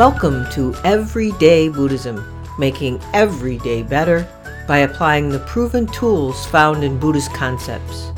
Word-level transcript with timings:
Welcome 0.00 0.48
to 0.52 0.74
Everyday 0.82 1.68
Buddhism, 1.68 2.24
making 2.58 3.02
every 3.12 3.58
day 3.58 3.82
better 3.82 4.26
by 4.66 4.78
applying 4.78 5.28
the 5.28 5.40
proven 5.40 5.86
tools 5.88 6.46
found 6.46 6.82
in 6.82 6.98
Buddhist 6.98 7.34
concepts. 7.34 8.10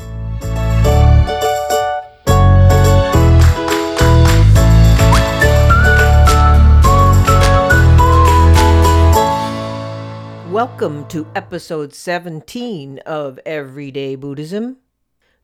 Welcome 10.52 11.08
to 11.08 11.26
episode 11.34 11.94
17 11.94 13.00
of 13.00 13.40
Everyday 13.44 14.14
Buddhism, 14.14 14.76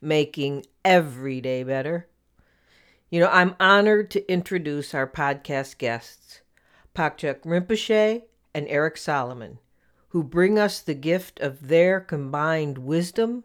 making 0.00 0.66
every 0.84 1.40
day 1.40 1.64
better. 1.64 2.07
You 3.10 3.20
know, 3.20 3.30
I'm 3.30 3.56
honored 3.58 4.10
to 4.10 4.30
introduce 4.30 4.92
our 4.92 5.06
podcast 5.06 5.78
guests, 5.78 6.42
Phakchok 6.94 7.40
Rinpoche 7.40 8.24
and 8.52 8.66
Eric 8.68 8.98
Solomon, 8.98 9.60
who 10.08 10.22
bring 10.22 10.58
us 10.58 10.82
the 10.82 10.92
gift 10.92 11.40
of 11.40 11.68
their 11.68 12.00
combined 12.00 12.76
wisdom, 12.76 13.44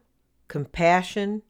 compassion, 0.49 1.43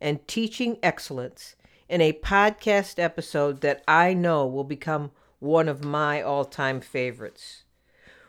and 0.00 0.26
teaching 0.26 0.78
excellence 0.82 1.54
in 1.88 2.00
a 2.00 2.12
podcast 2.12 2.98
episode 2.98 3.60
that 3.60 3.84
I 3.86 4.14
know 4.14 4.48
will 4.48 4.64
become 4.64 5.12
one 5.38 5.68
of 5.68 5.84
my 5.84 6.20
all 6.20 6.44
time 6.44 6.80
favorites. 6.80 7.62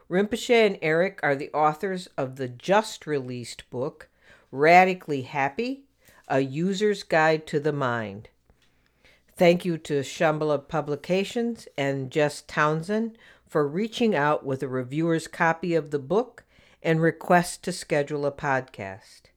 Rinpoche 0.07 0.67
and 0.67 0.77
Eric 0.83 1.19
are 1.23 1.35
the 1.35 1.49
authors 1.51 2.07
of 2.15 2.35
the 2.35 2.47
just 2.47 3.07
released 3.07 3.67
book, 3.71 4.07
Radically 4.51 5.23
Happy 5.23 5.85
A 6.27 6.41
User's 6.41 7.01
Guide 7.01 7.47
to 7.47 7.59
the 7.59 7.73
Mind. 7.73 8.29
Thank 9.41 9.65
you 9.65 9.79
to 9.79 10.01
Shambhala 10.01 10.67
Publications 10.67 11.67
and 11.75 12.11
Jess 12.11 12.43
Townsend 12.43 13.17
for 13.47 13.67
reaching 13.67 14.13
out 14.13 14.45
with 14.45 14.61
a 14.61 14.67
reviewer's 14.67 15.27
copy 15.27 15.73
of 15.73 15.89
the 15.89 15.97
book 15.97 16.43
and 16.83 17.01
request 17.01 17.63
to 17.63 17.71
schedule 17.71 18.27
a 18.27 18.31
podcast. 18.31 19.31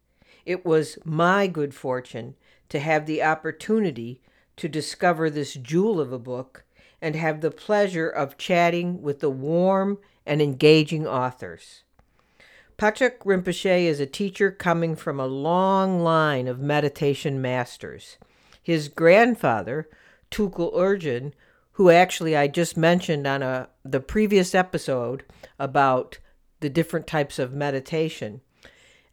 It 0.45 0.67
was 0.67 0.99
my 1.07 1.47
good 1.47 1.75
fortune 1.75 2.35
to 2.69 2.81
have 2.81 3.07
the 3.07 3.23
opportunity 3.23 4.21
to 4.59 4.69
discover 4.69 5.31
this 5.31 5.55
jewel 5.55 5.99
of 5.99 6.13
a 6.13 6.19
book 6.19 6.65
and 7.01 7.17
have 7.17 7.41
the 7.41 7.51
pleasure 7.51 8.11
of 8.11 8.37
chatting 8.37 9.01
with 9.01 9.21
the 9.21 9.31
warm 9.31 9.97
and 10.27 10.43
engaging 10.43 11.07
authors. 11.07 11.83
Phakchok 12.77 13.21
Rinpoche 13.21 13.85
is 13.87 14.01
a 14.01 14.07
teacher 14.07 14.51
coming 14.51 14.97
from 14.97 15.19
a 15.19 15.27
long 15.27 16.01
line 16.01 16.47
of 16.47 16.61
meditation 16.61 17.41
masters. 17.41 18.19
His 18.65 18.89
grandfather, 18.89 19.91
Tulku 20.31 20.75
Urgyen, 20.75 21.33
who 21.73 21.91
actually 21.91 22.35
I 22.35 22.49
just 22.49 22.77
mentioned 22.79 23.27
on 23.27 23.43
a 23.43 23.69
the 23.85 24.01
previous 24.01 24.55
episode 24.55 25.23
about 25.59 26.19
the 26.61 26.71
different 26.71 27.07
types 27.07 27.39
of 27.39 27.53
meditation. 27.53 28.41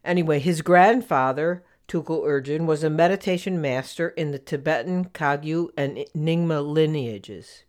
Anyway, 0.04 0.38
his 0.38 0.62
grandfather, 0.62 1.62
Tulku 1.86 2.24
Urgyen, 2.24 2.64
was 2.64 2.82
a 2.82 2.88
meditation 2.88 3.60
master 3.60 4.08
in 4.08 4.30
the 4.30 4.38
Tibetan 4.38 5.10
Kagyu 5.10 5.68
and 5.76 5.98
Nyingma 6.16 6.66
lineages. 6.66 7.64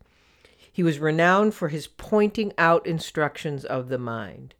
He 0.71 0.83
was 0.83 0.99
renowned 0.99 1.53
for 1.53 1.67
his 1.67 1.87
pointing 1.87 2.53
out 2.57 2.87
instructions 2.87 3.65
of 3.65 3.89
the 3.89 3.97
mind. 3.97 4.55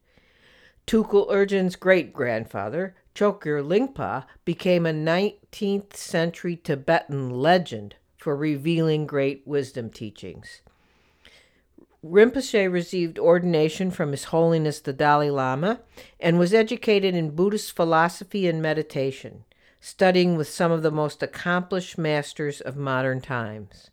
Tulku 0.85 1.25
Urgyen's 1.31 1.75
great 1.75 2.13
grandfather, 2.13 2.95
Chogyur 3.15 3.63
Lingpa, 3.63 4.25
became 4.45 4.85
a 4.85 4.91
19th 4.91 5.95
century 5.95 6.55
Tibetan 6.55 7.29
legend 7.29 7.95
for 8.17 8.35
revealing 8.35 9.07
great 9.07 9.43
wisdom 9.45 9.89
teachings. 9.89 10.61
Rinpoche 12.05 12.69
received 12.71 13.17
ordination 13.17 13.89
from 13.89 14.11
His 14.11 14.25
Holiness 14.25 14.81
the 14.81 14.91
Dalai 14.91 15.29
Lama 15.29 15.79
and 16.19 16.37
was 16.37 16.53
educated 16.53 17.15
in 17.15 17.35
Buddhist 17.35 17.73
philosophy 17.73 18.45
and 18.45 18.61
meditation, 18.61 19.45
studying 19.79 20.35
with 20.35 20.49
some 20.49 20.71
of 20.71 20.83
the 20.83 20.91
most 20.91 21.23
accomplished 21.23 21.97
masters 21.97 22.59
of 22.59 22.75
modern 22.75 23.21
times. 23.21 23.89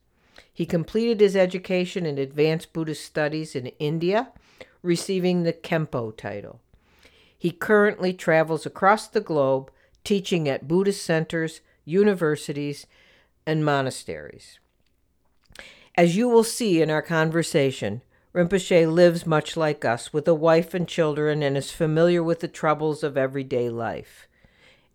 He 0.53 0.67
completed 0.67 1.21
his 1.21 1.37
education 1.37 2.05
in 2.05 2.19
advanced 2.19 2.73
Buddhist 2.73 3.05
studies 3.05 3.55
in 3.55 3.69
India, 3.79 4.33
receiving 4.83 5.45
the 5.45 5.53
Khenpo 5.53 6.17
title. 6.17 6.61
He 7.41 7.51
currently 7.51 8.13
travels 8.13 8.65
across 8.65 9.09
the 9.09 9.21
globe 9.21 9.73
teaching 10.05 10.49
at 10.49 10.69
Buddhist 10.69 11.05
centers, 11.05 11.61
universities, 11.85 12.87
and 13.45 13.65
monasteries. 13.65 14.61
As 15.97 16.17
you 16.17 16.29
will 16.29 16.45
see 16.45 16.81
in 16.81 16.89
our 16.89 17.03
conversation, 17.03 18.03
Rinpoche 18.33 18.87
lives 18.87 19.27
much 19.27 19.57
like 19.57 19.85
us, 19.85 20.13
with 20.13 20.29
a 20.29 20.35
wife 20.35 20.75
and 20.75 20.87
children, 20.87 21.43
and 21.43 21.57
is 21.57 21.73
familiar 21.73 22.23
with 22.23 22.39
the 22.39 22.47
troubles 22.47 23.03
of 23.03 23.17
everyday 23.17 23.69
life 23.69 24.29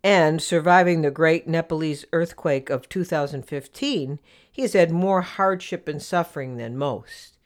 and 0.06 0.40
surviving 0.40 1.02
the 1.02 1.10
great 1.10 1.48
Nepalese 1.48 2.04
earthquake 2.12 2.70
of 2.70 2.88
2015, 2.88 4.20
he 4.52 4.62
has 4.62 4.72
had 4.72 4.92
more 4.92 5.22
hardship 5.22 5.88
and 5.88 6.00
suffering 6.00 6.58
than 6.58 6.78
most. 6.78 7.36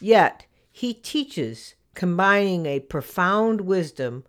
Yet, 0.00 0.46
he 0.70 0.94
teaches 0.94 1.74
combining 1.94 2.66
a 2.66 2.78
profound 2.78 3.62
wisdom 3.62 4.22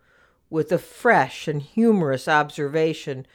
with 0.50 0.70
a 0.72 0.78
fresh 0.78 1.48
and 1.48 1.62
humorous 1.62 2.28
observation 2.28 3.26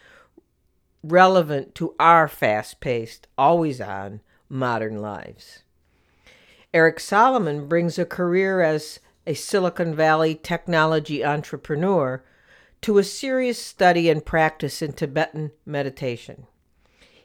relevant 1.04 1.76
to 1.76 1.96
our 2.00 2.28
fast 2.28 2.80
paced, 2.80 3.28
always 3.38 3.82
on 3.82 4.22
modern 4.50 5.00
lives. 5.00 5.64
Eric 6.74 7.00
Solomon 7.00 7.68
brings 7.68 8.00
a 8.00 8.06
career 8.06 8.62
as 8.62 9.00
a 9.28 9.34
Silicon 9.34 9.94
Valley 9.94 10.36
technology 10.36 11.24
entrepreneur 11.24 12.24
to 12.82 12.98
a 12.98 13.04
serious 13.04 13.62
study 13.62 14.10
and 14.10 14.26
practice 14.26 14.82
in 14.82 14.94
Tibetan 14.94 15.52
meditation. 15.66 16.48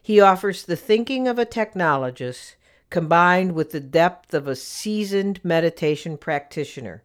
He 0.01 0.19
offers 0.19 0.63
the 0.63 0.75
thinking 0.75 1.27
of 1.27 1.39
a 1.39 1.45
technologist 1.45 2.55
combined 2.89 3.53
with 3.53 3.71
the 3.71 3.79
depth 3.79 4.33
of 4.33 4.47
a 4.47 4.55
seasoned 4.55 5.43
meditation 5.43 6.17
practitioner, 6.17 7.03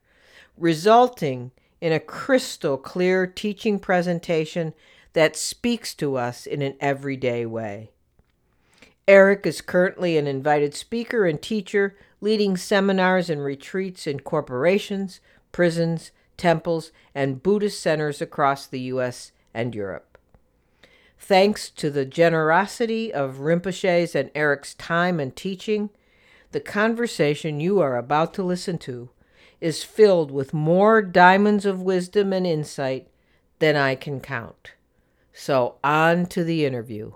resulting 0.57 1.51
in 1.83 1.93
a 1.93 1.99
crystal 1.99 2.79
clear 2.79 3.27
teaching 3.27 3.77
presentation 3.77 4.73
that 5.15 5.37
speaks 5.37 5.95
to 5.95 6.17
us 6.17 6.47
in 6.47 6.63
an 6.63 6.77
everyday 6.79 7.45
way. 7.45 7.91
Eric 9.09 9.45
is 9.45 9.61
currently 9.61 10.17
an 10.17 10.29
invited 10.29 10.77
speaker 10.77 11.27
and 11.27 11.43
teacher 11.43 11.97
leading 12.21 12.57
seminars 12.57 13.29
and 13.29 13.43
retreats 13.43 14.07
in 14.07 14.21
corporations, 14.21 15.19
prisons, 15.51 16.13
temples, 16.37 16.93
and 17.17 17.43
Buddhist 17.43 17.81
centers 17.81 18.23
across 18.23 18.65
the 18.65 18.81
U.S. 18.83 19.33
and 19.53 19.75
Europe. 19.75 20.17
Thanks 21.19 21.69
to 21.71 21.91
the 21.91 22.05
generosity 22.05 23.13
of 23.13 23.41
Rinpoche's 23.41 24.15
and 24.15 24.31
Eric's 24.37 24.75
time 24.75 25.19
and 25.19 25.35
teaching, 25.35 25.91
the 26.53 26.61
conversation 26.61 27.59
you 27.59 27.81
are 27.81 27.97
about 27.97 28.33
to 28.35 28.45
listen 28.45 28.79
to 28.79 29.11
is 29.63 29.85
filled 29.85 30.33
with 30.33 30.53
more 30.53 31.01
diamonds 31.01 31.65
of 31.65 31.81
wisdom 31.81 32.33
and 32.33 32.45
insight 32.45 33.07
than 33.61 33.77
I 33.77 33.95
can 33.95 34.19
count. 34.19 34.73
So, 35.33 35.77
on 35.85 36.27
to 36.27 36.43
the 36.43 36.67
interview. 36.67 37.13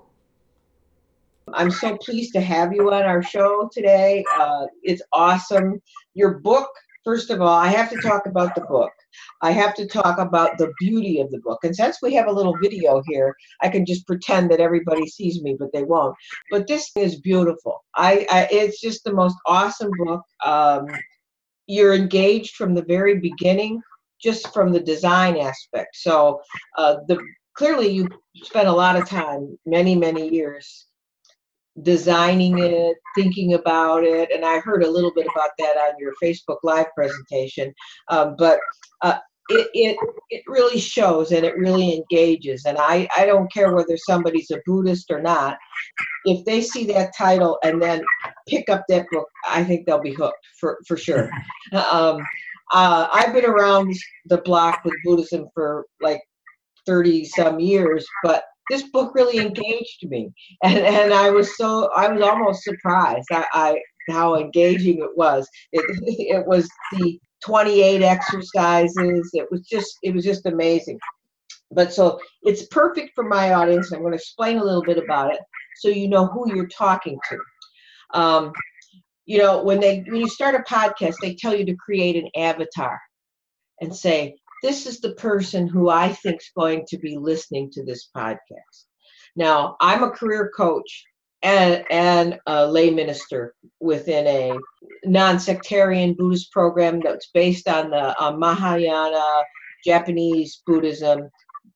I'm 1.53 1.73
so 1.73 1.97
pleased 1.97 2.33
to 2.35 2.41
have 2.41 2.73
you 2.73 2.93
on 2.93 3.03
our 3.03 3.21
show 3.21 3.69
today. 3.73 4.25
Uh, 4.39 4.67
it's 4.85 5.03
awesome. 5.13 5.83
Your 6.15 6.39
book, 6.39 6.69
first 7.05 7.31
of 7.31 7.41
all, 7.41 7.49
I 7.49 7.67
have 7.67 7.91
to 7.91 8.01
talk 8.01 8.27
about 8.27 8.55
the 8.55 8.63
book. 8.63 8.93
I 9.43 9.51
have 9.51 9.75
to 9.75 9.87
talk 9.87 10.19
about 10.19 10.57
the 10.57 10.73
beauty 10.79 11.21
of 11.21 11.31
the 11.33 11.41
book. 11.41 11.65
And 11.65 11.75
since 11.75 11.99
we 12.01 12.15
have 12.15 12.29
a 12.29 12.33
little 12.33 12.57
video 12.63 13.03
here, 13.09 13.35
I 13.61 13.69
can 13.69 13.85
just 13.85 14.07
pretend 14.07 14.53
that 14.53 14.61
everybody 14.61 15.07
sees 15.09 15.43
me, 15.43 15.57
but 15.59 15.73
they 15.73 15.83
won't. 15.83 16.15
But 16.53 16.69
this 16.69 16.93
is 16.97 17.21
beautiful. 17.21 17.85
I, 17.97 18.25
I 18.31 18.49
it's 18.53 18.81
just 18.81 19.03
the 19.03 19.13
most 19.13 19.37
awesome 19.47 19.91
book. 19.99 20.23
Um, 20.45 20.87
you're 21.67 21.95
engaged 21.95 22.55
from 22.57 22.75
the 22.75 22.85
very 22.85 23.19
beginning, 23.19 23.81
just 24.21 24.53
from 24.53 24.73
the 24.73 24.81
design 24.81 25.37
aspect. 25.37 25.97
So 25.97 26.41
uh, 26.79 26.97
the 27.09 27.19
clearly 27.55 27.89
you 27.89 28.09
spent 28.43 28.69
a 28.69 28.73
lot 28.73 28.97
of 28.97 29.09
time, 29.09 29.59
many 29.67 29.95
many 29.95 30.29
years 30.29 30.87
designing 31.83 32.59
it, 32.59 32.97
thinking 33.15 33.53
about 33.55 34.03
it, 34.03 34.31
and 34.31 34.45
I 34.45 34.61
heard 34.61 34.83
a 34.83 34.91
little 34.91 35.13
bit 35.13 35.27
about 35.35 35.51
that 35.59 35.77
on 35.77 35.95
your 35.99 36.15
Facebook 36.23 36.59
Live 36.63 36.87
presentation. 36.95 37.75
Um, 38.09 38.35
but 38.39 38.59
uh, 39.03 39.19
it, 39.49 39.69
it 39.75 39.97
it 40.31 40.43
really 40.47 40.79
shows 40.79 41.33
and 41.33 41.45
it 41.45 41.57
really 41.57 41.95
engages. 41.95 42.65
And 42.65 42.77
I 42.79 43.09
I 43.17 43.27
don't 43.27 43.53
care 43.53 43.75
whether 43.75 43.97
somebody's 43.97 44.51
a 44.51 44.61
Buddhist 44.67 45.11
or 45.11 45.21
not. 45.21 45.57
If 46.25 46.45
they 46.45 46.61
see 46.61 46.85
that 46.87 47.17
title 47.17 47.59
and 47.63 47.81
then 47.81 48.03
pick 48.49 48.69
up 48.69 48.85
that 48.89 49.07
book, 49.11 49.29
I 49.49 49.65
think 49.65 49.87
they'll 49.87 50.01
be 50.01 50.15
hooked 50.15 50.45
for 50.61 50.79
for 50.87 50.97
sure. 50.97 51.31
Um, 51.73 52.19
uh, 52.73 53.09
I've 53.13 53.33
been 53.33 53.45
around 53.45 53.93
the 54.27 54.39
block 54.39 54.85
with 54.85 54.95
Buddhism 55.05 55.49
for 55.55 55.85
like 56.01 56.21
30 56.87 57.25
some 57.25 57.59
years, 57.61 58.07
but 58.23 58.45
this 58.71 58.85
book 58.91 59.15
really 59.15 59.39
engaged 59.39 60.09
me 60.09 60.29
and 60.65 60.79
and 60.79 61.15
i 61.15 61.31
was 61.31 61.57
so 61.57 61.89
i 61.95 62.09
was 62.09 62.21
almost 62.21 62.65
surprised 62.65 63.29
i, 63.31 63.47
I 63.53 63.79
how 64.09 64.37
engaging 64.37 64.99
it 64.99 65.17
was. 65.17 65.49
It, 65.73 65.85
it 66.37 66.47
was 66.47 66.69
the 66.93 67.19
28 67.45 68.03
exercises. 68.03 69.31
It 69.33 69.47
was 69.51 69.63
just 69.63 69.99
it 70.03 70.15
was 70.15 70.25
just 70.25 70.47
amazing. 70.47 70.99
But 71.71 71.93
so 71.93 72.21
it's 72.43 72.67
perfect 72.67 73.15
for 73.15 73.25
my 73.25 73.53
audience. 73.53 73.93
I'm 73.93 74.01
going 74.01 74.13
to 74.13 74.19
explain 74.19 74.59
a 74.59 74.65
little 74.65 74.83
bit 74.83 74.99
about 74.99 75.35
it 75.35 75.41
so 75.77 75.89
you 75.89 76.09
know 76.09 76.27
who 76.27 76.55
you're 76.55 76.69
talking 76.69 77.19
to. 77.29 78.19
Um, 78.19 78.53
you 79.27 79.39
know, 79.39 79.63
when 79.63 79.81
they 79.81 80.05
when 80.07 80.21
you 80.21 80.29
start 80.29 80.55
a 80.55 80.73
podcast, 80.73 81.17
they 81.21 81.35
tell 81.35 81.55
you 81.55 81.67
to 81.67 81.75
create 81.75 82.17
an 82.17 82.31
avatar 82.37 83.01
and 83.81 83.95
say, 83.95 84.37
"This 84.63 84.87
is 84.87 85.01
the 85.01 85.13
person 85.15 85.67
who 85.67 85.89
I 85.91 86.13
think 86.13 86.41
is 86.41 86.51
going 86.57 86.87
to 86.89 86.99
be 86.99 87.17
listening 87.17 87.71
to 87.73 87.85
this 87.85 88.09
podcast." 88.17 88.85
Now, 89.35 89.77
I'm 89.81 90.03
a 90.03 90.11
career 90.11 90.51
coach 90.57 91.05
and, 91.43 91.85
and 91.91 92.39
a 92.47 92.67
lay 92.67 92.91
minister 92.91 93.55
within 93.81 94.27
a 94.27 94.57
non-sectarian 95.05 96.15
Buddhist 96.15 96.51
program 96.53 97.01
that's 97.01 97.29
based 97.33 97.69
on 97.69 97.91
the 97.91 98.21
uh, 98.23 98.33
Mahayana 98.33 99.43
Japanese 99.85 100.63
Buddhism, 100.67 101.29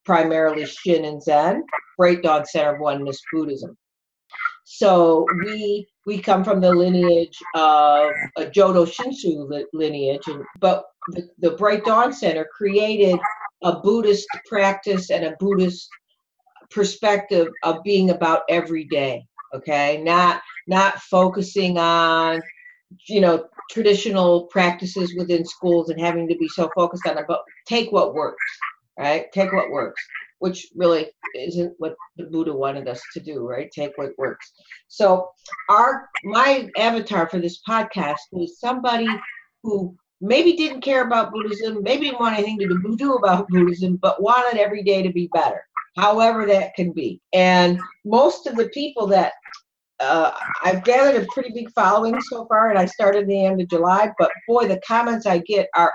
primarily 0.05 0.67
Shin 0.67 1.05
and 1.05 1.23
Zen, 1.23 1.63
Bright 1.97 2.23
Dawn 2.23 2.45
Center 2.45 2.75
of 2.75 2.81
Oneness 2.81 3.21
Buddhism. 3.33 3.77
So 4.65 5.27
we 5.45 5.87
we 6.07 6.19
come 6.19 6.45
from 6.45 6.61
the 6.61 6.73
lineage 6.73 7.37
of 7.55 8.11
a 8.39 8.47
Jodo 8.47 8.87
Shinshu 8.87 9.65
lineage, 9.73 10.23
and, 10.29 10.45
but 10.61 10.85
the, 11.09 11.29
the 11.39 11.51
Bright 11.53 11.85
Dawn 11.85 12.13
Center 12.13 12.47
created 12.57 13.19
a 13.63 13.81
Buddhist 13.81 14.29
practice 14.49 15.11
and 15.11 15.25
a 15.25 15.37
Buddhist 15.39 15.89
perspective 16.71 17.49
of 17.65 17.83
being 17.83 18.11
about 18.11 18.43
every 18.49 18.85
day. 18.85 19.27
Okay, 19.55 20.03
not 20.03 20.43
not 20.67 21.01
focusing 21.01 21.79
on 21.79 22.41
you 23.07 23.21
know 23.21 23.47
traditional 23.71 24.47
practices 24.47 25.15
within 25.17 25.45
schools 25.45 25.91
and 25.91 26.01
having 26.01 26.29
to 26.29 26.37
be 26.37 26.49
so 26.49 26.71
focused 26.75 27.07
on 27.07 27.19
it, 27.19 27.25
but 27.29 27.43
take 27.67 27.93
what 27.93 28.15
works, 28.15 28.45
right? 28.99 29.31
Take 29.33 29.53
what 29.53 29.71
works 29.71 30.03
which 30.41 30.69
really 30.75 31.07
isn't 31.35 31.75
what 31.79 31.95
the 32.17 32.25
Buddha 32.25 32.53
wanted 32.53 32.89
us 32.89 33.01
to 33.13 33.21
do, 33.21 33.47
right? 33.47 33.71
Take 33.71 33.93
what 33.97 34.19
works. 34.19 34.53
So 34.89 35.29
our 35.69 36.09
my 36.25 36.69
avatar 36.77 37.29
for 37.29 37.39
this 37.39 37.61
podcast 37.69 38.19
was 38.33 38.59
somebody 38.59 39.07
who 39.63 39.95
maybe 40.21 40.55
didn't 40.55 40.81
care 40.81 41.07
about 41.07 41.33
Buddhism, 41.33 41.83
maybe 41.83 42.07
didn't 42.07 42.21
want 42.21 42.39
anything 42.39 42.59
to 42.59 42.97
do 42.97 43.15
about 43.15 43.49
Buddhism, 43.49 43.97
but 43.97 44.23
wanted 44.23 44.59
every 44.59 44.83
day 44.83 45.03
to 45.03 45.13
be 45.13 45.29
better, 45.33 45.63
however 45.97 46.47
that 46.47 46.75
can 46.75 46.93
be. 46.93 47.21
And 47.33 47.81
most 48.05 48.47
of 48.47 48.57
the 48.57 48.69
people 48.69 49.07
that 49.09 49.33
uh, 50.01 50.33
I've 50.65 50.83
gathered 50.85 51.23
a 51.23 51.27
pretty 51.33 51.53
big 51.53 51.71
following 51.73 52.19
so 52.23 52.47
far, 52.47 52.71
and 52.71 52.79
I 52.79 52.87
started 52.87 53.27
the 53.27 53.45
end 53.45 53.61
of 53.61 53.69
July. 53.69 54.11
But 54.19 54.31
boy, 54.49 54.67
the 54.67 54.81
comments 54.87 55.27
I 55.27 55.39
get 55.39 55.69
are 55.75 55.93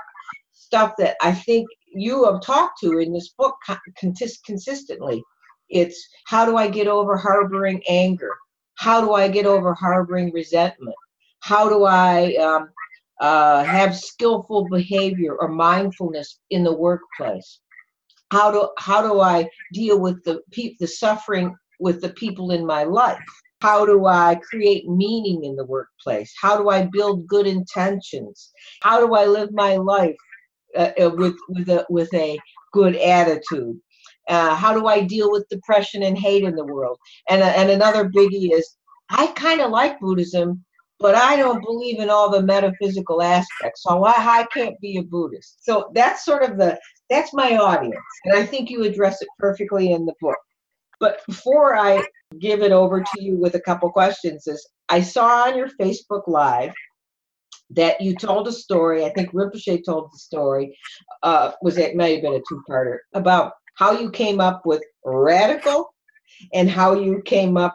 stuff 0.52 0.94
that 0.98 1.16
I 1.22 1.32
think 1.32 1.68
you 1.92 2.24
have 2.24 2.40
talked 2.40 2.78
to 2.80 2.98
in 2.98 3.12
this 3.12 3.30
book 3.30 3.56
consistently. 3.98 5.22
It's 5.68 6.08
how 6.26 6.44
do 6.44 6.56
I 6.56 6.68
get 6.68 6.86
over 6.86 7.16
harboring 7.16 7.82
anger? 7.88 8.32
How 8.74 9.00
do 9.00 9.14
I 9.14 9.28
get 9.28 9.46
over 9.46 9.74
harboring 9.74 10.32
resentment? 10.32 10.94
How 11.40 11.68
do 11.68 11.84
I 11.84 12.34
um, 12.36 12.68
uh, 13.20 13.64
have 13.64 13.96
skillful 13.96 14.68
behavior 14.68 15.34
or 15.34 15.48
mindfulness 15.48 16.38
in 16.50 16.62
the 16.62 16.72
workplace? 16.72 17.60
How 18.30 18.50
do 18.50 18.68
how 18.78 19.02
do 19.02 19.20
I 19.20 19.48
deal 19.72 20.00
with 20.00 20.22
the 20.24 20.40
pe- 20.52 20.74
the 20.80 20.86
suffering 20.86 21.54
with 21.80 22.00
the 22.00 22.10
people 22.10 22.50
in 22.50 22.66
my 22.66 22.84
life? 22.84 23.18
How 23.62 23.86
do 23.86 24.06
I 24.06 24.38
create 24.50 24.88
meaning 24.88 25.44
in 25.44 25.56
the 25.56 25.64
workplace? 25.64 26.32
How 26.40 26.58
do 26.58 26.68
I 26.68 26.88
build 26.92 27.26
good 27.26 27.46
intentions? 27.46 28.52
How 28.82 29.04
do 29.04 29.14
I 29.14 29.24
live 29.26 29.50
my 29.52 29.76
life 29.76 30.16
uh, 30.76 30.90
uh, 31.00 31.10
with 31.14 31.36
with 31.48 31.68
a 31.70 31.86
with 31.88 32.12
a 32.14 32.38
good 32.72 32.96
attitude. 32.96 33.80
Uh, 34.28 34.54
how 34.54 34.74
do 34.74 34.86
I 34.86 35.00
deal 35.00 35.30
with 35.30 35.48
depression 35.48 36.02
and 36.02 36.18
hate 36.18 36.44
in 36.44 36.54
the 36.54 36.64
world? 36.64 36.98
And 37.30 37.42
uh, 37.42 37.46
and 37.56 37.70
another 37.70 38.10
biggie 38.10 38.52
is 38.52 38.76
I 39.08 39.28
kind 39.28 39.62
of 39.62 39.70
like 39.70 40.00
Buddhism, 40.00 40.64
but 40.98 41.14
I 41.14 41.36
don't 41.36 41.62
believe 41.62 42.00
in 42.00 42.10
all 42.10 42.30
the 42.30 42.42
metaphysical 42.42 43.22
aspects. 43.22 43.82
So 43.82 44.04
I, 44.04 44.14
I 44.16 44.46
can't 44.52 44.78
be 44.80 44.96
a 44.98 45.02
Buddhist. 45.02 45.64
So 45.64 45.90
that's 45.94 46.24
sort 46.24 46.42
of 46.42 46.58
the 46.58 46.78
that's 47.10 47.32
my 47.32 47.56
audience, 47.56 47.96
and 48.24 48.36
I 48.36 48.44
think 48.44 48.70
you 48.70 48.84
address 48.84 49.22
it 49.22 49.28
perfectly 49.38 49.92
in 49.92 50.06
the 50.06 50.14
book. 50.20 50.38
But 50.98 51.20
before 51.26 51.76
I 51.76 52.04
give 52.40 52.62
it 52.62 52.72
over 52.72 53.00
to 53.00 53.22
you 53.22 53.36
with 53.36 53.54
a 53.54 53.60
couple 53.60 53.90
questions, 53.90 54.46
is 54.46 54.66
I 54.88 55.02
saw 55.02 55.44
on 55.44 55.56
your 55.56 55.68
Facebook 55.80 56.22
Live 56.26 56.72
that 57.70 58.00
you 58.00 58.14
told 58.14 58.48
a 58.48 58.52
story. 58.52 59.04
I 59.04 59.10
think 59.10 59.32
Rinpoche 59.32 59.84
told 59.84 60.10
the 60.12 60.18
story. 60.18 60.76
Uh, 61.22 61.52
was 61.62 61.78
it 61.78 61.96
may 61.96 62.14
have 62.14 62.22
been 62.22 62.34
a 62.34 62.42
two-parter 62.48 62.98
about 63.14 63.52
how 63.74 63.92
you 63.92 64.10
came 64.10 64.40
up 64.40 64.62
with 64.64 64.82
radical, 65.04 65.92
and 66.52 66.68
how 66.68 66.94
you 66.94 67.22
came 67.24 67.56
up, 67.56 67.72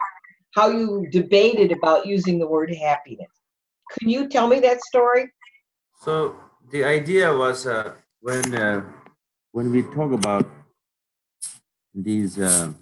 how 0.54 0.68
you 0.68 1.06
debated 1.10 1.72
about 1.72 2.06
using 2.06 2.38
the 2.38 2.46
word 2.46 2.74
happiness. 2.74 3.30
Can 3.98 4.08
you 4.08 4.28
tell 4.28 4.48
me 4.48 4.60
that 4.60 4.80
story? 4.82 5.32
So 6.02 6.36
the 6.70 6.84
idea 6.84 7.34
was 7.34 7.66
uh, 7.66 7.94
when 8.20 8.54
uh, 8.54 8.82
when 9.52 9.70
we 9.70 9.82
talk 9.82 10.12
about 10.12 10.48
these 11.94 12.38
uh, 12.38 12.72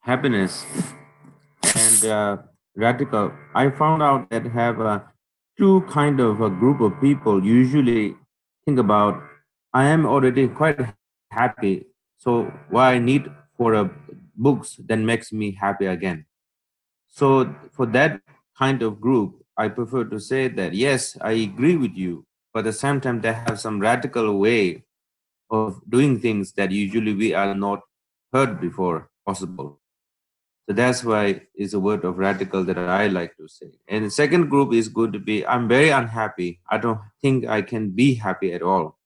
happiness 0.00 0.64
and 1.76 2.04
uh, 2.04 2.36
radical, 2.76 3.32
I 3.54 3.70
found 3.70 4.02
out 4.02 4.30
that 4.30 4.46
have 4.46 4.80
a 4.80 5.14
two 5.56 5.82
kind 5.82 6.20
of 6.20 6.40
a 6.40 6.50
group 6.50 6.80
of 6.80 7.00
people 7.00 7.44
usually 7.44 8.16
think 8.64 8.78
about 8.78 9.22
i 9.72 9.84
am 9.84 10.04
already 10.06 10.48
quite 10.48 10.78
happy 11.30 11.86
so 12.16 12.50
why 12.70 12.94
i 12.94 12.98
need 12.98 13.30
for 13.56 13.74
a 13.74 13.90
books 14.36 14.80
that 14.88 14.98
makes 14.98 15.32
me 15.32 15.52
happy 15.52 15.86
again 15.86 16.24
so 17.20 17.28
for 17.72 17.86
that 17.86 18.20
kind 18.58 18.82
of 18.82 19.00
group 19.00 19.36
i 19.56 19.68
prefer 19.68 20.04
to 20.04 20.18
say 20.18 20.42
that 20.48 20.74
yes 20.74 21.16
i 21.20 21.32
agree 21.48 21.76
with 21.76 21.94
you 22.04 22.26
but 22.52 22.60
at 22.60 22.70
the 22.70 22.72
same 22.72 23.00
time 23.00 23.20
they 23.20 23.32
have 23.32 23.60
some 23.60 23.78
radical 23.80 24.38
way 24.38 24.82
of 25.50 25.80
doing 25.88 26.18
things 26.18 26.52
that 26.52 26.70
usually 26.70 27.14
we 27.14 27.32
are 27.32 27.54
not 27.54 27.80
heard 28.32 28.60
before 28.60 29.08
possible 29.26 29.78
so 30.66 30.72
that's 30.72 31.04
why 31.04 31.42
it's 31.54 31.74
a 31.74 31.80
word 31.80 32.04
of 32.04 32.16
radical 32.16 32.64
that 32.64 32.78
I 32.78 33.08
like 33.08 33.36
to 33.36 33.46
say. 33.48 33.72
And 33.86 34.06
the 34.06 34.10
second 34.10 34.48
group 34.48 34.72
is 34.72 34.88
going 34.88 35.12
to 35.12 35.18
be 35.18 35.46
I'm 35.46 35.68
very 35.68 35.90
unhappy. 35.90 36.60
I 36.70 36.78
don't 36.78 37.00
think 37.20 37.46
I 37.46 37.60
can 37.60 37.90
be 37.90 38.14
happy 38.14 38.52
at 38.54 38.62
all. 38.62 38.98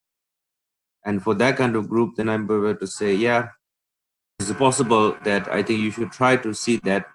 And 1.04 1.22
for 1.22 1.34
that 1.34 1.56
kind 1.56 1.74
of 1.74 1.88
group, 1.88 2.14
then 2.16 2.28
I'm 2.28 2.44
able 2.44 2.76
to 2.76 2.86
say, 2.86 3.14
yeah, 3.14 3.48
it's 4.38 4.52
possible 4.52 5.16
that 5.24 5.48
I 5.48 5.62
think 5.64 5.80
you 5.80 5.90
should 5.90 6.12
try 6.12 6.36
to 6.36 6.54
see 6.54 6.76
that 6.84 7.06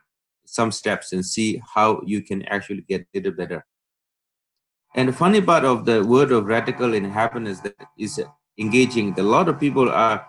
some 0.46 0.72
steps 0.72 1.14
and 1.14 1.26
see 1.26 1.62
how 1.74 2.02
you 2.06 2.22
can 2.22 2.44
actually 2.44 2.82
get 2.88 3.08
little 3.14 3.32
better. 3.32 3.66
And 4.96 5.10
the 5.10 5.14
funny 5.14 5.42
part 5.42 5.66
of 5.66 5.86
the 5.86 6.04
word 6.04 6.32
of 6.32 6.46
radical 6.46 6.94
in 6.94 7.06
happiness 7.06 7.60
that 7.62 7.76
is 7.98 8.22
engaging. 8.60 9.18
A 9.20 9.24
lot 9.24 9.50
of 9.50 9.60
people 9.60 9.90
are 9.90 10.26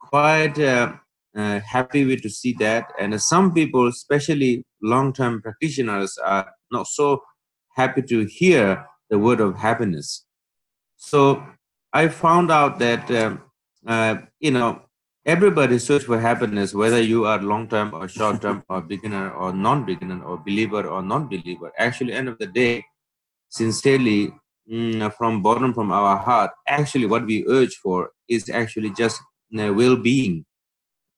quite 0.00 0.58
uh, 0.58 0.94
uh, 1.36 1.60
happy 1.60 2.04
with 2.04 2.22
to 2.22 2.30
see 2.30 2.52
that. 2.54 2.92
And 2.98 3.20
some 3.22 3.54
people, 3.54 3.86
especially 3.86 4.64
long-term 4.82 5.42
practitioners, 5.42 6.18
are 6.18 6.50
not 6.72 6.86
so 6.88 7.22
happy 7.76 8.02
to 8.02 8.24
hear 8.24 8.84
the 9.10 9.18
word 9.18 9.40
of 9.40 9.56
happiness. 9.56 10.24
So 10.96 11.44
I 11.92 12.08
found 12.08 12.50
out 12.50 12.78
that 12.80 13.10
um, 13.10 13.42
uh, 13.86 14.16
you 14.40 14.50
know 14.50 14.82
everybody 15.28 15.78
search 15.78 16.04
for 16.04 16.18
happiness, 16.18 16.72
whether 16.72 17.00
you 17.00 17.26
are 17.26 17.40
long-term 17.40 17.92
or 17.92 18.08
short-term 18.08 18.64
or 18.68 18.80
beginner 18.80 19.30
or 19.32 19.52
non-beginner 19.52 20.24
or 20.24 20.38
believer 20.38 20.88
or 20.88 21.02
non-believer. 21.02 21.70
Actually, 21.78 22.14
end 22.14 22.28
of 22.28 22.38
the 22.38 22.46
day, 22.46 22.82
sincerely 23.50 24.32
mm, 24.72 25.12
from 25.14 25.42
bottom 25.42 25.74
from 25.74 25.92
our 25.92 26.16
heart, 26.16 26.50
actually 26.66 27.06
what 27.06 27.26
we 27.26 27.44
urge 27.46 27.76
for 27.76 28.10
is 28.26 28.48
actually 28.48 28.90
just 28.90 29.20
uh, 29.58 29.72
well-being 29.72 30.44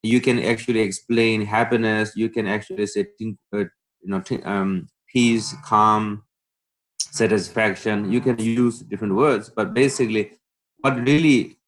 you 0.03 0.21
can 0.21 0.39
actually 0.39 0.81
explain 0.81 1.45
happiness 1.45 2.13
you 2.17 2.29
can 2.29 2.47
actually 2.47 2.87
say 2.87 3.07
uh, 3.53 3.59
you 3.59 3.69
know 4.05 4.23
um, 4.45 4.89
peace 5.13 5.55
calm 5.65 6.23
satisfaction 6.99 8.11
you 8.11 8.21
can 8.21 8.39
use 8.39 8.81
different 8.81 9.15
words 9.15 9.51
but 9.51 9.75
basically 9.75 10.33
what 10.79 10.97
really 11.07 11.59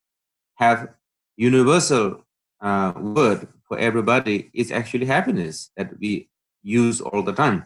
have 0.54 0.88
universal 1.36 2.21
uh, 2.62 2.92
word 2.96 3.48
for 3.68 3.78
everybody 3.78 4.50
is 4.54 4.72
actually 4.72 5.06
happiness 5.06 5.70
that 5.76 5.90
we 5.98 6.28
use 6.62 7.00
all 7.00 7.22
the 7.22 7.32
time 7.32 7.64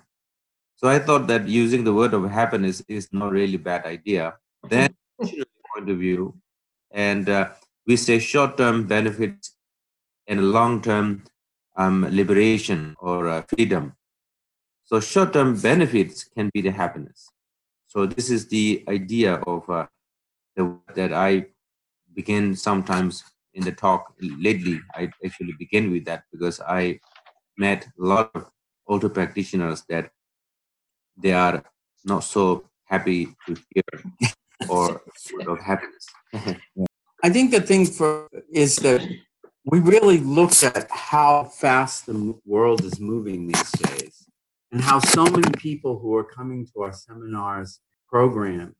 so 0.76 0.88
i 0.88 0.98
thought 0.98 1.26
that 1.26 1.46
using 1.46 1.84
the 1.84 1.92
word 1.92 2.14
of 2.14 2.28
happiness 2.30 2.82
is 2.88 3.08
not 3.12 3.30
really 3.30 3.56
bad 3.56 3.84
idea 3.84 4.34
then 4.68 4.88
point 5.20 5.88
of 5.88 5.98
view 5.98 6.34
and 6.90 7.28
uh, 7.28 7.48
we 7.86 7.96
say 7.96 8.18
short-term 8.18 8.86
benefits 8.86 9.54
and 10.26 10.50
long-term 10.50 11.22
um, 11.76 12.06
liberation 12.10 12.96
or 12.98 13.28
uh, 13.28 13.42
freedom. 13.42 13.94
So 14.84 15.00
short-term 15.00 15.60
benefits 15.60 16.24
can 16.24 16.50
be 16.52 16.62
the 16.62 16.70
happiness. 16.70 17.28
So 17.86 18.06
this 18.06 18.30
is 18.30 18.48
the 18.48 18.84
idea 18.88 19.34
of 19.34 19.68
uh, 19.68 19.86
the, 20.56 20.78
that 20.94 21.12
I 21.12 21.46
begin 22.14 22.56
sometimes 22.56 23.24
in 23.56 23.64
the 23.64 23.72
talk 23.72 24.14
lately. 24.20 24.80
I 24.94 25.10
actually 25.24 25.54
begin 25.58 25.90
with 25.90 26.04
that 26.04 26.24
because 26.30 26.60
I 26.60 27.00
met 27.58 27.86
a 27.98 28.04
lot 28.04 28.30
of 28.34 28.46
auto 28.86 29.08
practitioners 29.08 29.82
that 29.88 30.10
they 31.16 31.32
are 31.32 31.64
not 32.04 32.22
so 32.22 32.68
happy 32.84 33.34
to 33.46 33.56
hear 33.70 34.28
or 34.68 35.02
of 35.48 35.60
happiness. 35.60 36.06
I 37.24 37.30
think 37.30 37.50
the 37.50 37.60
thing 37.60 37.86
for 37.86 38.28
is 38.52 38.76
that 38.76 39.02
we 39.64 39.80
really 39.80 40.18
looked 40.18 40.62
at 40.62 40.86
how 40.90 41.44
fast 41.44 42.06
the 42.06 42.38
world 42.44 42.84
is 42.84 43.00
moving 43.00 43.48
these 43.48 43.70
days 43.72 44.28
and 44.70 44.80
how 44.80 45.00
so 45.00 45.24
many 45.24 45.50
people 45.58 45.98
who 45.98 46.14
are 46.14 46.24
coming 46.24 46.66
to 46.66 46.82
our 46.82 46.92
seminars 46.92 47.80
programs 48.08 48.76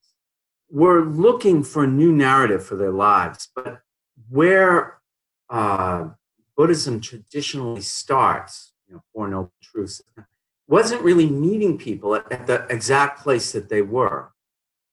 were 0.70 1.04
looking 1.04 1.62
for 1.64 1.84
a 1.84 1.88
new 1.88 2.12
narrative 2.12 2.64
for 2.64 2.76
their 2.76 2.92
lives 2.92 3.48
but 3.54 3.80
where 4.28 4.98
uh, 5.50 6.08
buddhism 6.56 7.00
traditionally 7.00 7.80
starts 7.80 8.72
you 8.88 8.94
know 8.94 9.02
four 9.12 9.28
noble 9.28 9.52
truths 9.62 10.02
wasn't 10.68 11.00
really 11.02 11.28
meeting 11.28 11.78
people 11.78 12.14
at, 12.16 12.30
at 12.32 12.46
the 12.46 12.66
exact 12.68 13.22
place 13.22 13.52
that 13.52 13.68
they 13.68 13.82
were 13.82 14.32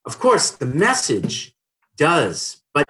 of 0.06 0.20
course 0.20 0.52
the 0.52 0.66
message 0.66 1.56
does 1.96 2.64
but 2.74 2.88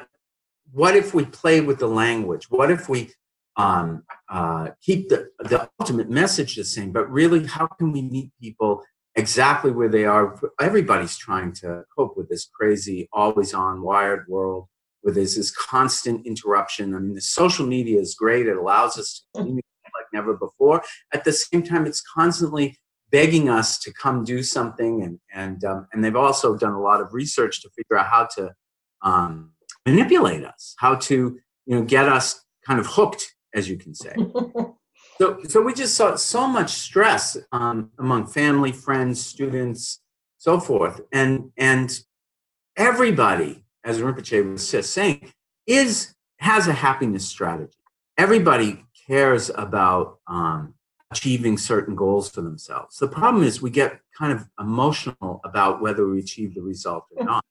what 0.73 0.95
if 0.95 1.13
we 1.13 1.23
play 1.23 1.61
with 1.61 1.77
the 1.79 1.87
language? 1.87 2.49
What 2.49 2.71
if 2.71 2.89
we 2.89 3.11
um, 3.55 4.03
uh, 4.27 4.69
keep 4.81 5.09
the, 5.09 5.29
the 5.39 5.69
ultimate 5.79 6.09
message 6.09 6.55
the 6.55 6.63
same, 6.63 6.91
but 6.91 7.09
really, 7.11 7.45
how 7.45 7.67
can 7.67 7.91
we 7.91 8.01
meet 8.01 8.31
people 8.41 8.83
exactly 9.15 9.69
where 9.69 9.87
they 9.87 10.05
are? 10.05 10.39
Everybody's 10.59 11.15
trying 11.15 11.53
to 11.53 11.83
cope 11.95 12.17
with 12.17 12.27
this 12.27 12.49
crazy, 12.51 13.07
always 13.13 13.53
on, 13.53 13.83
wired 13.83 14.27
world 14.27 14.67
where 15.03 15.13
there's 15.13 15.35
this 15.35 15.51
constant 15.51 16.25
interruption. 16.25 16.95
I 16.95 16.99
mean, 16.99 17.13
the 17.13 17.21
social 17.21 17.67
media 17.67 17.99
is 17.99 18.15
great, 18.15 18.47
it 18.47 18.57
allows 18.57 18.97
us 18.97 19.13
to 19.13 19.23
communicate 19.41 19.63
like 19.93 20.07
never 20.11 20.33
before. 20.33 20.81
At 21.13 21.23
the 21.23 21.31
same 21.31 21.61
time, 21.61 21.85
it's 21.85 22.01
constantly 22.01 22.77
begging 23.11 23.47
us 23.47 23.77
to 23.77 23.93
come 23.93 24.23
do 24.23 24.41
something 24.41 25.03
and 25.03 25.19
and 25.31 25.63
um, 25.63 25.87
and 25.93 26.03
they've 26.03 26.15
also 26.15 26.57
done 26.57 26.73
a 26.73 26.81
lot 26.81 26.99
of 26.99 27.13
research 27.13 27.61
to 27.61 27.69
figure 27.69 27.97
out 27.97 28.07
how 28.07 28.27
to 28.35 28.51
um, 29.03 29.51
manipulate 29.85 30.43
us, 30.43 30.73
how 30.79 30.95
to 30.95 31.37
you 31.65 31.75
know 31.75 31.83
get 31.83 32.09
us 32.09 32.43
kind 32.65 32.79
of 32.79 32.87
hooked, 32.87 33.35
as 33.53 33.69
you 33.69 33.77
can 33.77 33.93
say. 33.93 34.15
so 35.17 35.39
so 35.43 35.61
we 35.61 35.73
just 35.73 35.95
saw 35.95 36.15
so 36.15 36.47
much 36.47 36.71
stress 36.71 37.37
um, 37.51 37.91
among 37.99 38.25
family, 38.25 38.71
friends, 38.71 39.23
students, 39.23 40.01
so 40.37 40.59
forth, 40.59 41.01
and 41.11 41.51
and 41.57 41.99
everybody, 42.75 43.62
as 43.83 43.99
Rinpoche 43.99 44.51
was 44.51 44.69
just 44.71 44.91
saying, 44.91 45.31
is 45.67 46.15
has 46.37 46.67
a 46.67 46.73
happiness 46.73 47.27
strategy. 47.27 47.77
Everybody 48.17 48.85
cares 49.07 49.49
about 49.55 50.19
um, 50.27 50.73
achieving 51.11 51.57
certain 51.57 51.95
goals 51.95 52.29
for 52.29 52.41
themselves. 52.41 52.97
The 52.97 53.07
problem 53.07 53.43
is 53.43 53.61
we 53.61 53.69
get 53.69 53.99
kind 54.17 54.33
of 54.33 54.47
emotional 54.59 55.41
about 55.45 55.81
whether 55.81 56.07
we 56.07 56.19
achieve 56.19 56.53
the 56.55 56.61
result 56.61 57.05
or 57.15 57.23
not. 57.31 57.45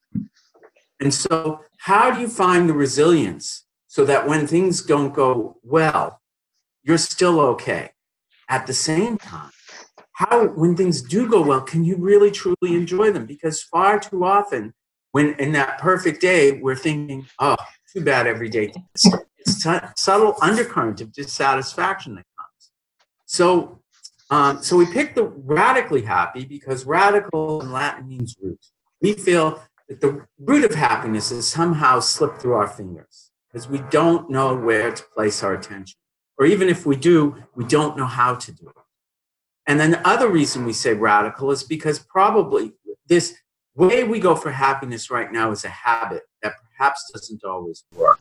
And 1.00 1.12
so, 1.12 1.60
how 1.78 2.12
do 2.12 2.20
you 2.20 2.28
find 2.28 2.68
the 2.68 2.74
resilience 2.74 3.64
so 3.88 4.04
that 4.04 4.28
when 4.28 4.46
things 4.46 4.82
don't 4.82 5.12
go 5.12 5.58
well, 5.62 6.20
you're 6.82 6.98
still 6.98 7.40
okay? 7.40 7.90
At 8.48 8.66
the 8.66 8.74
same 8.74 9.18
time, 9.18 9.50
how, 10.12 10.46
when 10.48 10.76
things 10.76 11.02
do 11.02 11.28
go 11.28 11.40
well, 11.40 11.62
can 11.62 11.84
you 11.84 11.96
really 11.96 12.30
truly 12.30 12.76
enjoy 12.76 13.10
them? 13.10 13.26
Because 13.26 13.62
far 13.62 13.98
too 13.98 14.24
often, 14.24 14.74
when 15.12 15.34
in 15.34 15.52
that 15.52 15.78
perfect 15.78 16.20
day, 16.20 16.52
we're 16.60 16.76
thinking, 16.76 17.26
oh, 17.38 17.56
too 17.92 18.00
bad 18.00 18.26
every 18.26 18.48
day. 18.48 18.72
It's, 18.94 19.62
t- 19.62 19.70
subtle 19.96 20.36
undercurrent 20.40 21.00
of 21.00 21.12
dissatisfaction 21.12 22.14
that 22.16 22.24
comes. 22.38 22.70
So, 23.26 23.80
um, 24.30 24.62
so 24.62 24.76
we 24.76 24.86
picked 24.86 25.14
the 25.14 25.24
radically 25.24 26.02
happy 26.02 26.44
because 26.44 26.86
radical 26.86 27.60
in 27.60 27.70
Latin 27.70 28.08
means 28.08 28.34
root. 28.40 28.64
We 29.00 29.12
feel 29.14 29.62
that 29.88 30.00
the 30.00 30.24
root 30.38 30.64
of 30.64 30.74
happiness 30.74 31.30
is 31.30 31.46
somehow 31.46 32.00
slipped 32.00 32.40
through 32.40 32.54
our 32.54 32.68
fingers 32.68 33.30
because 33.52 33.68
we 33.68 33.78
don't 33.90 34.30
know 34.30 34.54
where 34.54 34.92
to 34.92 35.02
place 35.14 35.42
our 35.42 35.54
attention. 35.54 35.96
Or 36.38 36.46
even 36.46 36.68
if 36.68 36.86
we 36.86 36.96
do, 36.96 37.36
we 37.54 37.64
don't 37.64 37.96
know 37.96 38.06
how 38.06 38.34
to 38.36 38.52
do 38.52 38.68
it. 38.68 38.74
And 39.66 39.78
then 39.78 39.90
the 39.90 40.08
other 40.08 40.28
reason 40.28 40.64
we 40.64 40.72
say 40.72 40.94
radical 40.94 41.50
is 41.50 41.62
because 41.62 41.98
probably 41.98 42.72
this 43.06 43.34
way 43.74 44.04
we 44.04 44.20
go 44.20 44.34
for 44.34 44.50
happiness 44.50 45.10
right 45.10 45.32
now 45.32 45.50
is 45.50 45.64
a 45.64 45.68
habit 45.68 46.22
that 46.42 46.54
perhaps 46.76 47.10
doesn't 47.12 47.44
always 47.44 47.84
work. 47.94 48.20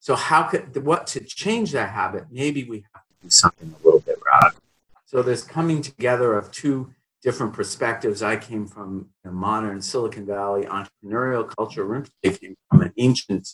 So 0.00 0.14
how 0.14 0.44
could 0.44 0.84
what 0.84 1.06
to 1.08 1.20
change 1.20 1.72
that 1.72 1.90
habit? 1.90 2.24
Maybe 2.30 2.64
we 2.64 2.84
have 2.94 3.02
to 3.02 3.14
do 3.22 3.30
something 3.30 3.74
a 3.80 3.84
little 3.84 4.00
bit 4.00 4.18
radical. 4.24 4.62
So 5.06 5.22
this 5.22 5.42
coming 5.42 5.82
together 5.82 6.34
of 6.34 6.50
two 6.52 6.94
different 7.22 7.52
perspectives. 7.52 8.22
I 8.22 8.36
came 8.36 8.66
from 8.66 9.08
a 9.24 9.30
modern 9.30 9.82
Silicon 9.82 10.26
Valley 10.26 10.64
entrepreneurial 10.64 11.48
culture. 11.56 11.84
Rinpoche 11.84 12.40
came 12.40 12.54
from 12.70 12.82
an 12.82 12.92
ancient 12.96 13.48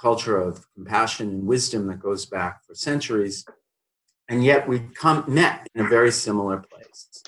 culture 0.00 0.36
of 0.36 0.66
compassion 0.74 1.30
and 1.30 1.46
wisdom 1.46 1.86
that 1.86 2.00
goes 2.00 2.26
back 2.26 2.64
for 2.66 2.74
centuries. 2.74 3.44
And 4.28 4.44
yet 4.44 4.68
we 4.68 4.80
come 4.80 5.24
met 5.28 5.68
in 5.74 5.86
a 5.86 5.88
very 5.88 6.10
similar 6.10 6.58
place. 6.58 7.22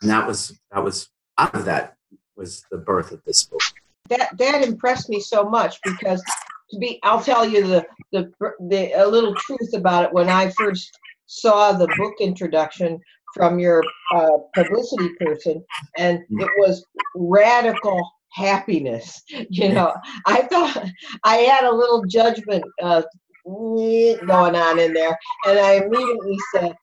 And 0.00 0.10
that 0.10 0.26
was 0.26 0.58
that 0.70 0.84
was 0.84 1.08
out 1.38 1.54
of 1.54 1.64
that 1.64 1.96
was 2.36 2.64
the 2.70 2.78
birth 2.78 3.12
of 3.12 3.22
this 3.24 3.44
book. 3.44 3.60
That 4.08 4.36
that 4.38 4.62
impressed 4.66 5.08
me 5.08 5.20
so 5.20 5.44
much 5.44 5.78
because 5.84 6.22
to 6.70 6.78
be 6.78 6.98
I'll 7.02 7.22
tell 7.22 7.48
you 7.48 7.66
the 7.66 7.86
the 8.12 8.32
the 8.68 8.92
a 8.92 9.06
little 9.06 9.34
truth 9.34 9.74
about 9.74 10.04
it 10.04 10.12
when 10.12 10.28
I 10.28 10.50
first 10.50 10.98
saw 11.26 11.72
the 11.72 11.88
book 11.98 12.14
introduction 12.20 13.00
from 13.34 13.58
your 13.58 13.82
uh, 14.14 14.38
publicity 14.54 15.10
person, 15.20 15.64
and 15.96 16.20
it 16.30 16.50
was 16.58 16.84
radical 17.14 18.00
happiness. 18.32 19.22
You 19.50 19.72
know, 19.72 19.94
I 20.26 20.42
thought 20.42 20.88
I 21.24 21.36
had 21.36 21.64
a 21.64 21.74
little 21.74 22.04
judgment 22.06 22.64
uh, 22.82 23.02
going 23.44 24.56
on 24.56 24.78
in 24.78 24.92
there, 24.92 25.16
and 25.46 25.58
I 25.58 25.72
immediately 25.74 26.36
said, 26.54 26.74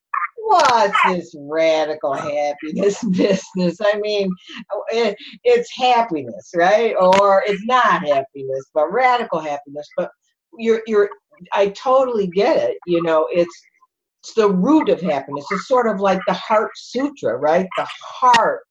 What's 0.50 0.98
this 1.08 1.36
radical 1.38 2.14
happiness 2.14 3.04
business? 3.12 3.78
I 3.82 4.00
mean, 4.00 4.34
oh, 4.72 4.84
it, 4.92 5.16
it's 5.44 5.70
happiness, 5.76 6.52
right? 6.56 6.96
Or 7.00 7.44
it's 7.46 7.64
not 7.66 8.02
happiness, 8.08 8.66
but 8.74 8.92
radical 8.92 9.40
happiness. 9.40 9.88
But 9.96 10.10
you're, 10.58 10.82
you're, 10.88 11.12
I 11.54 11.70
totally 11.70 12.26
get 12.26 12.58
it. 12.58 12.78
You 12.88 13.04
know, 13.04 13.28
it's 13.32 13.56
it's 14.24 14.34
the 14.34 14.50
root 14.50 14.90
of 14.90 15.00
happiness. 15.00 15.46
It's 15.52 15.68
sort 15.68 15.88
of 15.88 16.02
like 16.02 16.20
the 16.26 16.34
Heart 16.34 16.72
Sutra, 16.76 17.38
right? 17.38 17.68
The 17.78 17.88
heart 18.04 18.66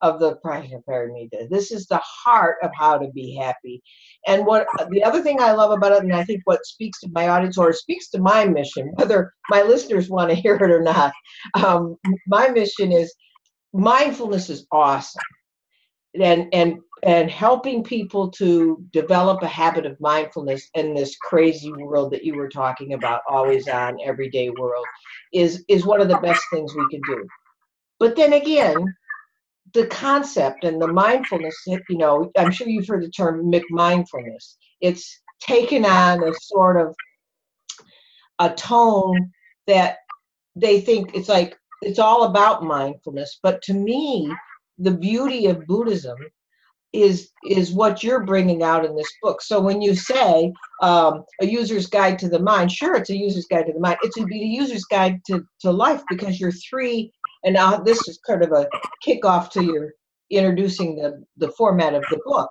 of 0.00 0.20
the 0.20 0.36
Prajnaparamita. 0.44 1.48
This 1.50 1.72
is 1.72 1.86
the 1.86 2.00
heart 2.04 2.56
of 2.62 2.70
how 2.74 2.98
to 2.98 3.08
be 3.08 3.34
happy. 3.34 3.82
And 4.26 4.46
what 4.46 4.66
the 4.90 5.02
other 5.02 5.22
thing 5.22 5.40
I 5.40 5.52
love 5.52 5.70
about 5.70 5.92
it, 5.92 6.02
and 6.02 6.14
I 6.14 6.24
think 6.24 6.42
what 6.44 6.66
speaks 6.66 7.00
to 7.00 7.08
my 7.12 7.28
audience 7.28 7.58
or 7.58 7.72
speaks 7.72 8.08
to 8.10 8.20
my 8.20 8.44
mission, 8.44 8.88
whether 8.94 9.32
my 9.50 9.62
listeners 9.62 10.10
want 10.10 10.30
to 10.30 10.36
hear 10.36 10.54
it 10.56 10.62
or 10.62 10.82
not, 10.82 11.12
um, 11.54 11.96
my 12.26 12.48
mission 12.48 12.92
is 12.92 13.14
mindfulness 13.72 14.50
is 14.50 14.66
awesome. 14.72 15.22
And 16.20 16.48
and 16.52 16.78
and 17.04 17.30
helping 17.30 17.84
people 17.84 18.30
to 18.32 18.84
develop 18.92 19.42
a 19.42 19.48
habit 19.48 19.86
of 19.86 20.00
mindfulness 20.00 20.68
in 20.74 20.94
this 20.94 21.16
crazy 21.16 21.72
world 21.72 22.12
that 22.12 22.24
you 22.24 22.34
were 22.34 22.48
talking 22.48 22.94
about 22.94 23.20
always 23.28 23.68
on 23.68 23.98
everyday 24.04 24.50
world 24.50 24.84
is 25.32 25.64
is 25.68 25.86
one 25.86 26.00
of 26.00 26.08
the 26.08 26.18
best 26.18 26.42
things 26.52 26.74
we 26.74 26.88
can 26.90 27.00
do 27.06 27.26
but 27.98 28.16
then 28.16 28.32
again 28.32 28.74
the 29.78 29.86
concept 29.86 30.64
and 30.64 30.82
the 30.82 30.88
mindfulness 30.88 31.56
you 31.66 31.80
know 31.90 32.32
i'm 32.36 32.50
sure 32.50 32.66
you've 32.66 32.88
heard 32.88 33.04
the 33.04 33.10
term 33.10 33.48
mindfulness 33.70 34.56
it's 34.80 35.20
taken 35.40 35.84
on 35.84 36.20
a 36.24 36.32
sort 36.42 36.76
of 36.76 36.92
a 38.40 38.50
tone 38.54 39.30
that 39.68 39.98
they 40.56 40.80
think 40.80 41.14
it's 41.14 41.28
like 41.28 41.56
it's 41.82 42.00
all 42.00 42.24
about 42.24 42.64
mindfulness 42.64 43.38
but 43.40 43.62
to 43.62 43.72
me 43.72 44.28
the 44.78 44.90
beauty 44.90 45.46
of 45.46 45.64
buddhism 45.66 46.18
is 46.92 47.30
is 47.44 47.70
what 47.70 48.02
you're 48.02 48.24
bringing 48.24 48.62
out 48.62 48.84
in 48.84 48.96
this 48.96 49.12
book. 49.22 49.42
So 49.42 49.60
when 49.60 49.82
you 49.82 49.94
say 49.94 50.52
um, 50.82 51.24
a 51.40 51.46
user's 51.46 51.86
guide 51.86 52.18
to 52.20 52.28
the 52.28 52.38
mind, 52.38 52.72
sure, 52.72 52.96
it's 52.96 53.10
a 53.10 53.16
user's 53.16 53.46
guide 53.46 53.66
to 53.66 53.72
the 53.72 53.80
mind. 53.80 53.98
It's 54.02 54.16
a, 54.16 54.22
a 54.22 54.26
user's 54.34 54.84
guide 54.84 55.20
to, 55.26 55.44
to 55.60 55.70
life 55.70 56.02
because 56.08 56.40
you're 56.40 56.52
three. 56.52 57.12
And 57.44 57.54
now 57.54 57.76
this 57.76 58.06
is 58.08 58.18
kind 58.26 58.42
of 58.42 58.52
a 58.52 58.68
kickoff 59.06 59.50
to 59.52 59.64
your 59.64 59.92
introducing 60.30 60.96
the 60.96 61.24
the 61.36 61.50
format 61.52 61.94
of 61.94 62.04
the 62.10 62.20
book. 62.24 62.50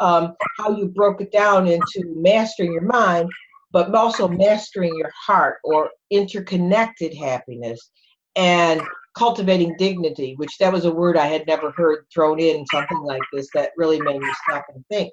Um, 0.00 0.34
how 0.58 0.76
you 0.76 0.88
broke 0.88 1.20
it 1.20 1.32
down 1.32 1.66
into 1.66 2.04
mastering 2.16 2.72
your 2.72 2.82
mind, 2.82 3.28
but 3.72 3.94
also 3.94 4.28
mastering 4.28 4.94
your 4.96 5.12
heart 5.26 5.58
or 5.64 5.90
interconnected 6.10 7.14
happiness 7.14 7.90
and 8.36 8.80
cultivating 9.16 9.74
dignity, 9.78 10.34
which 10.36 10.56
that 10.58 10.72
was 10.72 10.84
a 10.84 10.92
word 10.92 11.16
I 11.16 11.26
had 11.26 11.46
never 11.46 11.72
heard 11.72 12.06
thrown 12.14 12.38
in 12.38 12.64
something 12.72 13.00
like 13.00 13.22
this 13.32 13.48
that 13.54 13.72
really 13.76 14.00
made 14.00 14.20
me 14.20 14.32
stop 14.48 14.64
and 14.72 14.84
think. 14.88 15.12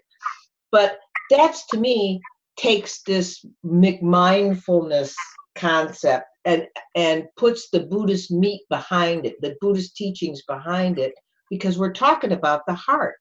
But 0.71 0.99
that's 1.29 1.65
to 1.67 1.77
me 1.77 2.21
takes 2.57 3.01
this 3.01 3.43
mindfulness 3.63 5.15
concept 5.55 6.25
and 6.45 6.67
and 6.95 7.25
puts 7.37 7.69
the 7.69 7.81
Buddhist 7.81 8.31
meat 8.31 8.61
behind 8.69 9.25
it, 9.25 9.35
the 9.41 9.55
Buddhist 9.61 9.95
teachings 9.95 10.41
behind 10.47 10.99
it, 10.99 11.13
because 11.49 11.77
we're 11.77 11.93
talking 11.93 12.33
about 12.33 12.61
the 12.67 12.73
heart. 12.73 13.15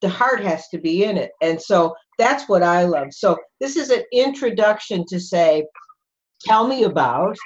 The 0.00 0.08
heart 0.08 0.42
has 0.42 0.68
to 0.68 0.78
be 0.78 1.04
in 1.04 1.16
it. 1.16 1.30
And 1.42 1.60
so 1.60 1.94
that's 2.18 2.48
what 2.48 2.62
I 2.62 2.84
love. 2.84 3.08
So 3.10 3.38
this 3.60 3.76
is 3.76 3.90
an 3.90 4.02
introduction 4.12 5.04
to 5.08 5.20
say, 5.20 5.66
tell 6.42 6.66
me 6.66 6.84
about 6.84 7.36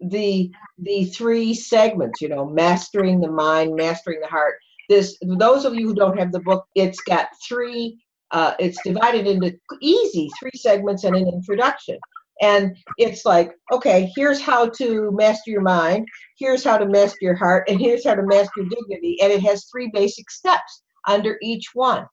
the 0.00 0.50
the 0.78 1.04
three 1.06 1.54
segments, 1.54 2.20
you 2.20 2.28
know, 2.28 2.44
mastering 2.46 3.20
the 3.20 3.30
mind, 3.30 3.74
mastering 3.74 4.20
the 4.20 4.28
heart. 4.28 4.56
This 4.88 5.16
those 5.22 5.64
of 5.64 5.74
you 5.74 5.88
who 5.88 5.94
don't 5.94 6.18
have 6.18 6.32
the 6.32 6.40
book, 6.40 6.66
it's 6.74 7.00
got 7.02 7.28
three 7.48 7.98
uh, 8.32 8.54
it's 8.58 8.78
divided 8.84 9.26
into 9.26 9.56
easy 9.80 10.28
three 10.38 10.50
segments 10.54 11.04
and 11.04 11.14
an 11.16 11.28
introduction. 11.28 11.98
And 12.42 12.76
it's 12.98 13.24
like, 13.24 13.52
okay, 13.72 14.12
here's 14.14 14.40
how 14.40 14.68
to 14.70 15.10
master 15.12 15.50
your 15.50 15.62
mind, 15.62 16.06
here's 16.38 16.64
how 16.64 16.76
to 16.76 16.86
master 16.86 17.18
your 17.22 17.34
heart, 17.34 17.68
and 17.68 17.80
here's 17.80 18.04
how 18.04 18.14
to 18.14 18.22
master 18.22 18.52
your 18.58 18.68
dignity. 18.68 19.18
And 19.22 19.32
it 19.32 19.42
has 19.42 19.66
three 19.66 19.90
basic 19.92 20.30
steps 20.30 20.82
under 21.06 21.38
each 21.40 21.70
one. 21.72 22.06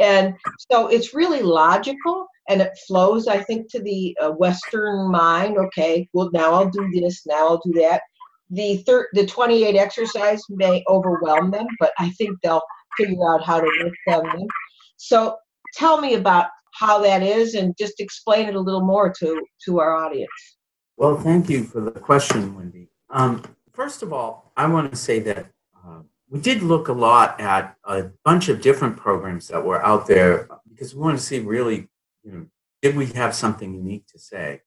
And 0.00 0.34
so 0.70 0.88
it's 0.88 1.14
really 1.14 1.42
logical 1.42 2.26
and 2.48 2.62
it 2.62 2.72
flows, 2.86 3.28
I 3.28 3.42
think, 3.42 3.70
to 3.72 3.80
the 3.80 4.16
uh, 4.20 4.30
Western 4.30 5.10
mind. 5.10 5.58
Okay, 5.58 6.08
well, 6.12 6.30
now 6.32 6.52
I'll 6.54 6.70
do 6.70 6.88
this, 6.92 7.26
now 7.26 7.48
I'll 7.48 7.62
do 7.64 7.72
that. 7.80 8.02
The 8.50 8.78
third, 8.78 9.08
the 9.12 9.26
28 9.26 9.76
exercise 9.76 10.40
may 10.48 10.82
overwhelm 10.88 11.50
them, 11.50 11.66
but 11.78 11.92
I 11.98 12.10
think 12.10 12.38
they'll 12.42 12.62
figure 12.96 13.34
out 13.34 13.44
how 13.44 13.60
to 13.60 13.66
work 13.66 13.94
them 14.06 14.40
in. 14.40 14.48
So 14.96 15.36
tell 15.74 16.00
me 16.00 16.14
about 16.14 16.46
how 16.78 17.00
that 17.00 17.22
is 17.22 17.54
and 17.54 17.76
just 17.76 18.00
explain 18.00 18.48
it 18.48 18.54
a 18.54 18.60
little 18.60 18.84
more 18.84 19.10
to 19.10 19.44
to 19.64 19.80
our 19.80 19.96
audience. 19.96 20.56
Well, 20.96 21.16
thank 21.16 21.48
you 21.48 21.64
for 21.64 21.80
the 21.80 21.92
question, 21.92 22.54
Wendy. 22.56 22.88
Um, 23.10 23.42
first 23.72 24.02
of 24.02 24.12
all, 24.12 24.52
I 24.56 24.66
want 24.66 24.90
to 24.90 24.96
say 24.96 25.20
that 25.20 25.50
uh, 25.76 26.00
we 26.28 26.40
did 26.40 26.62
look 26.62 26.88
a 26.88 26.92
lot 26.92 27.40
at 27.40 27.76
a 27.84 28.10
bunch 28.24 28.48
of 28.48 28.60
different 28.60 28.96
programs 28.96 29.48
that 29.48 29.64
were 29.64 29.84
out 29.84 30.06
there 30.06 30.48
because 30.68 30.94
we 30.94 31.00
wanted 31.00 31.18
to 31.18 31.22
see 31.22 31.38
really, 31.40 31.88
you 32.24 32.32
know, 32.32 32.46
did 32.82 32.96
we 32.96 33.06
have 33.06 33.34
something 33.34 33.74
unique 33.74 34.06
to 34.08 34.18
say? 34.18 34.62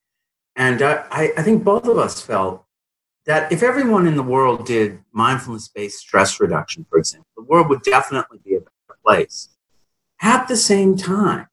And 0.56 0.82
uh, 0.82 1.03
I, 1.12 1.32
I 1.38 1.44
think 1.44 1.63
both 1.63 1.88
of 1.88 1.98
us 1.98 2.22
felt 2.22 2.65
that 3.25 3.51
if 3.51 3.63
everyone 3.63 4.08
in 4.08 4.15
the 4.15 4.24
world 4.24 4.65
did 4.65 5.00
mindfulness 5.12 5.68
based 5.68 6.00
stress 6.00 6.39
reduction, 6.39 6.86
for 6.89 6.98
example, 6.98 7.27
the 7.38 7.44
world 7.44 7.70
would 7.70 7.84
definitely 7.84 8.39
be 8.44 8.56
a 8.56 8.60
better 8.60 9.00
place. 9.06 9.50
At 10.22 10.48
the 10.48 10.58
same 10.58 10.98
time, 10.98 11.48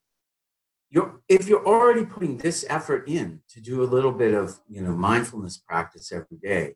you're, 0.91 1.21
if 1.29 1.49
you're 1.49 1.67
already 1.67 2.05
putting 2.05 2.39
this 2.39 2.65
effort 2.69 3.09
in 3.09 3.41
to 3.51 3.61
do 3.61 3.83
a 3.83 3.85
little 3.85 4.13
bit 4.13 4.35
of 4.35 4.61
you 4.69 4.81
know 4.81 4.93
mindfulness 4.93 5.57
practice 5.59 6.13
every 6.13 6.39
day, 6.43 6.75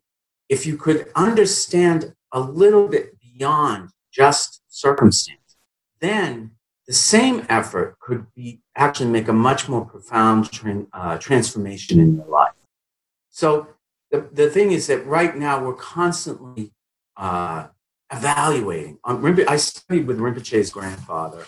if 0.49 0.65
you 0.65 0.77
could 0.77 1.09
understand 1.15 2.13
a 2.31 2.39
little 2.39 2.87
bit 2.87 3.17
beyond 3.19 3.89
just 4.11 4.61
circumstance, 4.67 5.57
then 5.99 6.51
the 6.87 6.93
same 6.93 7.45
effort 7.49 7.97
could 7.99 8.27
be 8.35 8.61
actually 8.75 9.09
make 9.09 9.27
a 9.27 9.33
much 9.33 9.69
more 9.69 9.85
profound 9.85 10.49
uh, 10.93 11.17
transformation 11.17 11.99
in 11.99 12.17
your 12.17 12.27
life. 12.27 12.51
So 13.29 13.67
the, 14.11 14.29
the 14.31 14.49
thing 14.49 14.71
is 14.71 14.87
that 14.87 15.05
right 15.05 15.35
now 15.35 15.63
we're 15.63 15.73
constantly 15.73 16.73
uh, 17.17 17.67
evaluating. 18.11 18.99
Um, 19.05 19.39
I 19.47 19.55
studied 19.57 20.07
with 20.07 20.19
Rinpoche's 20.19 20.69
grandfather, 20.69 21.45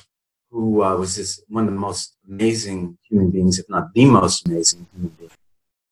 who 0.56 0.82
uh, 0.82 0.96
was 0.96 1.18
this, 1.18 1.42
one 1.50 1.68
of 1.68 1.74
the 1.74 1.80
most 1.80 2.16
amazing 2.30 2.98
human 3.10 3.30
beings, 3.30 3.60
if 3.60 3.70
not 3.70 3.94
the 3.94 4.06
most 4.06 4.48
amazing 4.48 4.88
human 4.94 5.10
being. 5.20 5.30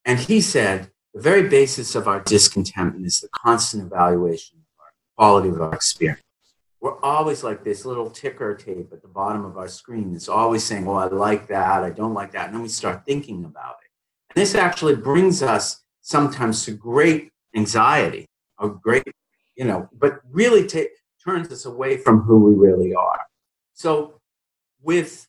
And 0.06 0.18
he 0.18 0.40
said, 0.40 0.90
the 1.14 1.20
very 1.20 1.50
basis 1.50 1.96
of 1.96 2.08
our 2.08 2.22
discontentment 2.22 3.06
is 3.06 3.20
the 3.20 3.28
constant 3.28 3.84
evaluation 3.84 4.60
of 4.60 4.80
our 4.80 4.92
quality 5.18 5.50
of 5.50 5.62
our 5.62 5.76
experience. 5.76 6.22
We're 6.80 6.98
always 7.02 7.44
like 7.44 7.66
this 7.66 7.84
little 7.86 8.10
ticker 8.10 8.56
tape 8.56 8.94
at 8.94 9.02
the 9.02 9.08
bottom 9.10 9.44
of 9.44 9.58
our 9.58 9.68
screen. 9.68 10.14
that's 10.14 10.30
always 10.30 10.64
saying, 10.64 10.86
well, 10.86 10.98
I 10.98 11.08
like 11.08 11.48
that, 11.48 11.84
I 11.84 11.90
don't 11.90 12.14
like 12.14 12.32
that. 12.32 12.46
And 12.46 12.56
then 12.56 12.62
we 12.62 12.70
start 12.70 13.06
thinking 13.06 13.44
about 13.44 13.76
it. 13.84 13.90
And 14.34 14.42
this 14.42 14.56
actually 14.56 14.96
brings 14.96 15.44
us 15.44 15.84
sometimes 16.00 16.64
to 16.66 16.72
great 16.72 17.32
anxiety, 17.54 18.28
a 18.62 18.70
great, 18.70 19.04
you 19.58 19.66
know, 19.66 19.90
but 19.92 20.22
really 20.32 20.66
t- 20.66 20.88
turns 21.22 21.52
us 21.52 21.66
away 21.66 21.98
from 21.98 22.22
who 22.22 22.40
we 22.40 22.56
really 22.56 22.96
are. 22.96 23.28
So 23.74 24.22
with 24.84 25.28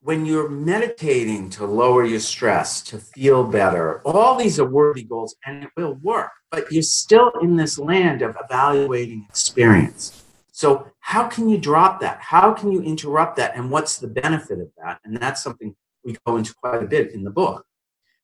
when 0.00 0.26
you're 0.26 0.50
meditating 0.50 1.48
to 1.48 1.64
lower 1.64 2.04
your 2.04 2.20
stress, 2.20 2.82
to 2.82 2.98
feel 2.98 3.42
better, 3.42 4.02
all 4.04 4.36
these 4.36 4.58
are 4.60 4.68
worthy 4.68 5.02
goals 5.02 5.34
and 5.46 5.64
it 5.64 5.70
will 5.76 5.94
work, 6.02 6.30
but 6.50 6.70
you're 6.70 6.82
still 6.82 7.32
in 7.40 7.56
this 7.56 7.78
land 7.78 8.20
of 8.20 8.36
evaluating 8.44 9.24
experience. 9.28 10.24
So, 10.52 10.90
how 11.00 11.26
can 11.26 11.48
you 11.48 11.58
drop 11.58 12.00
that? 12.00 12.20
How 12.20 12.52
can 12.52 12.70
you 12.70 12.82
interrupt 12.82 13.36
that? 13.36 13.56
And 13.56 13.70
what's 13.70 13.98
the 13.98 14.06
benefit 14.06 14.60
of 14.60 14.68
that? 14.76 15.00
And 15.04 15.16
that's 15.16 15.42
something 15.42 15.74
we 16.04 16.16
go 16.26 16.36
into 16.36 16.54
quite 16.54 16.82
a 16.82 16.86
bit 16.86 17.12
in 17.12 17.24
the 17.24 17.30
book. 17.30 17.64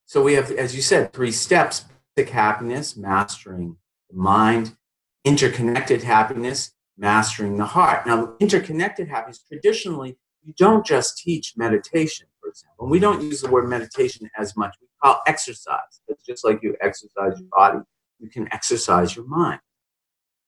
So, 0.05 0.23
we 0.23 0.35
have, 0.35 0.51
as 0.51 0.77
you 0.77 0.83
said, 0.83 1.13
three 1.13 1.33
steps 1.33 1.87
basic 2.15 2.33
happiness, 2.33 2.97
mastering 2.97 3.77
the 4.11 4.17
mind, 4.17 4.77
interconnected 5.25 6.03
happiness, 6.03 6.73
mastering 6.97 7.57
the 7.57 7.65
heart. 7.65 8.07
Now, 8.07 8.35
interconnected 8.39 9.09
happiness 9.09 9.43
traditionally 9.43 10.19
you 10.43 10.55
don't 10.57 10.85
just 10.85 11.19
teach 11.19 11.55
meditation, 11.57 12.27
for 12.41 12.49
example. 12.49 12.89
We 12.89 12.99
don't 12.99 13.23
use 13.23 13.41
the 13.43 13.51
word 13.51 13.69
meditation 13.69 14.29
as 14.39 14.57
much. 14.57 14.75
We 14.81 14.89
call 15.03 15.21
exercise. 15.27 16.01
It's 16.09 16.25
just 16.25 16.45
like 16.45 16.61
you 16.63 16.77
exercise 16.81 17.39
your 17.39 17.49
body, 17.53 17.81
you 18.19 18.31
can 18.31 18.53
exercise 18.53 19.15
your 19.15 19.27
mind. 19.27 19.61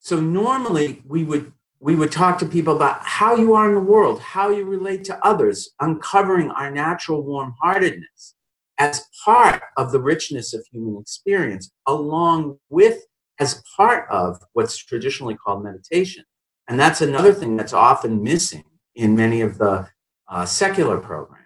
So 0.01 0.21
normally 0.21 1.03
we 1.07 1.25
would 1.25 1.53
we 1.79 1.97
would 1.97 2.13
talk 2.13 2.39
to 2.39 2.47
people 2.47 2.77
about 2.77 3.01
how 3.03 3.35
you 3.35 3.55
are 3.55 3.69
in 3.69 3.75
the 3.75 3.81
world, 3.81 4.21
how 4.21 4.51
you 4.51 4.65
relate 4.65 5.03
to 5.05 5.27
others, 5.27 5.71
uncovering 5.81 6.49
our 6.51 6.71
natural 6.71 7.25
warm-heartedness 7.25 8.37
as 8.79 9.05
part 9.25 9.61
of 9.77 9.91
the 9.91 10.01
richness 10.01 10.55
of 10.55 10.65
human 10.71 11.01
experience, 11.01 11.73
along 11.89 12.57
with 12.69 13.05
as 13.41 13.65
part 13.77 14.09
of 14.11 14.39
what's 14.53 14.77
traditionally 14.77 15.35
called 15.35 15.65
meditation. 15.65 16.25
And 16.69 16.79
that's 16.79 17.01
another 17.01 17.35
thing 17.35 17.57
that's 17.57 17.73
often 17.73 18.23
missing 18.23 18.63
in 18.95 19.17
many 19.17 19.41
of 19.41 19.59
the 19.59 19.89
uh, 20.29 20.45
secular 20.45 20.99
programs. 20.99 21.39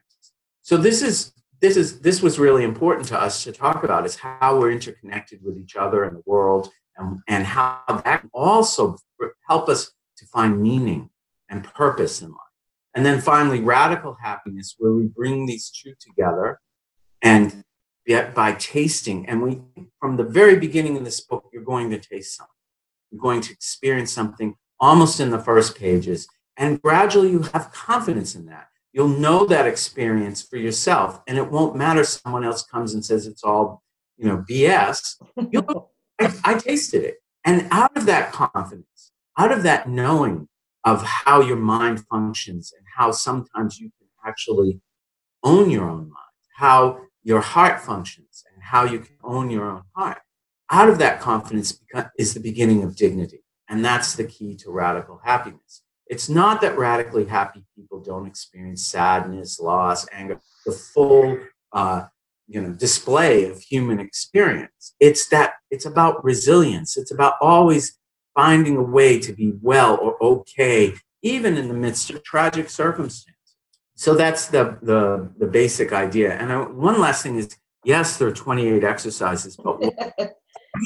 So 0.62 0.76
this 0.76 1.02
is 1.02 1.32
this 1.60 1.76
is 1.76 2.00
this 2.00 2.22
was 2.22 2.38
really 2.38 2.64
important 2.64 3.08
to 3.08 3.20
us 3.20 3.44
to 3.44 3.52
talk 3.52 3.84
about 3.84 4.04
is 4.04 4.16
how 4.16 4.58
we're 4.58 4.72
interconnected 4.72 5.40
with 5.42 5.58
each 5.58 5.76
other 5.76 6.04
and 6.04 6.16
the 6.16 6.22
world 6.26 6.70
and, 6.96 7.20
and 7.28 7.44
how 7.44 7.80
that 7.88 8.20
can 8.20 8.30
also 8.32 8.96
help 9.48 9.68
us 9.68 9.92
to 10.18 10.26
find 10.26 10.60
meaning 10.60 11.10
and 11.48 11.64
purpose 11.64 12.22
in 12.22 12.28
life. 12.28 12.40
And 12.94 13.04
then 13.04 13.20
finally, 13.20 13.60
radical 13.60 14.16
happiness, 14.22 14.74
where 14.78 14.92
we 14.92 15.06
bring 15.06 15.46
these 15.46 15.70
two 15.70 15.94
together 16.00 16.58
and 17.22 17.62
yet 18.06 18.34
by 18.34 18.52
tasting. 18.52 19.26
And 19.28 19.42
we, 19.42 19.60
from 20.00 20.16
the 20.16 20.24
very 20.24 20.58
beginning 20.58 20.96
of 20.96 21.04
this 21.04 21.20
book, 21.20 21.44
you're 21.52 21.62
going 21.64 21.90
to 21.90 21.98
taste 21.98 22.36
something. 22.36 22.52
You're 23.10 23.20
going 23.20 23.42
to 23.42 23.52
experience 23.52 24.12
something 24.12 24.54
almost 24.80 25.20
in 25.20 25.30
the 25.30 25.38
first 25.38 25.76
pages. 25.76 26.26
And 26.56 26.80
gradually 26.80 27.30
you 27.30 27.42
have 27.54 27.72
confidence 27.72 28.34
in 28.34 28.46
that. 28.46 28.68
You'll 28.92 29.08
know 29.08 29.44
that 29.46 29.66
experience 29.66 30.42
for 30.42 30.56
yourself, 30.56 31.20
and 31.26 31.36
it 31.36 31.50
won't 31.50 31.76
matter 31.76 32.00
if 32.00 32.08
someone 32.08 32.44
else 32.44 32.62
comes 32.62 32.94
and 32.94 33.04
says 33.04 33.26
it's 33.26 33.44
all, 33.44 33.82
you 34.16 34.26
know, 34.26 34.42
BS. 34.48 35.16
You'll, 35.50 35.92
I, 36.18 36.32
I 36.44 36.54
tasted 36.58 37.04
it. 37.04 37.16
And 37.44 37.68
out 37.70 37.94
of 37.96 38.06
that 38.06 38.32
confidence, 38.32 39.12
out 39.36 39.52
of 39.52 39.62
that 39.64 39.88
knowing 39.88 40.48
of 40.84 41.02
how 41.02 41.40
your 41.40 41.56
mind 41.56 42.06
functions 42.06 42.72
and 42.76 42.86
how 42.96 43.10
sometimes 43.10 43.78
you 43.78 43.90
can 43.98 44.08
actually 44.24 44.80
own 45.42 45.68
your 45.68 45.88
own 45.88 46.08
mind, 46.08 46.36
how 46.54 47.00
your 47.22 47.40
heart 47.40 47.80
functions 47.80 48.44
and 48.52 48.62
how 48.62 48.84
you 48.84 49.00
can 49.00 49.16
own 49.22 49.50
your 49.50 49.68
own 49.68 49.82
heart. 49.94 50.18
Out 50.70 50.88
of 50.88 50.98
that 50.98 51.20
confidence 51.20 51.80
is 52.18 52.34
the 52.34 52.40
beginning 52.40 52.82
of 52.82 52.96
dignity. 52.96 53.44
And 53.68 53.84
that's 53.84 54.14
the 54.14 54.24
key 54.24 54.56
to 54.56 54.70
radical 54.70 55.20
happiness. 55.24 55.82
It's 56.06 56.28
not 56.28 56.60
that 56.60 56.78
radically 56.78 57.24
happy 57.24 57.64
people 57.74 58.00
don't 58.00 58.26
experience 58.26 58.86
sadness, 58.86 59.58
loss, 59.58 60.06
anger, 60.12 60.40
the 60.64 60.72
full 60.72 61.38
uh, 61.72 62.04
you 62.46 62.60
know 62.60 62.70
display 62.70 63.48
of 63.48 63.60
human 63.60 63.98
experience. 63.98 64.94
It's 65.00 65.28
that 65.28 65.54
it's 65.70 65.84
about 65.84 66.24
resilience. 66.24 66.96
It's 66.96 67.10
about 67.10 67.34
always 67.40 67.98
finding 68.34 68.76
a 68.76 68.82
way 68.82 69.18
to 69.18 69.32
be 69.32 69.52
well 69.60 69.98
or 70.00 70.22
okay, 70.22 70.94
even 71.22 71.56
in 71.56 71.68
the 71.68 71.74
midst 71.74 72.10
of 72.10 72.22
tragic 72.22 72.70
circumstances. 72.70 73.32
So 73.96 74.14
that's 74.14 74.46
the 74.46 74.78
the, 74.82 75.30
the 75.38 75.46
basic 75.46 75.92
idea. 75.92 76.34
And 76.34 76.52
I, 76.52 76.58
one 76.62 77.00
last 77.00 77.24
thing 77.24 77.36
is, 77.36 77.56
yes, 77.84 78.16
there 78.16 78.28
are 78.28 78.32
28 78.32 78.84
exercises, 78.84 79.56
but 79.56 79.82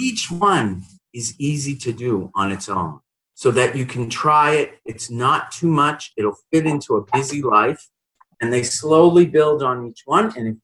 each 0.00 0.30
one 0.30 0.84
is 1.12 1.34
easy 1.38 1.76
to 1.76 1.92
do 1.92 2.30
on 2.34 2.52
its 2.52 2.68
own 2.68 3.00
so 3.40 3.50
that 3.50 3.74
you 3.74 3.86
can 3.86 4.10
try 4.10 4.50
it. 4.52 4.78
It's 4.84 5.08
not 5.08 5.50
too 5.50 5.70
much, 5.82 6.12
it'll 6.18 6.36
fit 6.52 6.66
into 6.66 6.96
a 6.96 7.06
busy 7.10 7.40
life. 7.40 7.88
And 8.38 8.52
they 8.52 8.62
slowly 8.62 9.24
build 9.24 9.62
on 9.62 9.86
each 9.88 10.02
one. 10.04 10.26
And 10.36 10.46
if 10.48 10.56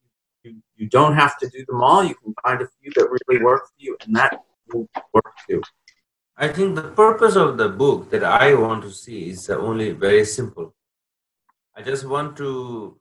you, 0.45 0.61
you 0.77 0.87
don't 0.87 1.15
have 1.15 1.39
to 1.39 1.49
do 1.49 1.65
them 1.67 1.83
all, 1.83 2.05
you 2.05 2.15
can 2.23 2.35
find 2.45 2.61
a 2.61 2.69
few 2.77 2.93
that 2.97 3.09
really 3.17 3.43
work 3.43 3.63
for 3.67 3.79
you, 3.79 3.97
and 4.03 4.15
that 4.17 4.43
will 4.71 4.87
work 5.15 5.33
too. 5.49 5.63
I 6.37 6.49
think 6.49 6.75
the 6.75 6.91
purpose 7.05 7.35
of 7.35 7.57
the 7.57 7.71
book 7.71 8.11
that 8.11 8.23
I 8.23 8.53
want 8.53 8.83
to 8.83 8.91
see 8.91 9.31
is 9.31 9.49
only 9.49 9.93
very 9.93 10.27
simple. 10.27 10.75
I 11.75 11.81
just 11.81 12.05
want 12.07 12.37
to, 12.37 13.01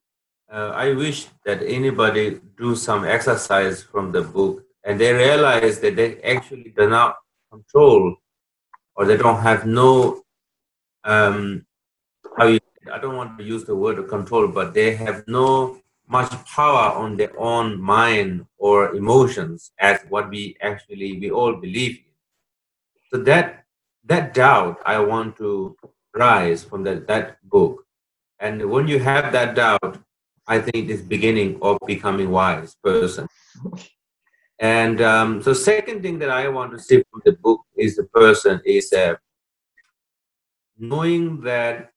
uh, 0.49 0.71
I 0.73 0.93
wish 0.93 1.27
that 1.43 1.61
anybody 1.61 2.39
do 2.57 2.77
some 2.77 3.03
exercise 3.03 3.83
from 3.83 4.13
the 4.13 4.21
book 4.21 4.63
and 4.85 4.97
they 5.01 5.11
realize 5.11 5.81
that 5.81 5.97
they 5.97 6.21
actually 6.21 6.73
do 6.77 6.87
not 6.89 7.17
control 7.51 8.15
or 8.95 9.05
they 9.05 9.17
don't 9.17 9.41
have 9.41 9.65
no, 9.65 10.21
um, 11.03 11.65
how 12.37 12.45
you, 12.47 12.59
I 12.91 12.99
don't 12.99 13.15
want 13.15 13.37
to 13.37 13.43
use 13.43 13.63
the 13.65 13.75
word 13.75 14.07
control, 14.07 14.47
but 14.47 14.73
they 14.73 14.95
have 14.95 15.23
no 15.27 15.79
much 16.07 16.31
power 16.45 16.93
on 16.93 17.17
their 17.17 17.37
own 17.39 17.81
mind 17.81 18.45
or 18.57 18.95
emotions 18.95 19.71
as 19.79 20.01
what 20.09 20.29
we 20.29 20.55
actually, 20.61 21.19
we 21.19 21.31
all 21.31 21.55
believe 21.55 21.99
so 23.11 23.17
that 23.23 23.63
that 24.05 24.33
doubt 24.33 24.79
I 24.85 24.99
want 24.99 25.37
to 25.37 25.75
rise 26.13 26.63
from 26.63 26.83
that, 26.83 27.07
that 27.07 27.37
book. 27.43 27.85
And 28.39 28.69
when 28.69 28.87
you 28.87 28.99
have 28.99 29.31
that 29.31 29.55
doubt, 29.55 29.99
I 30.47 30.59
think 30.59 30.75
it 30.75 30.89
is 30.89 31.01
beginning 31.01 31.57
of 31.61 31.77
becoming 31.87 32.29
wise 32.29 32.75
person. 32.83 33.27
And 34.59 35.01
um, 35.01 35.41
so 35.41 35.53
second 35.53 36.01
thing 36.01 36.19
that 36.19 36.29
I 36.29 36.47
want 36.47 36.71
to 36.71 36.79
see 36.79 37.03
from 37.11 37.21
the 37.25 37.33
book 37.33 37.61
is 37.75 37.95
the 37.95 38.05
person 38.05 38.61
is 38.65 38.91
uh, 38.93 39.15
knowing 40.77 41.41
that 41.41 41.91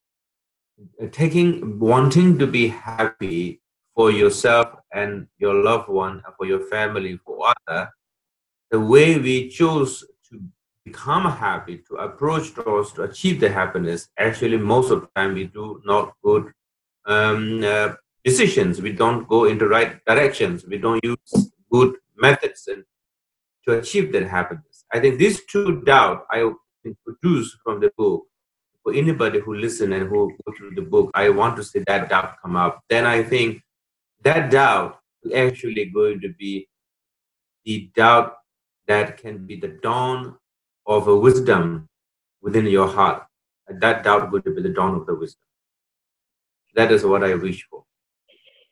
uh, 1.00 1.06
taking 1.12 1.78
wanting 1.78 2.38
to 2.38 2.46
be 2.46 2.68
happy 2.68 3.60
for 3.94 4.10
yourself 4.10 4.74
and 4.92 5.26
your 5.38 5.54
loved 5.54 5.88
one, 5.88 6.22
for 6.36 6.46
your 6.46 6.60
family, 6.66 7.18
for 7.24 7.52
other, 7.68 7.90
the 8.70 8.80
way 8.80 9.18
we 9.18 9.48
choose 9.48 10.04
to 10.30 10.40
become 10.84 11.24
happy, 11.30 11.82
to 11.88 11.96
approach 11.96 12.54
towards 12.54 12.92
to 12.92 13.02
achieve 13.02 13.40
the 13.40 13.48
happiness, 13.48 14.08
actually 14.18 14.56
most 14.56 14.90
of 14.90 15.00
the 15.00 15.08
time 15.16 15.34
we 15.34 15.44
do 15.44 15.80
not 15.84 16.12
good 16.22 16.52
um, 17.06 17.62
uh, 17.64 17.94
decisions. 18.24 18.80
We 18.80 18.92
don't 18.92 19.26
go 19.28 19.44
into 19.44 19.66
right 19.68 20.04
directions. 20.04 20.64
We 20.66 20.78
don't 20.78 21.02
use 21.02 21.52
good 21.72 21.96
methods 22.18 22.68
and 22.68 22.84
to 23.64 23.78
achieve 23.78 24.12
that 24.12 24.26
happiness. 24.26 24.84
I 24.92 25.00
think 25.00 25.18
these 25.18 25.44
two 25.46 25.82
doubt 25.82 26.26
I 26.30 26.50
introduce 26.84 27.56
from 27.62 27.80
the 27.80 27.90
book 27.96 28.24
for 28.82 28.92
anybody 28.92 29.40
who 29.40 29.54
listen 29.54 29.92
and 29.92 30.08
who 30.08 30.30
go 30.44 30.52
through 30.56 30.74
the 30.74 30.82
book. 30.82 31.10
I 31.14 31.28
want 31.28 31.56
to 31.56 31.64
see 31.64 31.80
that 31.86 32.08
doubt 32.08 32.36
come 32.40 32.56
up. 32.56 32.80
Then 32.88 33.04
I 33.04 33.22
think 33.22 33.62
that 34.22 34.50
doubt 34.50 34.98
is 35.22 35.32
actually 35.32 35.86
going 35.86 36.20
to 36.20 36.30
be 36.38 36.68
the 37.64 37.90
doubt 37.94 38.34
that 38.86 39.18
can 39.18 39.46
be 39.46 39.56
the 39.56 39.78
dawn 39.82 40.36
of 40.86 41.08
a 41.08 41.16
wisdom 41.16 41.88
within 42.40 42.66
your 42.66 42.88
heart. 42.88 43.24
And 43.66 43.80
that 43.82 44.04
doubt 44.04 44.32
would 44.32 44.44
be 44.44 44.62
the 44.62 44.70
dawn 44.70 44.94
of 44.94 45.06
the 45.06 45.14
wisdom. 45.14 45.42
That 46.74 46.90
is 46.90 47.04
what 47.04 47.22
I 47.22 47.34
wish 47.34 47.66
for. 47.70 47.84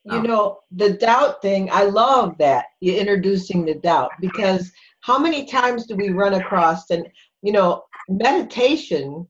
You 0.06 0.18
oh. 0.18 0.22
know, 0.22 0.58
the 0.70 0.90
doubt 0.90 1.42
thing, 1.42 1.68
I 1.72 1.82
love 1.84 2.38
that 2.38 2.66
you're 2.80 2.96
introducing 2.96 3.64
the 3.64 3.74
doubt 3.74 4.10
because 4.20 4.70
how 5.00 5.18
many 5.18 5.46
times 5.46 5.86
do 5.86 5.96
we 5.96 6.10
run 6.10 6.34
across 6.34 6.90
and, 6.90 7.08
you 7.42 7.52
know, 7.52 7.84
meditation 8.08 9.26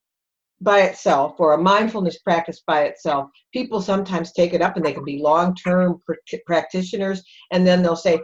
by 0.61 0.83
itself 0.83 1.37
or 1.39 1.53
a 1.55 1.59
mindfulness 1.59 2.19
practice 2.19 2.63
by 2.67 2.85
itself, 2.85 3.31
people 3.53 3.81
sometimes 3.81 4.33
take 4.33 4.55
it 4.55 4.63
up 4.63 4.77
and 4.77 4.85
they 4.85 4.93
can 4.93 5.05
be 5.05 5.19
long 5.19 5.55
term 5.55 6.01
pr- 6.07 6.37
practitioners. 6.47 7.23
And 7.53 7.67
then 7.67 7.83
they'll 7.83 7.97
say, 7.97 8.21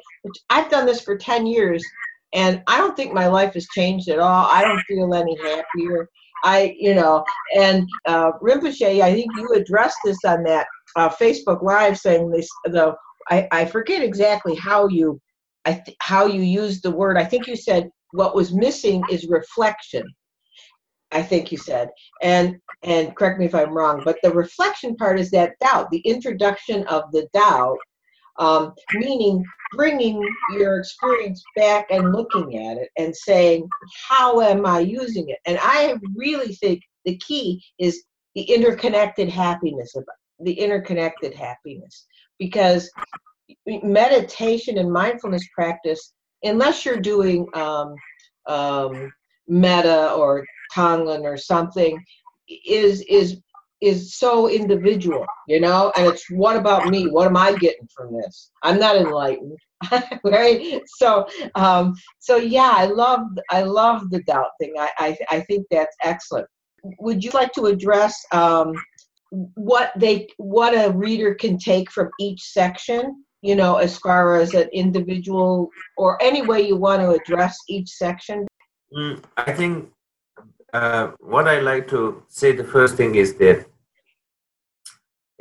I've 0.50 0.70
done 0.70 0.86
this 0.86 1.02
for 1.02 1.16
10 1.16 1.46
years 1.46 1.82
and 2.34 2.62
I 2.66 2.78
don't 2.78 2.96
think 2.96 3.12
my 3.12 3.26
life 3.26 3.54
has 3.54 3.66
changed 3.68 4.08
at 4.08 4.18
all. 4.18 4.46
I 4.46 4.62
don't 4.62 4.80
feel 4.88 5.14
any 5.14 5.36
happier. 5.36 6.08
I, 6.42 6.74
you 6.78 6.94
know, 6.94 7.24
and 7.56 7.86
uh, 8.06 8.32
Rinpoche, 8.42 9.00
I 9.00 9.14
think 9.14 9.30
you 9.36 9.48
addressed 9.54 9.98
this 10.04 10.24
on 10.24 10.42
that 10.44 10.66
uh, 10.96 11.08
Facebook 11.08 11.62
Live, 11.62 11.98
saying 11.98 12.30
this. 12.30 12.48
Though 12.66 12.96
I, 13.30 13.48
I 13.52 13.64
forget 13.64 14.02
exactly 14.02 14.54
how 14.54 14.88
you, 14.88 15.20
I 15.64 15.74
th- 15.74 15.96
how 16.00 16.26
you 16.26 16.42
used 16.42 16.82
the 16.82 16.90
word. 16.90 17.16
I 17.16 17.24
think 17.24 17.46
you 17.46 17.56
said 17.56 17.90
what 18.12 18.34
was 18.34 18.52
missing 18.52 19.02
is 19.10 19.28
reflection. 19.28 20.04
I 21.12 21.22
think 21.22 21.52
you 21.52 21.58
said, 21.58 21.90
and 22.22 22.56
and 22.82 23.14
correct 23.14 23.38
me 23.38 23.46
if 23.46 23.54
I'm 23.54 23.76
wrong, 23.76 24.02
but 24.04 24.18
the 24.22 24.32
reflection 24.32 24.96
part 24.96 25.20
is 25.20 25.30
that 25.30 25.58
doubt, 25.60 25.90
the 25.90 26.00
introduction 26.00 26.84
of 26.88 27.04
the 27.12 27.28
doubt, 27.32 27.78
um, 28.38 28.72
meaning 28.94 29.44
bringing 29.72 30.26
your 30.54 30.78
experience 30.78 31.42
back 31.56 31.86
and 31.90 32.12
looking 32.12 32.58
at 32.58 32.76
it 32.76 32.88
and 32.96 33.14
saying, 33.14 33.68
how 34.08 34.40
am 34.40 34.66
I 34.66 34.80
using 34.80 35.28
it? 35.28 35.38
And 35.46 35.58
I 35.60 35.96
really 36.16 36.54
think 36.54 36.82
the 37.04 37.16
key 37.18 37.62
is 37.78 38.04
the 38.34 38.42
interconnected 38.42 39.28
happiness 39.28 39.94
of 39.96 40.04
the 40.40 40.52
interconnected 40.52 41.34
happiness 41.34 42.06
because 42.38 42.90
meditation 43.66 44.78
and 44.78 44.90
mindfulness 44.90 45.46
practice 45.54 46.12
unless 46.42 46.84
you're 46.84 47.00
doing 47.00 47.46
um, 47.54 47.94
um, 48.48 49.12
metta 49.48 50.12
or 50.12 50.44
tonglen 50.74 51.24
or 51.24 51.36
something 51.36 52.02
is 52.66 53.02
is 53.02 53.40
is 53.82 54.14
so 54.14 54.48
individual, 54.48 55.26
you 55.48 55.60
know, 55.60 55.92
and 55.96 56.06
it's 56.06 56.24
what 56.30 56.56
about 56.56 56.88
me? 56.88 57.08
What 57.08 57.26
am 57.26 57.36
I 57.36 57.52
getting 57.54 57.88
from 57.94 58.16
this? 58.16 58.50
I'm 58.62 58.78
not 58.78 58.96
enlightened, 58.96 59.58
right? 60.24 60.80
So, 60.86 61.26
um, 61.56 61.94
so 62.20 62.36
yeah, 62.36 62.72
I 62.74 62.86
love 62.86 63.26
I 63.50 63.62
love 63.62 64.08
the 64.10 64.22
doubt 64.22 64.50
thing. 64.60 64.72
I 64.78 64.90
I, 64.98 65.18
I 65.30 65.40
think 65.40 65.66
that's 65.70 65.96
excellent. 66.04 66.46
Would 67.00 67.24
you 67.24 67.30
like 67.32 67.52
to 67.54 67.66
address 67.66 68.14
um, 68.32 68.72
what 69.30 69.92
they 69.96 70.28
what 70.36 70.74
a 70.74 70.92
reader 70.92 71.34
can 71.34 71.58
take 71.58 71.90
from 71.90 72.08
each 72.20 72.40
section? 72.40 73.24
You 73.42 73.56
know, 73.56 73.76
as 73.76 73.98
far 73.98 74.36
as 74.36 74.54
an 74.54 74.68
individual 74.72 75.68
or 75.96 76.22
any 76.22 76.42
way 76.42 76.60
you 76.62 76.76
want 76.76 77.02
to 77.02 77.10
address 77.10 77.58
each 77.68 77.88
section. 77.88 78.46
Mm, 78.96 79.20
I 79.36 79.52
think 79.52 79.90
uh, 80.72 81.10
what 81.18 81.48
I 81.48 81.58
like 81.58 81.88
to 81.88 82.22
say 82.28 82.52
the 82.52 82.64
first 82.64 82.96
thing 82.96 83.16
is 83.16 83.34
that 83.34 83.66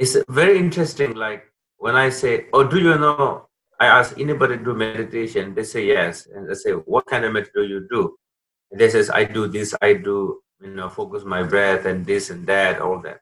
it's 0.02 0.18
very 0.28 0.58
interesting. 0.58 1.14
Like 1.14 1.44
when 1.78 1.96
I 1.96 2.10
say, 2.10 2.48
"Oh, 2.54 2.64
do 2.68 2.80
you 2.80 2.98
know?" 2.98 3.48
I 3.80 3.86
ask 3.86 4.18
anybody 4.20 4.58
do 4.58 4.74
meditation. 4.74 5.54
They 5.56 5.64
say 5.64 5.86
yes, 5.86 6.28
and 6.28 6.50
I 6.50 6.56
say, 6.56 6.72
"What 6.72 7.06
kind 7.06 7.24
of 7.26 7.34
meditation 7.34 7.62
do 7.62 7.74
you 7.74 7.88
do?" 7.90 8.18
And 8.72 8.82
they 8.82 8.90
says, 8.90 9.10
"I 9.12 9.24
do 9.26 9.48
this. 9.48 9.76
I 9.82 9.94
do 9.94 10.42
you 10.62 10.74
know 10.74 10.90
focus 10.90 11.24
my 11.24 11.44
breath 11.44 11.86
and 11.86 12.06
this 12.06 12.32
and 12.32 12.48
that, 12.48 12.82
all 12.82 13.00
that." 13.02 13.20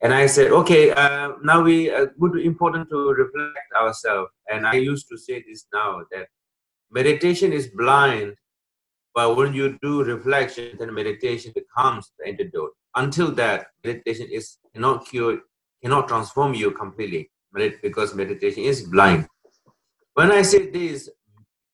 And 0.00 0.14
I 0.14 0.26
said, 0.26 0.52
"Okay, 0.60 0.92
uh, 0.92 1.32
now 1.42 1.62
we 1.62 1.90
uh, 1.90 2.06
important 2.52 2.88
to 2.90 2.98
reflect 3.22 3.70
ourselves." 3.82 4.30
And 4.48 4.66
I 4.66 4.74
used 4.74 5.08
to 5.08 5.18
say 5.18 5.42
this 5.46 5.66
now 5.72 6.02
that 6.12 6.28
meditation 6.90 7.52
is 7.52 7.66
blind, 7.82 8.36
but 9.14 9.36
when 9.36 9.54
you 9.54 9.76
do 9.82 10.04
reflection, 10.04 10.76
then 10.78 10.94
meditation 10.94 11.52
becomes 11.52 12.12
the 12.18 12.28
antidote. 12.30 12.74
Until 12.94 13.30
that, 13.42 13.68
meditation 13.84 14.28
is 14.30 14.58
not 14.74 15.06
cure 15.06 15.38
cannot 15.82 16.08
transform 16.08 16.54
you 16.54 16.70
completely 16.72 17.30
because 17.82 18.14
meditation 18.14 18.62
is 18.62 18.82
blind. 18.82 19.26
When 20.14 20.30
I 20.30 20.42
say 20.42 20.70
this, 20.70 21.08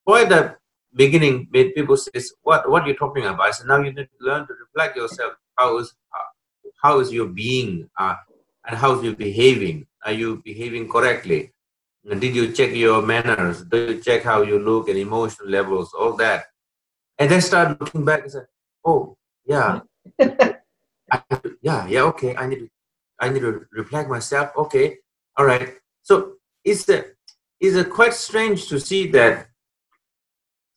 for 0.04 0.24
the 0.24 0.56
beginning, 0.94 1.48
people 1.52 1.96
say, 1.96 2.10
"What 2.42 2.68
what 2.70 2.84
are 2.84 2.88
you 2.88 2.94
talking 2.94 3.24
about?" 3.24 3.48
I 3.48 3.50
said, 3.50 3.66
"Now 3.66 3.78
you 3.78 3.92
need 3.92 4.08
to 4.08 4.20
learn 4.20 4.46
to 4.46 4.54
reflect 4.54 4.96
yourself. 4.96 5.34
How 5.58 5.78
is 5.78 5.94
how 6.82 7.00
is 7.00 7.12
your 7.12 7.26
being, 7.26 7.88
uh, 7.98 8.16
and 8.66 8.76
how 8.76 8.94
is 8.94 9.02
you 9.02 9.16
behaving? 9.16 9.86
Are 10.04 10.12
you 10.12 10.42
behaving 10.44 10.88
correctly? 10.88 11.52
Did 12.08 12.36
you 12.36 12.52
check 12.52 12.74
your 12.74 13.02
manners? 13.02 13.62
Do 13.62 13.76
you 13.88 14.00
check 14.00 14.22
how 14.22 14.42
you 14.42 14.58
look 14.58 14.88
and 14.88 14.98
emotional 14.98 15.48
levels, 15.48 15.92
all 15.92 16.12
that?" 16.16 16.46
And 17.18 17.30
then 17.30 17.40
start 17.40 17.80
looking 17.80 18.04
back 18.04 18.22
and 18.22 18.32
say, 18.32 18.44
"Oh, 18.84 19.16
yeah, 19.44 19.80
I, 20.20 21.22
yeah, 21.62 21.86
yeah, 21.86 22.02
okay. 22.02 22.36
I 22.36 22.46
need 22.46 22.60
to 22.60 22.68
I 23.20 23.28
need 23.28 23.40
to 23.40 23.66
reflect 23.72 24.08
myself. 24.08 24.50
Okay, 24.56 24.98
all 25.36 25.46
right. 25.46 25.74
So 26.02 26.34
it's 26.64 26.88
a, 26.88 27.04
it's 27.60 27.76
a 27.76 27.84
quite 27.84 28.14
strange 28.14 28.68
to 28.68 28.78
see 28.78 29.08
that. 29.12 29.48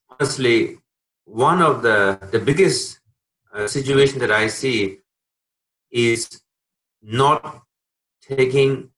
Honestly, 0.10 0.78
one 1.26 1.62
of 1.62 1.82
the 1.82 2.20
the 2.32 2.40
biggest 2.40 3.00
uh, 3.54 3.68
situation 3.68 4.20
that 4.20 4.32
I 4.32 4.48
see 4.48 5.00
is 5.92 6.42
not 7.02 7.64
taking 8.22 8.90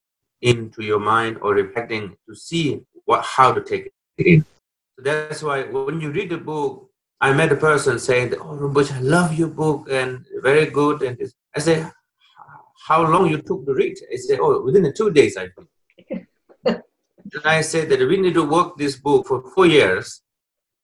into 0.42 0.84
your 0.84 1.00
mind 1.00 1.38
or 1.42 1.54
reflecting 1.54 2.18
to 2.28 2.36
see 2.36 2.82
what 3.06 3.24
how 3.24 3.54
to 3.54 3.62
take 3.62 3.92
it 4.18 4.28
in. 4.28 4.46
So 4.98 5.04
that's 5.04 5.44
why 5.44 5.64
when 5.64 6.02
you 6.02 6.12
read 6.12 6.30
the 6.30 6.38
book, 6.38 6.90
I 7.20 7.34
met 7.34 7.52
a 7.52 7.56
person 7.56 8.00
saying, 8.00 8.34
"Oh, 8.40 8.58
Rinpoche, 8.58 8.94
I 8.94 9.00
love 9.00 9.34
your 9.34 9.50
book 9.50 9.88
and 9.90 10.26
very 10.42 10.68
good." 10.68 11.02
And. 11.02 11.18
I 11.54 11.60
say, 11.60 11.86
"How 12.88 13.04
long 13.04 13.30
you 13.30 13.38
took 13.38 13.66
to 13.66 13.74
read?" 13.74 13.98
I 14.12 14.16
say, 14.18 14.38
"Oh, 14.40 14.62
within 14.62 14.92
two 14.94 15.12
days, 15.12 15.38
I 15.38 15.50
think." 15.50 16.28
and 16.66 17.46
I 17.46 17.62
said 17.62 17.90
that 17.90 18.00
we 18.00 18.18
need 18.18 18.34
to 18.36 18.46
work 18.46 18.78
this 18.78 18.96
book 18.98 19.28
for 19.28 19.42
four 19.54 19.66
years, 19.66 20.22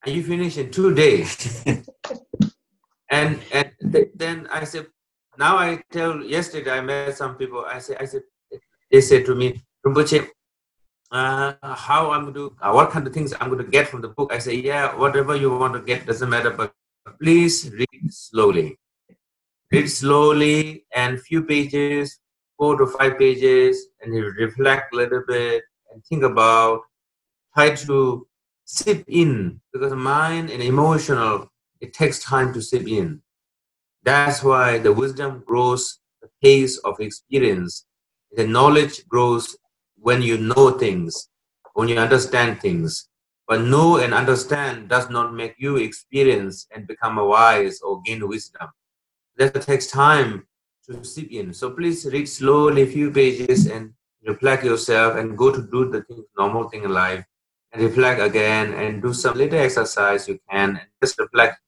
and 0.06 0.16
you 0.16 0.24
finish 0.24 0.58
in 0.58 0.72
two 0.72 0.94
days. 0.94 1.64
and 3.10 3.40
and 3.52 3.72
th- 3.92 4.12
then 4.16 4.48
I 4.52 4.64
said, 4.64 4.88
now 5.38 5.58
I 5.58 5.82
tell. 5.92 6.24
Yesterday 6.24 6.72
I 6.72 6.82
met 6.82 7.16
some 7.16 7.36
people. 7.36 7.64
I 7.66 7.80
said, 7.80 7.98
I 8.00 8.06
said, 8.06 8.24
they 8.92 9.02
said 9.02 9.26
to 9.26 9.36
me, 9.36 9.62
Rinpoche, 9.86 10.28
uh, 11.12 11.54
how 11.62 12.12
I'm 12.12 12.24
going 12.24 12.34
to, 12.34 12.56
uh, 12.62 12.72
what 12.72 12.90
kind 12.90 13.06
of 13.06 13.14
things 13.14 13.34
I'm 13.40 13.50
going 13.50 13.64
to 13.64 13.70
get 13.70 13.88
from 13.88 14.02
the 14.02 14.10
book. 14.10 14.34
I 14.34 14.40
say, 14.40 14.56
yeah, 14.56 14.96
whatever 14.96 15.36
you 15.36 15.56
want 15.56 15.74
to 15.74 15.82
get 15.82 16.06
doesn't 16.06 16.30
matter, 16.30 16.50
but 16.50 16.74
please 17.22 17.70
read 17.72 18.10
slowly. 18.12 18.80
Read 19.70 19.90
slowly 19.90 20.86
and 20.96 21.20
few 21.20 21.44
pages, 21.44 22.20
four 22.58 22.78
to 22.78 22.88
five 22.88 23.20
pages, 23.20 23.88
and 24.02 24.14
you 24.16 24.32
reflect 24.40 24.94
a 24.94 24.98
little 24.98 25.24
bit 25.28 25.64
and 25.92 26.04
think 26.06 26.24
about, 26.24 26.82
try 27.54 27.76
to 27.76 28.26
sip 28.64 29.04
in 29.08 29.60
because 29.74 29.94
mind 29.94 30.50
and 30.50 30.64
emotional, 30.64 31.52
it 31.82 31.94
takes 31.94 32.20
time 32.20 32.54
to 32.54 32.62
sip 32.62 32.88
in. 32.88 33.22
That's 34.04 34.42
why 34.42 34.78
the 34.80 34.94
wisdom 34.94 35.44
grows 35.46 36.00
the 36.22 36.30
pace 36.42 36.78
of 36.80 37.00
experience. 37.02 37.86
The 38.32 38.48
knowledge 38.48 39.06
grows 39.08 39.58
when 40.00 40.22
you 40.22 40.38
know 40.38 40.72
things, 40.72 41.28
when 41.74 41.90
you 41.90 41.98
understand 41.98 42.62
things. 42.62 43.10
But 43.48 43.62
know 43.62 43.98
and 43.98 44.14
understand 44.14 44.88
does 44.88 45.10
not 45.10 45.34
make 45.34 45.56
you 45.58 45.76
experience 45.76 46.68
and 46.74 46.88
become 46.88 47.18
a 47.18 47.26
wise 47.26 47.82
or 47.82 48.02
gain 48.02 48.26
wisdom. 48.28 48.70
That 49.38 49.62
takes 49.62 49.88
time 49.88 50.48
to 50.88 51.04
sip 51.04 51.32
in. 51.32 51.54
So 51.54 51.72
please 51.72 52.06
read 52.12 52.28
slowly 52.28 52.84
a 52.84 52.88
few 52.88 53.12
pages 53.12 53.68
and 53.68 53.94
reflect 54.26 54.64
yourself 54.64 55.16
and 55.16 55.38
go 55.38 55.52
to 55.52 55.62
do 55.62 55.90
the 55.90 56.02
thing, 56.02 56.26
normal 56.38 56.70
thing 56.70 56.84
in 56.84 56.92
life 56.92 57.24
and 57.72 57.84
reflect 57.84 58.20
again 58.22 58.74
and 58.74 59.02
do 59.02 59.14
some 59.14 59.38
little 59.38 59.60
exercise 59.60 60.28
you 60.28 60.40
can 60.50 60.70
and 60.70 60.88
just 61.02 61.20
reflect. 61.20 61.60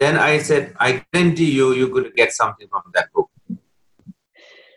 Then 0.00 0.18
I 0.18 0.38
said, 0.38 0.74
I 0.80 1.04
guarantee 1.12 1.52
you, 1.52 1.72
you're 1.74 1.90
going 1.90 2.04
to 2.04 2.10
get 2.10 2.32
something 2.32 2.66
from 2.68 2.82
that 2.94 3.12
book. 3.12 3.30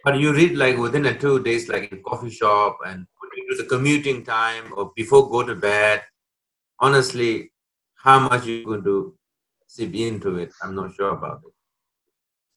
But 0.04 0.20
you 0.20 0.34
read 0.34 0.56
like 0.56 0.78
within 0.78 1.08
a 1.08 1.18
two 1.18 1.42
days, 1.42 1.68
like 1.68 1.92
in 1.92 2.04
coffee 2.04 2.30
shop 2.30 2.78
and 2.86 3.08
do 3.50 3.56
the 3.58 3.64
commuting 3.64 4.24
time 4.24 4.72
or 4.76 4.92
before 4.96 5.30
go 5.30 5.42
to 5.44 5.56
bed. 5.56 6.04
Honestly, 6.80 7.52
how 7.96 8.20
much 8.20 8.46
you 8.46 8.66
going 8.66 8.84
to 8.84 9.18
sip 9.66 9.96
into 9.96 10.38
it, 10.38 10.52
I'm 10.62 10.76
not 10.76 10.94
sure 10.94 11.10
about 11.10 11.42
it. 11.48 11.55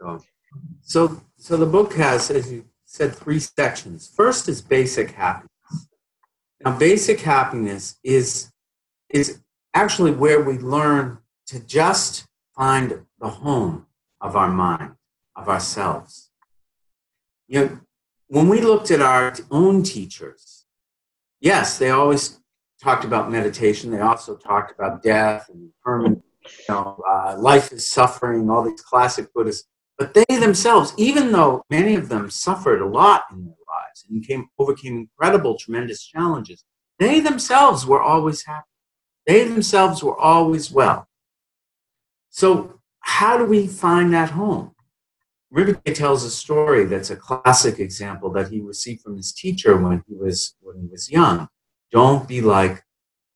So, 0.01 0.21
so, 0.83 1.23
so 1.37 1.57
the 1.57 1.67
book 1.67 1.95
has, 1.95 2.31
as 2.31 2.51
you 2.53 2.65
said, 2.85 3.15
three 3.15 3.41
sections. 3.41 4.11
First 4.15 4.49
is 4.49 4.63
basic 4.63 5.13
happiness. 5.13 5.51
Now, 6.65 6.77
basic 6.79 7.21
happiness 7.21 7.99
is 8.03 8.53
is 9.11 9.41
actually 9.75 10.11
where 10.11 10.43
we 10.43 10.59
learn 10.59 11.19
to 11.47 11.61
just 11.61 12.27
find 12.55 13.07
the 13.21 13.29
home 13.29 13.87
of 14.21 14.37
our 14.37 14.51
mind, 14.51 14.93
of 15.35 15.49
ourselves 15.49 16.29
you 17.49 17.61
know, 17.61 17.81
when 18.29 18.49
we 18.49 18.61
looked 18.61 18.91
at 18.91 19.01
our 19.01 19.35
own 19.51 19.83
teachers, 19.83 20.67
yes, 21.41 21.79
they 21.79 21.91
always 21.91 22.39
talked 22.83 23.05
about 23.05 23.33
meditation. 23.33 23.91
They 23.91 24.01
also 24.01 24.37
talked 24.37 24.73
about 24.79 25.03
death 25.03 25.49
and 25.49 25.71
permanent, 25.83 26.23
you 26.45 26.75
know, 26.75 27.03
uh, 27.09 27.37
life 27.39 27.73
is 27.73 27.91
suffering, 27.91 28.49
all 28.51 28.63
these 28.63 28.83
classic 28.83 29.33
Buddhists. 29.35 29.67
But 29.99 30.15
they 30.15 30.37
themselves, 30.37 30.95
even 30.97 31.33
though 31.33 31.65
many 31.71 31.97
of 31.97 32.09
them 32.09 32.31
suffered 32.31 32.81
a 32.81 32.87
lot 32.87 33.25
in 33.33 33.45
their 33.45 33.55
lives 33.69 34.07
and 34.09 34.25
came, 34.25 34.49
overcame 34.57 34.97
incredible, 34.97 35.59
tremendous 35.59 36.07
challenges, 36.07 36.65
they 37.01 37.19
themselves 37.19 37.85
were 37.85 38.01
always 38.01 38.45
happy. 38.45 38.67
They 39.27 39.45
themselves 39.45 40.03
were 40.03 40.17
always 40.17 40.71
well. 40.71 41.09
So, 42.31 42.81
how 43.01 43.37
do 43.37 43.45
we 43.45 43.67
find 43.67 44.13
that 44.15 44.31
home? 44.31 44.75
Rinpoche 45.53 45.95
tells 45.95 46.25
a 46.25 46.31
story 46.31 46.85
that's 46.85 47.11
a 47.11 47.17
classic 47.17 47.79
example 47.79 48.31
that 48.33 48.51
he 48.51 48.61
received 48.61 49.03
from 49.03 49.17
his 49.17 49.33
teacher 49.33 49.77
when 49.77 50.05
he 50.07 50.15
was 50.15 50.55
when 50.61 50.79
he 50.79 50.87
was 50.87 51.11
young. 51.11 51.49
Don't 51.91 52.29
be 52.29 52.41
like 52.41 52.85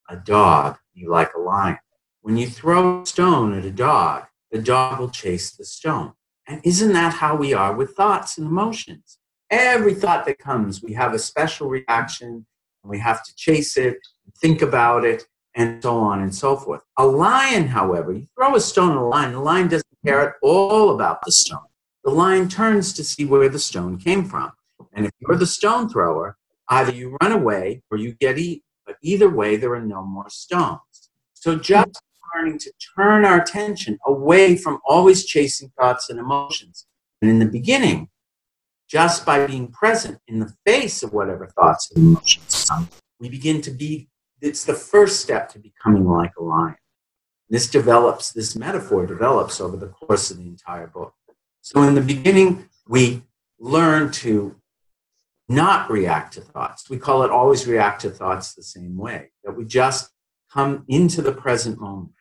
a 0.08 0.16
dog, 0.16 0.76
be 0.94 1.06
like 1.06 1.32
a 1.34 1.40
lion. 1.40 1.78
When 2.20 2.36
you 2.36 2.48
throw 2.48 3.02
a 3.02 3.06
stone 3.06 3.56
at 3.58 3.64
a 3.64 3.70
dog, 3.70 4.24
the 4.50 4.60
dog 4.60 5.00
will 5.00 5.08
chase 5.10 5.50
the 5.52 5.64
stone. 5.64 6.12
And 6.46 6.60
isn't 6.64 6.92
that 6.92 7.14
how 7.14 7.36
we 7.36 7.54
are 7.54 7.74
with 7.74 7.94
thoughts 7.94 8.38
and 8.38 8.46
emotions? 8.46 9.18
Every 9.50 9.94
thought 9.94 10.24
that 10.26 10.38
comes, 10.38 10.82
we 10.82 10.92
have 10.94 11.14
a 11.14 11.18
special 11.18 11.68
reaction, 11.68 12.46
and 12.82 12.90
we 12.90 12.98
have 12.98 13.24
to 13.24 13.34
chase 13.36 13.76
it, 13.76 13.98
think 14.40 14.62
about 14.62 15.04
it, 15.04 15.24
and 15.54 15.82
so 15.82 15.98
on 15.98 16.22
and 16.22 16.34
so 16.34 16.56
forth. 16.56 16.82
A 16.96 17.06
lion, 17.06 17.68
however, 17.68 18.12
you 18.12 18.26
throw 18.36 18.56
a 18.56 18.60
stone 18.60 18.92
at 18.92 18.96
a 18.96 19.04
lion, 19.04 19.32
the 19.32 19.40
lion 19.40 19.68
doesn't 19.68 19.86
care 20.04 20.20
at 20.20 20.34
all 20.42 20.94
about 20.94 21.20
the 21.24 21.32
stone 21.32 21.66
the 22.04 22.10
lion 22.10 22.48
turns 22.48 22.92
to 22.94 23.04
see 23.04 23.24
where 23.24 23.48
the 23.48 23.58
stone 23.58 23.98
came 23.98 24.24
from. 24.24 24.52
And 24.92 25.06
if 25.06 25.12
you're 25.20 25.36
the 25.36 25.46
stone 25.46 25.88
thrower, 25.88 26.36
either 26.68 26.92
you 26.92 27.16
run 27.22 27.32
away 27.32 27.82
or 27.90 27.98
you 27.98 28.12
get 28.14 28.38
eaten. 28.38 28.62
But 28.84 28.96
either 29.02 29.30
way, 29.30 29.56
there 29.56 29.74
are 29.74 29.80
no 29.80 30.02
more 30.02 30.28
stones. 30.28 31.10
So 31.34 31.56
just 31.56 32.02
learning 32.34 32.58
to 32.58 32.72
turn 32.96 33.24
our 33.24 33.40
attention 33.40 33.98
away 34.06 34.56
from 34.56 34.80
always 34.86 35.24
chasing 35.24 35.72
thoughts 35.78 36.10
and 36.10 36.18
emotions. 36.18 36.86
And 37.20 37.30
in 37.30 37.38
the 37.38 37.46
beginning, 37.46 38.08
just 38.88 39.24
by 39.24 39.46
being 39.46 39.68
present 39.68 40.18
in 40.28 40.40
the 40.40 40.52
face 40.66 41.02
of 41.02 41.12
whatever 41.12 41.46
thoughts 41.46 41.90
and 41.90 42.04
emotions 42.04 42.66
come, 42.68 42.88
we 43.20 43.28
begin 43.28 43.60
to 43.62 43.70
be, 43.70 44.08
it's 44.40 44.64
the 44.64 44.74
first 44.74 45.20
step 45.20 45.48
to 45.50 45.58
becoming 45.58 46.06
like 46.06 46.32
a 46.38 46.42
lion. 46.42 46.76
This 47.48 47.68
develops, 47.68 48.32
this 48.32 48.56
metaphor 48.56 49.06
develops 49.06 49.60
over 49.60 49.76
the 49.76 49.88
course 49.88 50.30
of 50.30 50.38
the 50.38 50.46
entire 50.46 50.86
book. 50.86 51.14
So 51.60 51.82
in 51.82 51.94
the 51.94 52.00
beginning, 52.00 52.68
we 52.88 53.22
learn 53.58 54.10
to 54.12 54.56
not 55.48 55.90
react 55.90 56.34
to 56.34 56.40
thoughts. 56.40 56.88
We 56.88 56.98
call 56.98 57.22
it 57.22 57.30
always 57.30 57.66
react 57.66 58.02
to 58.02 58.10
thoughts 58.10 58.54
the 58.54 58.62
same 58.62 58.96
way, 58.96 59.30
that 59.44 59.52
we 59.52 59.64
just 59.64 60.10
come 60.52 60.84
into 60.88 61.22
the 61.22 61.32
present 61.32 61.80
moment. 61.80 62.12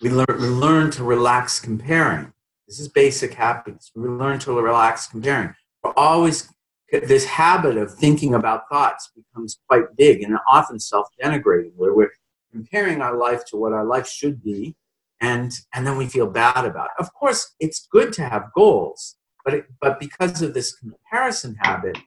We 0.00 0.10
learn, 0.10 0.26
we 0.28 0.46
learn 0.48 0.90
to 0.92 1.04
relax 1.04 1.60
comparing. 1.60 2.32
This 2.66 2.78
is 2.78 2.88
basic 2.88 3.34
happiness. 3.34 3.90
We 3.94 4.08
learn 4.08 4.38
to 4.40 4.52
relax 4.52 5.08
comparing. 5.08 5.54
We're 5.82 5.92
always, 5.96 6.52
this 6.92 7.24
habit 7.24 7.76
of 7.76 7.94
thinking 7.94 8.34
about 8.34 8.68
thoughts 8.70 9.10
becomes 9.16 9.58
quite 9.68 9.96
big 9.96 10.22
and 10.22 10.36
often 10.50 10.78
self 10.78 11.08
denigrating, 11.22 11.72
where 11.76 11.94
we're 11.94 12.12
comparing 12.52 13.00
our 13.00 13.16
life 13.16 13.44
to 13.46 13.56
what 13.56 13.72
our 13.72 13.84
life 13.84 14.08
should 14.08 14.42
be 14.42 14.76
and 15.20 15.52
and 15.74 15.86
then 15.86 15.96
we 15.96 16.06
feel 16.06 16.26
bad 16.26 16.64
about 16.64 16.86
it. 16.86 17.02
Of 17.02 17.12
course, 17.14 17.54
it's 17.60 17.86
good 17.90 18.12
to 18.14 18.24
have 18.24 18.50
goals, 18.54 19.16
but 19.44 19.54
it, 19.54 19.66
but 19.80 19.98
because 19.98 20.42
of 20.42 20.54
this 20.54 20.76
comparison 20.76 21.56
habit, 21.60 21.98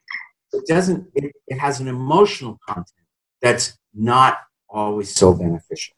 it 0.54 0.66
doesn't. 0.68 1.08
It, 1.16 1.32
it 1.48 1.60
has 1.60 1.80
an 1.80 1.88
emotional 1.88 2.58
content 2.68 3.08
that's 3.42 3.78
not 3.94 4.40
always 4.70 5.14
so 5.14 5.34
beneficial. 5.34 5.96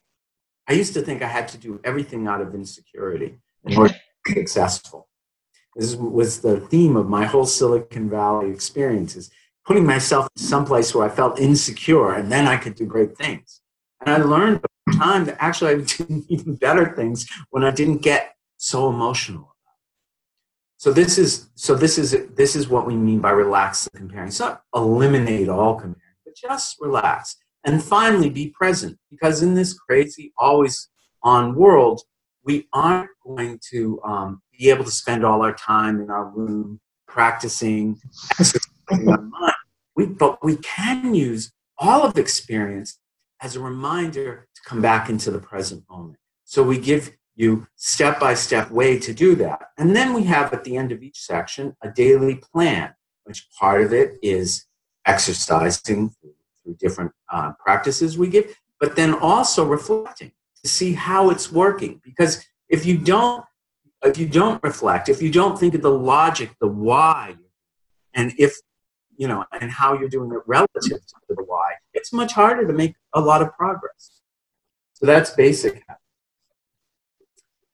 I 0.68 0.74
used 0.74 0.94
to 0.94 1.02
think 1.02 1.22
I 1.22 1.28
had 1.28 1.48
to 1.50 1.58
do 1.58 1.80
everything 1.84 2.28
out 2.28 2.42
of 2.42 2.56
insecurity 2.56 3.40
in 3.66 3.78
order 3.78 3.94
to 3.94 4.00
be 4.26 4.34
successful. 4.34 5.08
This 5.76 5.96
was 5.96 6.42
the 6.42 6.60
theme 6.60 6.96
of 6.96 7.10
my 7.10 7.26
whole 7.26 7.46
Silicon 7.46 8.10
Valley 8.10 8.52
experiences, 8.52 9.32
putting 9.66 9.86
myself 9.86 10.30
in 10.36 10.44
some 10.44 10.66
place 10.66 10.94
where 10.94 11.06
I 11.06 11.10
felt 11.10 11.40
insecure, 11.40 12.14
and 12.14 12.32
then 12.32 12.48
I 12.48 12.58
could 12.58 12.76
do 12.76 12.86
great 12.86 13.18
things. 13.18 13.62
And 14.06 14.10
I 14.14 14.18
learned 14.18 14.58
over 14.58 14.98
time 14.98 15.26
that 15.26 15.38
actually 15.40 15.72
I 15.72 15.76
did 15.82 16.24
even 16.30 16.56
better 16.56 16.96
things 16.96 17.28
when 17.50 17.64
I 17.64 17.72
didn't 17.72 18.02
get 18.02 18.36
so 18.58 18.90
emotional. 18.90 19.56
So 20.78 20.92
this 20.92 21.18
is 21.18 21.50
so 21.56 21.76
this 21.76 21.98
is 21.98 22.12
this 22.36 22.56
is 22.58 22.68
what 22.68 22.86
we 22.86 22.96
mean 22.96 23.20
by 23.20 23.32
relax 23.32 23.86
the 23.86 23.92
comparing. 23.92 24.28
It's 24.28 24.40
not 24.40 24.64
eliminate 24.76 25.48
all 25.48 25.76
comparing, 25.76 25.96
but 26.26 26.36
just 26.36 26.78
relax. 26.82 27.38
And 27.66 27.84
finally 27.84 28.30
be 28.30 28.50
present. 28.50 28.98
Because 29.10 29.42
in 29.42 29.54
this 29.54 29.74
crazy, 29.74 30.34
always 30.38 30.90
on 31.22 31.56
world, 31.56 32.02
we 32.44 32.68
aren't 32.74 33.10
going 33.26 33.60
to 33.72 34.02
um, 34.04 34.42
be 34.58 34.70
able 34.70 34.84
to 34.84 34.92
spend 34.92 35.26
all 35.26 35.42
our 35.42 35.54
time 35.54 36.02
in 36.02 36.10
our 36.10 36.26
room 36.26 36.80
practicing, 37.08 38.00
exercising 38.32 39.10
our 39.10 39.22
mind. 39.22 39.54
We, 39.96 40.08
but 40.08 40.44
we 40.44 40.58
can 40.58 41.14
use 41.14 41.52
all 41.78 42.04
of 42.04 42.18
experience 42.18 43.00
as 43.42 43.56
a 43.56 43.60
reminder 43.60 44.48
to 44.56 44.62
come 44.66 44.82
back 44.82 45.10
into 45.10 45.32
the 45.32 45.40
present 45.40 45.84
moment. 45.90 46.18
So 46.46 46.64
we 46.64 46.78
give 46.78 47.12
you 47.36 47.68
step 47.76 48.20
by 48.20 48.34
step 48.34 48.72
way 48.72 49.00
to 49.00 49.14
do 49.14 49.36
that. 49.36 49.62
And 49.78 49.96
then 49.96 50.14
we 50.14 50.24
have 50.24 50.54
at 50.54 50.64
the 50.64 50.78
end 50.78 50.92
of 50.92 51.02
each 51.02 51.20
section 51.20 51.76
a 51.82 51.90
daily 51.90 52.36
plan, 52.36 52.94
which 53.24 53.48
part 53.60 53.82
of 53.82 53.94
it 53.94 54.18
is 54.22 54.66
exercising 55.06 56.14
through 56.64 56.76
different 56.76 57.12
uh, 57.32 57.52
practices 57.60 58.18
we 58.18 58.28
give, 58.28 58.56
but 58.80 58.96
then 58.96 59.14
also 59.14 59.66
reflecting. 59.66 60.32
to 60.62 60.70
see 60.70 60.94
how 60.94 61.30
it's 61.30 61.52
working. 61.52 62.02
Because 62.04 62.46
if 62.70 62.86
you 62.86 62.98
don't, 62.98 63.44
if 64.04 64.18
you 64.18 64.28
don't 64.28 64.62
reflect, 64.64 65.10
if 65.10 65.22
you 65.22 65.32
don't 65.32 65.60
think 65.60 65.76
of 65.76 65.82
the 65.82 65.92
logic, 65.92 66.52
the 66.60 66.68
why, 66.68 67.36
and 68.14 68.34
if 68.38 68.58
you 69.18 69.28
know, 69.28 69.46
and 69.60 69.70
how 69.72 69.98
you're 69.98 70.10
doing 70.10 70.32
it 70.32 70.42
relative 70.48 70.84
to 70.84 71.16
the 71.30 71.44
why, 71.44 71.74
it's 71.94 72.12
much 72.12 72.34
harder 72.34 72.66
to 72.66 72.74
make 72.74 72.96
a 73.14 73.22
lot 73.22 73.42
of 73.42 73.54
progress. 73.54 74.22
So 74.94 75.06
that's 75.06 75.32
basic. 75.32 75.84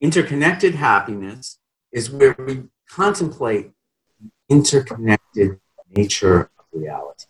Interconnected 0.00 0.74
happiness 0.74 1.58
is 1.92 2.10
where 2.10 2.34
we 2.38 2.64
contemplate 2.88 3.70
the 4.20 4.30
interconnected 4.48 5.60
nature 5.96 6.50
of 6.58 6.64
reality. 6.72 7.26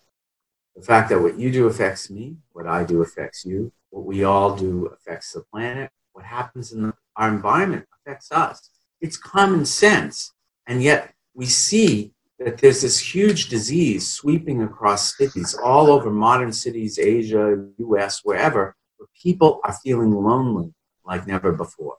The 0.81 0.87
fact 0.87 1.11
that 1.11 1.21
what 1.21 1.39
you 1.39 1.53
do 1.53 1.67
affects 1.67 2.09
me, 2.09 2.39
what 2.53 2.67
I 2.67 2.85
do 2.85 3.03
affects 3.03 3.45
you, 3.45 3.71
what 3.91 4.07
we 4.07 4.25
all 4.25 4.57
do 4.57 4.87
affects 4.87 5.33
the 5.33 5.43
planet, 5.43 5.91
what 6.15 6.25
happens 6.25 6.73
in 6.73 6.95
our 7.17 7.29
environment 7.29 7.87
affects 7.95 8.33
us. 8.33 8.71
It's 8.99 9.19
common 9.19 9.67
sense. 9.67 10.33
And 10.67 10.83
yet 10.83 11.13
we 11.35 11.45
see 11.45 12.15
that 12.39 12.57
there's 12.57 12.81
this 12.81 13.15
huge 13.15 13.51
disease 13.51 14.11
sweeping 14.11 14.63
across 14.63 15.19
cities, 15.19 15.55
all 15.55 15.91
over 15.91 16.11
modern 16.11 16.51
cities, 16.51 16.99
Asia, 16.99 17.63
US, 17.77 18.23
wherever, 18.25 18.75
where 18.97 19.09
people 19.23 19.61
are 19.65 19.77
feeling 19.85 20.13
lonely 20.15 20.73
like 21.05 21.27
never 21.27 21.53
before. 21.53 21.99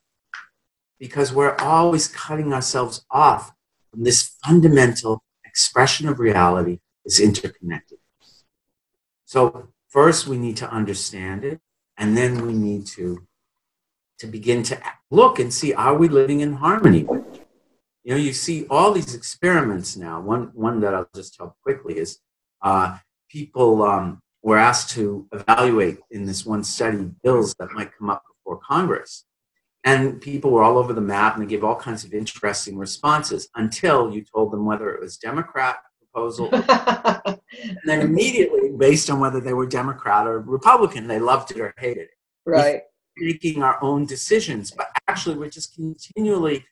Because 0.97 1.31
we're 1.31 1.55
always 1.57 2.07
cutting 2.07 2.51
ourselves 2.51 3.05
off 3.11 3.51
from 3.91 4.05
this 4.05 4.35
fundamental 4.43 5.23
expression 5.45 6.09
of 6.09 6.17
reality, 6.17 6.79
is 7.05 7.19
interconnected. 7.19 7.99
So 9.31 9.69
first 9.87 10.27
we 10.27 10.37
need 10.37 10.57
to 10.57 10.69
understand 10.69 11.45
it, 11.45 11.61
and 11.95 12.17
then 12.17 12.45
we 12.45 12.51
need 12.51 12.85
to, 12.87 13.25
to 14.19 14.27
begin 14.27 14.61
to 14.63 14.77
look 15.09 15.39
and 15.39 15.53
see, 15.53 15.73
are 15.73 15.95
we 15.95 16.09
living 16.09 16.41
in 16.41 16.51
harmony 16.51 17.05
with 17.05 17.25
it? 17.35 17.47
You 18.03 18.11
know, 18.11 18.19
you 18.19 18.33
see 18.33 18.65
all 18.69 18.91
these 18.91 19.15
experiments 19.15 19.95
now. 19.95 20.19
One, 20.19 20.51
one 20.53 20.81
that 20.81 20.93
I'll 20.93 21.07
just 21.15 21.35
tell 21.35 21.55
quickly 21.63 21.97
is 21.97 22.19
uh, 22.61 22.97
people 23.29 23.83
um, 23.83 24.19
were 24.43 24.57
asked 24.57 24.89
to 24.95 25.25
evaluate 25.31 25.99
in 26.09 26.25
this 26.25 26.45
one 26.45 26.65
study 26.65 27.09
bills 27.23 27.55
that 27.57 27.71
might 27.71 27.97
come 27.97 28.09
up 28.09 28.23
before 28.35 28.59
Congress. 28.59 29.23
And 29.85 30.19
people 30.19 30.51
were 30.51 30.61
all 30.61 30.77
over 30.77 30.91
the 30.91 30.99
map 30.99 31.35
and 31.35 31.45
they 31.45 31.49
gave 31.49 31.63
all 31.63 31.77
kinds 31.77 32.03
of 32.03 32.13
interesting 32.13 32.77
responses 32.77 33.47
until 33.55 34.13
you 34.13 34.25
told 34.25 34.51
them 34.51 34.65
whether 34.65 34.93
it 34.93 34.99
was 34.99 35.15
Democrat 35.15 35.77
proposal. 36.12 36.50
and 36.54 37.78
then 37.86 38.02
immediately, 38.02 38.71
based 38.78 39.10
on 39.10 39.19
whether 39.19 39.39
they 39.39 39.54
were 39.54 39.65
Democrat 39.65 40.28
or 40.28 40.39
Republican, 40.39 41.08
they 41.08 41.19
loved 41.19 41.52
it 41.52 41.60
or 41.60 41.74
hated 41.78 42.04
it. 42.04 42.10
right. 42.45 42.82
Making 43.17 43.62
our 43.62 43.78
own 43.84 44.06
decisions, 44.06 44.71
but 44.71 44.88
actually, 45.08 45.36
we're 45.36 45.50
just 45.50 45.76
continually 45.76 46.65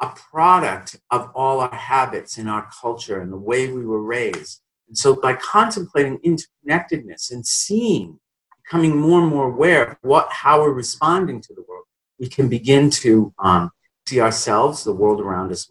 a 0.00 0.08
product 0.08 0.96
of 1.10 1.30
all 1.34 1.60
our 1.60 1.74
habits 1.74 2.38
and 2.38 2.48
our 2.48 2.68
culture 2.80 3.20
and 3.20 3.30
the 3.30 3.36
way 3.36 3.70
we 3.70 3.84
were 3.84 4.02
raised. 4.02 4.62
And 4.88 4.96
so, 4.96 5.14
by 5.14 5.34
contemplating 5.34 6.18
interconnectedness 6.20 7.30
and 7.30 7.46
seeing, 7.46 8.18
becoming 8.64 8.96
more 8.96 9.20
and 9.20 9.28
more 9.28 9.52
aware 9.52 9.84
of 9.84 9.96
what, 10.00 10.28
how 10.30 10.62
we're 10.62 10.72
responding 10.72 11.42
to 11.42 11.54
the 11.54 11.62
world, 11.68 11.84
we 12.18 12.28
can 12.28 12.48
begin 12.48 12.88
to 12.90 13.34
um, 13.38 13.70
see 14.08 14.20
ourselves, 14.20 14.84
the 14.84 14.92
world 14.92 15.20
around 15.20 15.52
us, 15.52 15.70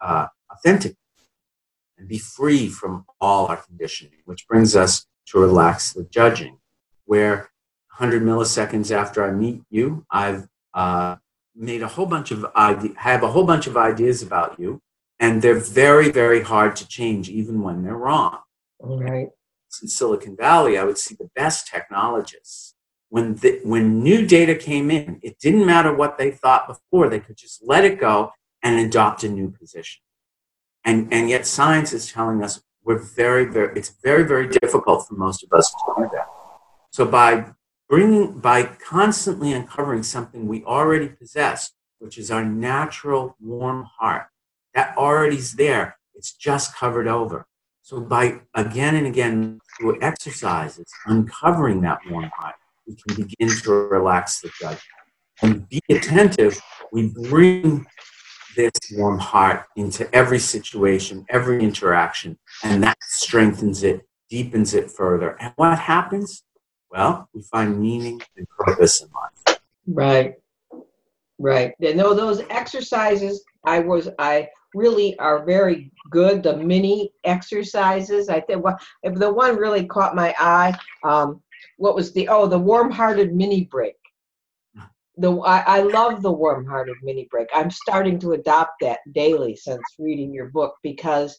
uh, 0.00 0.26
authentic 0.50 0.96
and 1.98 2.08
be 2.08 2.18
free 2.18 2.68
from 2.68 3.04
all 3.20 3.46
our 3.46 3.56
conditioning, 3.56 4.20
which 4.24 4.46
brings 4.48 4.74
us 4.74 5.06
to 5.26 5.38
relax 5.38 5.92
the 5.92 6.04
judging, 6.04 6.58
where 7.04 7.50
100 7.98 8.22
milliseconds 8.22 8.90
after 8.90 9.24
I 9.24 9.30
meet 9.30 9.62
you, 9.70 10.04
I've 10.10 10.48
uh, 10.74 11.16
made 11.54 11.82
a 11.82 11.88
whole 11.88 12.06
bunch 12.06 12.30
of 12.30 12.44
ide- 12.54 12.96
have 12.96 13.22
a 13.22 13.28
whole 13.30 13.44
bunch 13.44 13.66
of 13.66 13.76
ideas 13.76 14.22
about 14.22 14.58
you, 14.58 14.80
and 15.20 15.40
they're 15.40 15.54
very, 15.54 16.10
very 16.10 16.42
hard 16.42 16.76
to 16.76 16.88
change, 16.88 17.28
even 17.28 17.62
when 17.62 17.82
they're 17.82 17.96
wrong. 17.96 18.38
All 18.80 19.00
right. 19.00 19.28
In 19.82 19.88
Silicon 19.88 20.36
Valley, 20.36 20.78
I 20.78 20.84
would 20.84 20.98
see 20.98 21.16
the 21.18 21.30
best 21.34 21.66
technologists. 21.66 22.74
When 23.08 23.36
the, 23.36 23.60
when 23.64 24.02
new 24.02 24.26
data 24.26 24.54
came 24.54 24.90
in, 24.90 25.20
it 25.22 25.38
didn't 25.38 25.66
matter 25.66 25.94
what 25.94 26.18
they 26.18 26.30
thought 26.30 26.66
before; 26.66 27.08
they 27.08 27.20
could 27.20 27.36
just 27.36 27.62
let 27.64 27.84
it 27.84 27.98
go 28.00 28.32
and 28.62 28.78
adopt 28.78 29.24
a 29.24 29.28
new 29.28 29.50
position. 29.50 30.03
And 30.84 31.12
and 31.12 31.28
yet, 31.28 31.46
science 31.46 31.92
is 31.92 32.12
telling 32.12 32.42
us 32.42 32.62
we're 32.82 32.98
very, 32.98 33.46
very. 33.46 33.72
It's 33.76 33.94
very, 34.02 34.24
very 34.24 34.48
difficult 34.48 35.08
for 35.08 35.14
most 35.14 35.42
of 35.42 35.52
us 35.52 35.70
to 35.70 35.94
do 35.96 36.10
that. 36.12 36.28
So 36.90 37.06
by 37.06 37.54
bringing 37.88 38.38
by 38.38 38.64
constantly 38.64 39.52
uncovering 39.52 40.02
something 40.02 40.46
we 40.46 40.64
already 40.64 41.08
possess, 41.08 41.72
which 41.98 42.18
is 42.18 42.30
our 42.30 42.44
natural 42.44 43.36
warm 43.40 43.86
heart. 43.98 44.26
That 44.74 44.96
already's 44.96 45.52
there. 45.52 45.96
It's 46.14 46.32
just 46.32 46.74
covered 46.74 47.06
over. 47.06 47.46
So 47.82 48.00
by 48.00 48.40
again 48.54 48.94
and 48.94 49.06
again 49.06 49.60
through 49.76 50.00
exercises, 50.02 50.90
uncovering 51.06 51.82
that 51.82 51.98
warm 52.10 52.30
heart, 52.36 52.54
we 52.86 52.96
can 52.96 53.24
begin 53.24 53.48
to 53.48 53.72
relax 53.72 54.40
the 54.40 54.50
judgment. 54.60 54.82
And 55.42 55.68
be 55.68 55.80
attentive, 55.90 56.60
we 56.92 57.12
bring 57.28 57.86
this 58.54 58.72
warm 58.92 59.18
heart 59.18 59.66
into 59.76 60.12
every 60.14 60.38
situation, 60.38 61.24
every 61.28 61.62
interaction, 61.62 62.38
and 62.62 62.82
that 62.82 62.96
strengthens 63.02 63.82
it, 63.82 64.06
deepens 64.30 64.74
it 64.74 64.90
further. 64.90 65.36
And 65.40 65.52
what 65.56 65.78
happens? 65.78 66.42
Well, 66.90 67.28
we 67.34 67.42
find 67.42 67.80
meaning 67.80 68.22
and 68.36 68.46
purpose 68.58 69.02
in 69.02 69.08
life. 69.14 69.58
Right. 69.86 70.34
Right. 71.38 71.74
You 71.80 71.94
know, 71.94 72.14
those 72.14 72.42
exercises, 72.50 73.44
I 73.64 73.80
was, 73.80 74.08
I 74.18 74.48
really 74.74 75.18
are 75.18 75.44
very 75.44 75.90
good. 76.10 76.42
The 76.42 76.56
mini 76.56 77.12
exercises, 77.24 78.28
I 78.28 78.40
think, 78.40 78.64
well, 78.64 78.78
if 79.02 79.14
the 79.14 79.32
one 79.32 79.56
really 79.56 79.86
caught 79.86 80.14
my 80.14 80.34
eye, 80.38 80.76
um, 81.02 81.42
what 81.78 81.96
was 81.96 82.12
the, 82.12 82.28
oh, 82.28 82.46
the 82.46 82.58
warm 82.58 82.90
hearted 82.90 83.34
mini 83.34 83.64
break. 83.64 83.96
The, 85.16 85.36
I, 85.38 85.78
I 85.78 85.80
love 85.80 86.22
the 86.22 86.32
warm 86.32 86.66
hearted 86.66 86.96
mini 87.02 87.28
break. 87.30 87.48
I'm 87.54 87.70
starting 87.70 88.18
to 88.20 88.32
adopt 88.32 88.72
that 88.80 88.98
daily 89.12 89.54
since 89.54 89.82
reading 89.98 90.34
your 90.34 90.48
book 90.48 90.74
because 90.82 91.38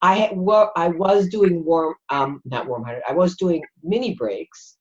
I 0.00 0.30
well, 0.32 0.70
I 0.76 0.88
was 0.88 1.28
doing 1.28 1.64
warm, 1.64 1.94
um, 2.10 2.40
not 2.44 2.68
warm 2.68 2.84
hearted, 2.84 3.02
I 3.08 3.14
was 3.14 3.36
doing 3.36 3.62
mini 3.82 4.14
breaks 4.14 4.78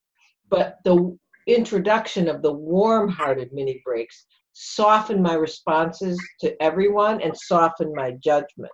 but 0.50 0.78
the 0.84 1.18
introduction 1.48 2.28
of 2.28 2.42
the 2.42 2.52
warm-hearted 2.52 3.52
mini 3.54 3.82
breaks 3.86 4.26
softened 4.54 5.22
my 5.22 5.34
responses 5.34 6.20
to 6.42 6.62
everyone 6.62 7.22
and 7.22 7.36
softened 7.38 7.94
my 7.94 8.12
judgment. 8.24 8.72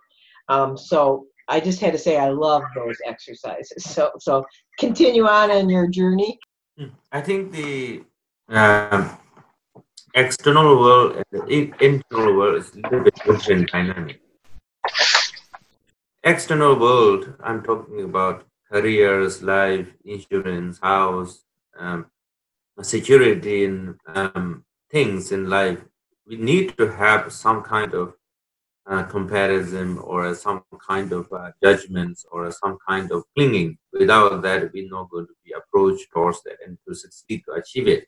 Um, 0.48 0.76
so 0.76 1.26
I 1.48 1.60
just 1.60 1.80
had 1.80 1.92
to 1.92 1.98
say 1.98 2.16
I 2.16 2.30
love 2.30 2.62
those 2.74 2.96
exercises. 3.06 3.84
So 3.84 4.10
so 4.18 4.44
continue 4.78 5.26
on 5.26 5.50
in 5.50 5.68
your 5.68 5.88
journey. 5.88 6.38
Hmm. 6.78 6.88
I 7.12 7.20
think 7.20 7.52
the 7.52 8.02
uh, 8.48 9.14
external 10.14 10.78
world 10.78 11.16
and 11.16 11.24
the 11.32 11.74
internal 11.80 12.36
world 12.36 12.56
is 12.56 12.72
a 12.72 12.76
little 12.76 13.04
bit 13.04 13.14
different 13.26 13.70
dynamic. 13.70 14.20
External 16.22 16.78
world, 16.78 17.34
I'm 17.42 17.62
talking 17.62 18.02
about 18.02 18.46
careers, 18.70 19.42
life, 19.42 19.92
insurance, 20.04 20.78
house, 20.80 21.44
um, 21.78 22.06
security 22.80 23.64
in 23.64 23.96
um, 24.06 24.64
things 24.90 25.32
in 25.32 25.48
life, 25.48 25.78
we 26.26 26.36
need 26.36 26.76
to 26.78 26.90
have 26.90 27.32
some 27.32 27.62
kind 27.62 27.92
of 27.94 28.14
uh, 28.86 29.02
comparison 29.04 29.98
or 29.98 30.34
some 30.34 30.62
kind 30.86 31.12
of 31.12 31.30
uh, 31.32 31.50
judgments 31.62 32.24
or 32.30 32.50
some 32.50 32.78
kind 32.88 33.10
of 33.12 33.24
clinging. 33.34 33.76
Without 33.92 34.42
that, 34.42 34.72
we're 34.72 34.88
not 34.88 35.10
going 35.10 35.26
to 35.26 35.34
be 35.44 35.52
approached 35.52 36.06
towards 36.12 36.42
that 36.44 36.56
and 36.66 36.78
to 36.86 36.94
succeed 36.94 37.42
to 37.46 37.52
achieve 37.52 37.88
it. 37.88 38.06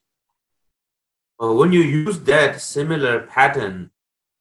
But 1.38 1.54
when 1.54 1.72
you 1.72 1.80
use 1.80 2.20
that 2.20 2.60
similar 2.60 3.26
pattern 3.26 3.90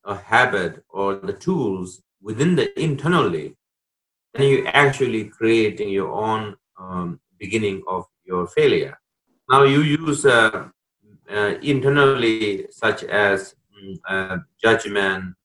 or 0.06 0.16
habit 0.16 0.84
or 0.90 1.16
the 1.16 1.34
tools 1.34 2.02
within 2.22 2.56
the 2.56 2.68
internally, 2.82 3.56
then 4.34 4.48
you 4.48 4.66
actually 4.68 5.26
creating 5.26 5.90
your 5.90 6.12
own 6.12 6.56
um, 6.80 7.20
beginning 7.40 7.84
of 7.88 8.06
your 8.24 8.48
failure. 8.48 8.98
Now 9.50 9.64
you 9.64 9.82
use 9.82 10.26
uh, 10.26 10.70
uh, 11.30 11.54
internally 11.62 12.68
such 12.72 13.04
as 13.04 13.56
mm, 13.78 13.98
uh, 14.08 14.38
judgment, 14.62 15.36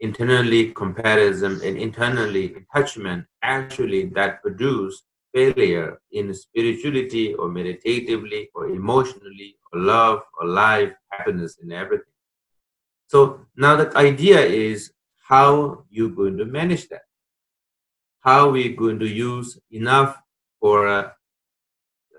internally 0.00 0.72
comparison, 0.72 1.60
and 1.64 1.76
internally 1.76 2.54
attachment 2.54 3.26
actually 3.42 4.06
that 4.06 4.42
produce 4.42 5.02
failure 5.34 6.00
in 6.12 6.32
spirituality 6.32 7.34
or 7.34 7.48
meditatively 7.48 8.48
or 8.54 8.68
emotionally 8.68 9.56
or 9.72 9.80
love 9.80 10.22
or 10.38 10.46
life, 10.46 10.92
happiness 11.10 11.58
and 11.60 11.72
everything. 11.72 12.14
So 13.08 13.46
now 13.56 13.76
the 13.76 13.96
idea 13.98 14.40
is 14.40 14.92
how 15.28 15.84
you're 15.90 16.10
going 16.10 16.36
to 16.38 16.44
manage 16.44 16.88
that. 16.88 17.02
How 18.20 18.50
we're 18.50 18.76
going 18.76 18.98
to 19.00 19.08
use 19.08 19.58
enough 19.70 20.16
for 20.60 21.12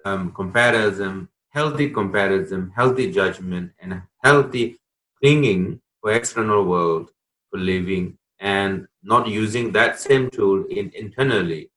um, 0.04 0.32
comparison, 0.34 1.30
healthy 1.50 1.90
comparison, 1.90 2.72
healthy 2.76 3.12
judgment, 3.12 3.72
and 3.80 4.02
healthy 4.24 4.78
clinging 5.20 5.82
for 6.02 6.12
external 6.12 6.66
world 6.66 7.10
for 7.50 7.58
living 7.58 8.18
and 8.40 8.88
not 9.02 9.28
using 9.28 9.72
that 9.72 10.00
same 10.00 10.30
tool 10.30 10.66
in 10.70 10.92
internally 10.94 11.72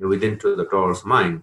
within 0.00 0.38
to 0.38 0.56
the 0.56 0.64
Taurus 0.64 1.04
mind, 1.04 1.42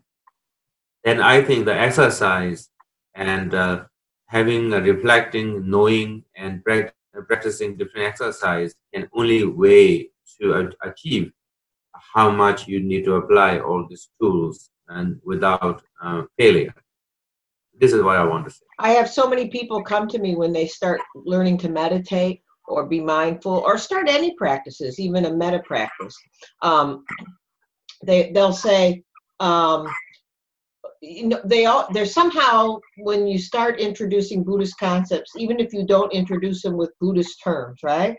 then 1.03 1.21
I 1.21 1.41
think 1.41 1.65
the 1.65 1.73
exercise 1.73 2.69
and 3.15 3.53
uh, 3.53 3.85
having 4.25 4.73
a 4.73 4.81
reflecting, 4.81 5.69
knowing, 5.69 6.23
and 6.35 6.63
practicing 6.63 7.77
different 7.77 8.07
exercise 8.07 8.75
can 8.93 9.09
only 9.13 9.45
way 9.45 10.09
to 10.39 10.71
achieve 10.83 11.31
how 12.13 12.29
much 12.29 12.67
you 12.67 12.79
need 12.79 13.05
to 13.05 13.15
apply 13.15 13.59
all 13.59 13.87
these 13.87 14.09
tools 14.19 14.69
and 14.89 15.19
without 15.23 15.81
uh, 16.01 16.23
failure. 16.37 16.73
This 17.79 17.93
is 17.93 18.01
what 18.01 18.17
I 18.17 18.23
want 18.23 18.45
to 18.45 18.51
say. 18.51 18.65
I 18.79 18.91
have 18.91 19.09
so 19.09 19.29
many 19.29 19.49
people 19.49 19.83
come 19.83 20.07
to 20.09 20.19
me 20.19 20.35
when 20.35 20.51
they 20.51 20.67
start 20.67 21.01
learning 21.15 21.57
to 21.59 21.69
meditate 21.69 22.41
or 22.67 22.85
be 22.85 22.99
mindful 22.99 23.63
or 23.65 23.77
start 23.77 24.09
any 24.09 24.33
practices, 24.35 24.99
even 24.99 25.25
a 25.25 25.33
meta 25.33 25.59
practice. 25.65 26.15
Um, 26.61 27.05
they 28.03 28.31
they'll 28.31 28.53
say, 28.53 29.03
um, 29.39 29.87
you 31.01 31.27
know, 31.27 31.41
they 31.45 31.65
all 31.65 31.87
there's 31.91 32.13
somehow 32.13 32.79
when 32.97 33.27
you 33.27 33.39
start 33.39 33.79
introducing 33.79 34.43
Buddhist 34.43 34.77
concepts, 34.79 35.33
even 35.37 35.59
if 35.59 35.73
you 35.73 35.85
don't 35.85 36.13
introduce 36.13 36.61
them 36.61 36.77
with 36.77 36.91
Buddhist 36.99 37.41
terms, 37.43 37.79
right? 37.83 38.17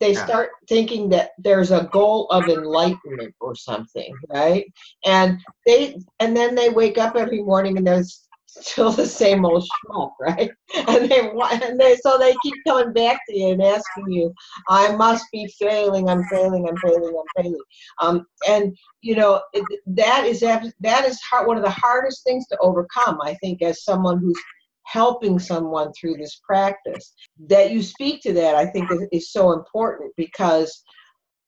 They 0.00 0.12
yeah. 0.12 0.24
start 0.24 0.50
thinking 0.68 1.08
that 1.10 1.30
there's 1.38 1.70
a 1.70 1.88
goal 1.92 2.26
of 2.30 2.48
enlightenment 2.48 3.34
or 3.40 3.54
something, 3.54 4.14
right? 4.28 4.66
And 5.04 5.40
they 5.66 5.96
and 6.20 6.36
then 6.36 6.54
they 6.54 6.68
wake 6.68 6.98
up 6.98 7.16
every 7.16 7.42
morning 7.42 7.78
and 7.78 7.86
there's 7.86 8.23
still 8.60 8.92
the 8.92 9.06
same 9.06 9.44
old 9.44 9.64
schmuck, 9.64 10.12
right? 10.20 10.50
And 10.88 11.10
they 11.10 11.30
and 11.30 11.80
they 11.80 11.96
so 11.96 12.18
they 12.18 12.34
keep 12.42 12.54
coming 12.66 12.92
back 12.92 13.20
to 13.28 13.38
you 13.38 13.48
and 13.50 13.62
asking 13.62 14.10
you, 14.10 14.32
I 14.68 14.94
must 14.96 15.24
be 15.32 15.46
failing, 15.58 16.08
I'm 16.08 16.24
failing, 16.24 16.68
I'm 16.68 16.76
failing, 16.78 17.14
I'm 17.16 17.42
failing. 17.42 17.62
Um, 18.00 18.26
and 18.48 18.76
you 19.02 19.16
know 19.16 19.40
that 19.86 20.24
is 20.24 20.40
that 20.40 21.04
is 21.04 21.20
hard, 21.22 21.46
one 21.46 21.56
of 21.56 21.64
the 21.64 21.70
hardest 21.70 22.24
things 22.24 22.46
to 22.48 22.58
overcome. 22.58 23.18
I 23.22 23.34
think 23.34 23.62
as 23.62 23.84
someone 23.84 24.18
who's 24.18 24.40
helping 24.84 25.38
someone 25.38 25.92
through 25.92 26.16
this 26.16 26.40
practice, 26.46 27.14
that 27.48 27.70
you 27.70 27.82
speak 27.82 28.22
to 28.22 28.32
that, 28.34 28.54
I 28.54 28.66
think 28.66 28.90
is, 28.92 29.08
is 29.12 29.32
so 29.32 29.52
important 29.52 30.12
because 30.16 30.84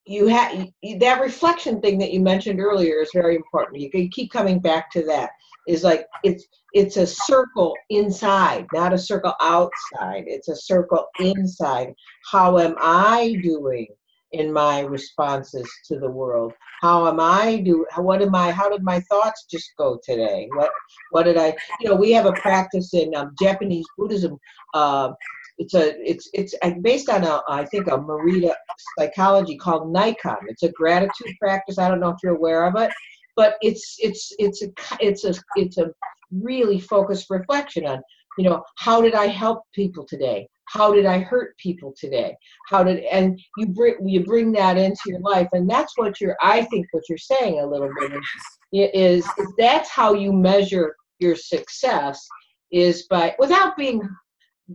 you 0.07 0.28
have 0.28 0.68
that 1.00 1.20
reflection 1.20 1.80
thing 1.80 1.98
that 1.98 2.12
you 2.12 2.20
mentioned 2.20 2.61
earlier 2.61 3.00
is 3.00 3.11
very 3.12 3.34
important. 3.34 3.80
You 3.80 3.90
can 3.90 4.09
keep 4.09 4.30
coming 4.30 4.61
back 4.61 4.90
to 4.92 5.04
that. 5.07 5.30
Is 5.67 5.83
like 5.83 6.07
it's 6.23 6.47
it's 6.73 6.97
a 6.97 7.07
circle 7.07 7.75
inside, 7.91 8.67
not 8.73 8.93
a 8.93 8.99
circle 8.99 9.35
outside. 9.41 10.25
It's 10.27 10.49
a 10.49 10.57
circle 10.57 11.07
inside. 11.19 11.95
How 12.31 12.59
am 12.59 12.75
I 12.79 13.37
doing 13.43 13.89
in 14.33 14.53
my 14.53 14.81
responses 14.81 15.69
to 15.87 15.99
the 15.99 16.11
world? 16.11 16.53
How 16.83 17.09
am 17.09 17.19
I 17.19 17.62
do? 17.64 17.87
What 17.97 18.23
am 18.23 18.35
I? 18.35 18.51
How 18.51 18.69
did 18.69 18.83
my 18.83 19.01
thoughts 19.01 19.47
just 19.51 19.71
go 19.79 19.99
today? 20.05 20.49
What 20.55 20.71
what 21.11 21.25
did 21.25 21.37
I? 21.37 21.57
You 21.81 21.91
know, 21.91 21.97
we 21.97 22.12
have 22.12 22.27
a 22.27 22.33
practice 22.33 22.95
in 22.95 23.14
um, 23.14 23.35
Japanese 23.41 23.87
Buddhism. 23.97 24.39
Uh, 24.75 25.12
it's 25.59 25.75
a 25.75 25.95
it's 26.09 26.29
it's 26.35 26.55
based 26.83 27.09
on 27.09 27.25
a 27.25 27.41
I 27.49 27.64
think 27.64 27.87
a 27.87 27.99
Morita 27.99 28.55
psychology 28.99 29.57
called 29.57 29.95
Naikan. 29.95 30.37
It's 30.49 30.62
a 30.62 30.73
gratitude 30.73 31.35
practice. 31.41 31.79
I 31.79 31.89
don't 31.89 32.01
know 32.01 32.11
if 32.11 32.19
you're 32.23 32.37
aware 32.37 32.67
of 32.67 32.77
it, 32.77 32.91
but 33.37 33.57
it's 33.61 33.97
it's 33.99 34.32
it's 34.39 34.62
a 34.62 34.68
it's 35.01 35.24
a 35.24 35.34
it's 35.57 35.78
a 35.78 35.93
really 36.32 36.80
focused 36.80 37.30
reflection 37.30 37.87
on 37.87 38.03
you 38.39 38.45
know 38.49 38.62
how 38.76 39.01
did 39.01 39.14
I 39.14 39.26
help 39.26 39.62
people 39.74 40.05
today? 40.09 40.49
How 40.68 40.93
did 40.93 41.07
I 41.07 41.20
hurt 41.20 41.57
people 41.59 41.95
today? 41.97 42.37
How 42.68 42.82
did 42.82 43.05
and 43.05 43.39
you 43.57 43.66
bring 43.66 43.97
you 44.07 44.24
bring 44.24 44.53
that 44.53 44.76
into 44.76 45.01
your 45.07 45.20
life, 45.20 45.49
and 45.53 45.68
that's 45.68 45.93
what 45.97 46.20
you're 46.20 46.37
I 46.41 46.62
think 46.64 46.87
what 46.91 47.05
you're 47.09 47.18
saying 47.18 47.61
a 47.61 47.66
little 47.66 47.91
bit 48.01 48.12
is, 48.72 49.24
is, 49.39 49.53
that's 49.59 49.89
how 49.89 50.14
you 50.14 50.32
measure 50.32 50.97
your 51.18 51.37
success 51.37 52.26
is 52.72 53.07
by 53.09 53.34
without 53.39 53.76
being 53.76 54.03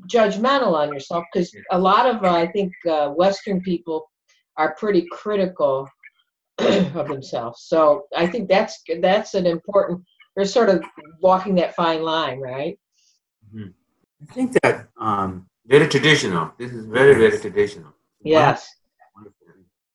judgmental 0.08 0.74
on 0.74 0.94
yourself 0.94 1.26
because 1.34 1.54
a 1.72 1.78
lot 1.78 2.08
of 2.08 2.24
uh, 2.24 2.34
I 2.34 2.48
think 2.48 2.72
uh, 2.90 3.10
Western 3.10 3.62
people 3.62 4.10
are 4.58 4.76
pretty 4.76 5.06
critical 5.12 5.88
of 6.96 7.08
themselves. 7.08 7.64
So 7.64 8.06
I 8.16 8.28
think 8.28 8.50
that's 8.50 8.82
that's 9.02 9.34
an 9.34 9.46
important. 9.46 10.04
They're 10.36 10.46
sort 10.46 10.70
of 10.70 10.84
walking 11.22 11.56
that 11.56 11.76
fine 11.76 12.04
line, 12.04 12.40
right? 12.40 12.80
Mm-hmm. 13.54 13.70
I 14.22 14.34
think 14.34 14.58
that 14.62 14.88
um, 15.00 15.48
very 15.66 15.88
traditional. 15.88 16.52
This 16.58 16.72
is 16.72 16.86
very 16.86 17.16
very 17.16 17.38
traditional. 17.38 17.94
Yes. 18.24 18.68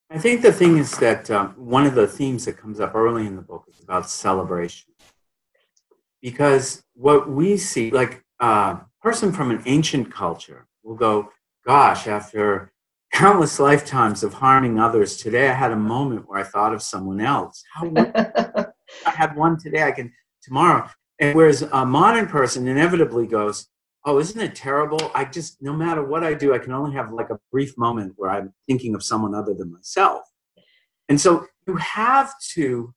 I 0.09 0.17
think 0.17 0.41
the 0.41 0.53
thing 0.53 0.77
is 0.77 0.91
that 0.99 1.29
um, 1.29 1.49
one 1.57 1.85
of 1.85 1.93
the 1.93 2.07
themes 2.07 2.45
that 2.45 2.55
comes 2.57 2.79
up 2.79 2.95
early 2.95 3.27
in 3.27 3.35
the 3.35 3.41
book 3.41 3.65
is 3.67 3.81
about 3.83 4.09
celebration, 4.09 4.93
because 6.21 6.81
what 6.93 7.29
we 7.29 7.57
see, 7.57 7.91
like 7.91 8.23
uh, 8.39 8.77
person 9.01 9.33
from 9.33 9.51
an 9.51 9.61
ancient 9.65 10.11
culture 10.11 10.67
will 10.83 10.95
go, 10.95 11.29
gosh, 11.65 12.07
after 12.07 12.71
countless 13.17 13.59
lifetimes 13.59 14.21
of 14.21 14.31
harming 14.31 14.79
others, 14.79 15.17
today 15.17 15.49
I 15.49 15.53
had 15.53 15.71
a 15.71 15.75
moment 15.75 16.29
where 16.29 16.39
I 16.39 16.43
thought 16.43 16.71
of 16.71 16.83
someone 16.83 17.19
else. 17.19 17.63
How 17.73 17.91
I 17.97 19.09
had 19.09 19.35
one 19.35 19.57
today, 19.57 19.81
I 19.81 19.91
can 19.91 20.13
tomorrow. 20.43 20.87
And 21.17 21.35
whereas 21.35 21.63
a 21.63 21.83
modern 21.83 22.27
person 22.27 22.67
inevitably 22.67 23.25
goes, 23.25 23.69
oh, 24.05 24.19
isn't 24.19 24.39
it 24.39 24.53
terrible? 24.53 24.99
I 25.15 25.25
just, 25.25 25.59
no 25.63 25.73
matter 25.73 26.03
what 26.03 26.23
I 26.23 26.35
do, 26.35 26.53
I 26.53 26.59
can 26.59 26.73
only 26.73 26.93
have 26.95 27.11
like 27.11 27.31
a 27.31 27.39
brief 27.51 27.75
moment 27.75 28.13
where 28.17 28.29
I'm 28.29 28.53
thinking 28.67 28.93
of 28.93 29.01
someone 29.01 29.33
other 29.33 29.55
than 29.55 29.73
myself. 29.73 30.21
And 31.09 31.19
so 31.19 31.47
you 31.65 31.75
have 31.77 32.35
to 32.53 32.93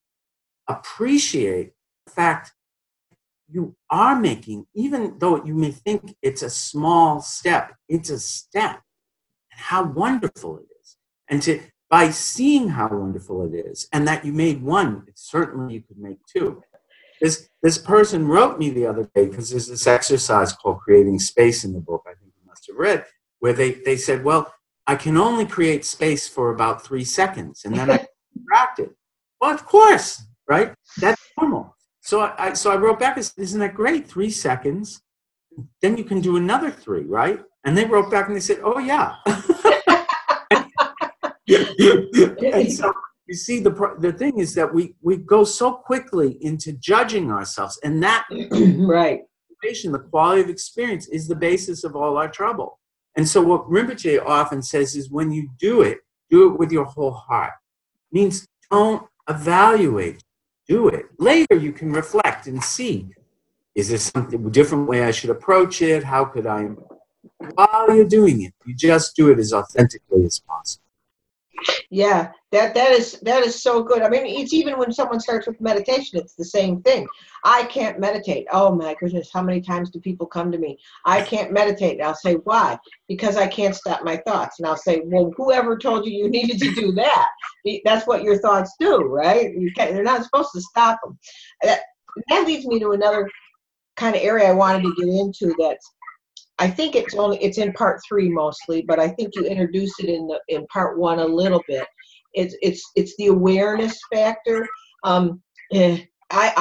appreciate 0.68 1.72
the 2.04 2.12
fact 2.12 2.52
you 3.48 3.74
are 3.88 4.20
making, 4.20 4.66
even 4.74 5.18
though 5.18 5.42
you 5.42 5.54
may 5.54 5.70
think 5.70 6.14
it's 6.20 6.42
a 6.42 6.50
small 6.50 7.22
step, 7.22 7.74
it's 7.88 8.10
a 8.10 8.18
step. 8.18 8.82
How 9.60 9.84
wonderful 9.84 10.58
it 10.58 10.66
is. 10.80 10.96
And 11.28 11.42
to 11.42 11.60
by 11.88 12.10
seeing 12.10 12.68
how 12.68 12.88
wonderful 12.88 13.44
it 13.44 13.54
is, 13.54 13.88
and 13.92 14.06
that 14.06 14.24
you 14.24 14.32
made 14.32 14.62
one, 14.62 15.06
certainly 15.14 15.74
you 15.74 15.82
could 15.82 15.98
make 15.98 16.18
two. 16.26 16.62
This 17.20 17.48
this 17.62 17.78
person 17.78 18.26
wrote 18.26 18.58
me 18.58 18.70
the 18.70 18.86
other 18.86 19.10
day 19.14 19.26
because 19.26 19.50
there's 19.50 19.68
this 19.68 19.86
exercise 19.86 20.52
called 20.52 20.78
creating 20.80 21.18
space 21.18 21.64
in 21.64 21.72
the 21.72 21.80
book. 21.80 22.04
I 22.06 22.14
think 22.14 22.32
you 22.40 22.46
must 22.46 22.66
have 22.68 22.76
read 22.76 23.04
where 23.40 23.52
they 23.52 23.72
they 23.72 23.96
said, 23.96 24.24
well, 24.24 24.52
I 24.86 24.96
can 24.96 25.16
only 25.16 25.44
create 25.44 25.84
space 25.84 26.26
for 26.28 26.50
about 26.50 26.84
three 26.84 27.04
seconds, 27.04 27.64
and 27.64 27.76
then 27.76 27.90
I 27.90 28.06
contracted. 28.34 28.90
Well, 29.40 29.52
of 29.52 29.66
course, 29.66 30.22
right? 30.48 30.74
That's 30.98 31.20
normal. 31.38 31.76
So 32.00 32.20
I, 32.20 32.54
so 32.54 32.70
I 32.72 32.76
wrote 32.76 32.98
back 32.98 33.16
and 33.16 33.24
said, 33.24 33.42
isn't 33.42 33.60
that 33.60 33.74
great? 33.74 34.06
Three 34.06 34.30
seconds. 34.30 35.02
Then 35.82 35.96
you 35.96 36.04
can 36.04 36.20
do 36.20 36.36
another 36.36 36.70
three, 36.70 37.04
right? 37.04 37.40
And 37.64 37.76
they 37.76 37.84
wrote 37.84 38.10
back 38.10 38.26
and 38.26 38.36
they 38.36 38.40
said, 38.40 38.60
oh, 38.62 38.78
yeah. 38.78 39.16
and 42.52 42.72
so 42.72 42.92
you 43.26 43.34
see, 43.34 43.60
the, 43.60 43.96
the 43.98 44.12
thing 44.12 44.38
is 44.38 44.54
that 44.54 44.72
we, 44.72 44.94
we 45.02 45.16
go 45.18 45.44
so 45.44 45.72
quickly 45.72 46.38
into 46.40 46.72
judging 46.72 47.30
ourselves. 47.30 47.78
And 47.84 48.02
that, 48.02 48.26
right. 48.78 49.20
The 49.62 50.06
quality 50.10 50.40
of 50.40 50.48
experience 50.48 51.06
is 51.08 51.28
the 51.28 51.36
basis 51.36 51.84
of 51.84 51.94
all 51.94 52.16
our 52.16 52.28
trouble. 52.28 52.78
And 53.16 53.28
so 53.28 53.42
what 53.42 53.68
Rinpoche 53.68 54.24
often 54.24 54.62
says 54.62 54.96
is 54.96 55.10
when 55.10 55.30
you 55.30 55.50
do 55.58 55.82
it, 55.82 55.98
do 56.30 56.50
it 56.50 56.58
with 56.58 56.72
your 56.72 56.86
whole 56.86 57.12
heart. 57.12 57.52
It 58.10 58.14
means 58.14 58.48
don't 58.70 59.06
evaluate 59.28 60.22
do 60.70 60.86
it. 60.88 61.06
Later, 61.18 61.56
you 61.56 61.72
can 61.72 61.92
reflect 61.92 62.46
and 62.46 62.62
see 62.62 63.08
is 63.74 63.88
there 63.88 63.98
something 63.98 64.50
different 64.50 64.88
way 64.88 65.02
I 65.04 65.10
should 65.10 65.30
approach 65.30 65.82
it? 65.82 66.04
How 66.04 66.24
could 66.24 66.46
I? 66.46 66.68
While 67.54 67.94
you're 67.94 68.04
doing 68.04 68.42
it, 68.42 68.54
you 68.66 68.74
just 68.74 69.16
do 69.16 69.30
it 69.30 69.38
as 69.38 69.52
authentically 69.52 70.24
as 70.24 70.38
possible. 70.40 70.84
Yeah, 71.90 72.32
that 72.52 72.74
that 72.74 72.92
is 72.92 73.20
that 73.20 73.44
is 73.44 73.62
so 73.62 73.82
good. 73.82 74.02
I 74.02 74.08
mean, 74.08 74.24
it's 74.24 74.52
even 74.52 74.78
when 74.78 74.92
someone 74.92 75.20
starts 75.20 75.46
with 75.46 75.60
meditation, 75.60 76.18
it's 76.18 76.34
the 76.34 76.44
same 76.44 76.80
thing. 76.82 77.06
I 77.44 77.64
can't 77.64 78.00
meditate. 78.00 78.46
Oh 78.50 78.74
my 78.74 78.94
goodness, 78.98 79.30
how 79.32 79.42
many 79.42 79.60
times 79.60 79.90
do 79.90 80.00
people 80.00 80.26
come 80.26 80.50
to 80.52 80.58
me? 80.58 80.78
I 81.04 81.22
can't 81.22 81.52
meditate. 81.52 81.98
And 81.98 82.02
I'll 82.02 82.14
say, 82.14 82.34
why? 82.34 82.78
Because 83.08 83.36
I 83.36 83.46
can't 83.46 83.74
stop 83.74 84.04
my 84.04 84.16
thoughts. 84.18 84.58
And 84.58 84.66
I'll 84.66 84.76
say, 84.76 85.02
well, 85.04 85.32
whoever 85.36 85.76
told 85.76 86.06
you 86.06 86.12
you 86.12 86.30
needed 86.30 86.58
to 86.60 86.74
do 86.74 86.92
that? 86.92 87.28
That's 87.84 88.06
what 88.06 88.22
your 88.22 88.38
thoughts 88.38 88.74
do, 88.78 88.98
right? 88.98 89.52
You 89.54 89.70
can't. 89.76 89.92
They're 89.92 90.02
not 90.02 90.24
supposed 90.24 90.50
to 90.54 90.60
stop 90.60 91.00
them. 91.02 91.18
That, 91.62 91.80
that 92.28 92.46
leads 92.46 92.66
me 92.66 92.78
to 92.80 92.92
another 92.92 93.28
kind 93.96 94.16
of 94.16 94.22
area 94.22 94.48
I 94.48 94.52
wanted 94.52 94.82
to 94.82 94.94
get 94.94 95.08
into. 95.08 95.54
That's 95.58 95.92
I 96.60 96.68
think 96.68 96.94
it's 96.94 97.14
only 97.14 97.42
it's 97.42 97.58
in 97.58 97.72
part 97.72 98.00
three 98.06 98.28
mostly, 98.28 98.82
but 98.82 99.00
I 99.00 99.08
think 99.08 99.34
you 99.34 99.44
introduced 99.44 99.98
it 99.98 100.10
in 100.10 100.26
the 100.26 100.38
in 100.48 100.66
part 100.66 100.98
one 100.98 101.18
a 101.18 101.24
little 101.24 101.62
bit. 101.66 101.86
It's 102.34 102.54
it's 102.60 102.82
it's 102.94 103.16
the 103.16 103.28
awareness 103.28 103.98
factor. 104.12 104.68
Um, 105.02 105.42
eh, 105.72 106.02
I 106.30 106.52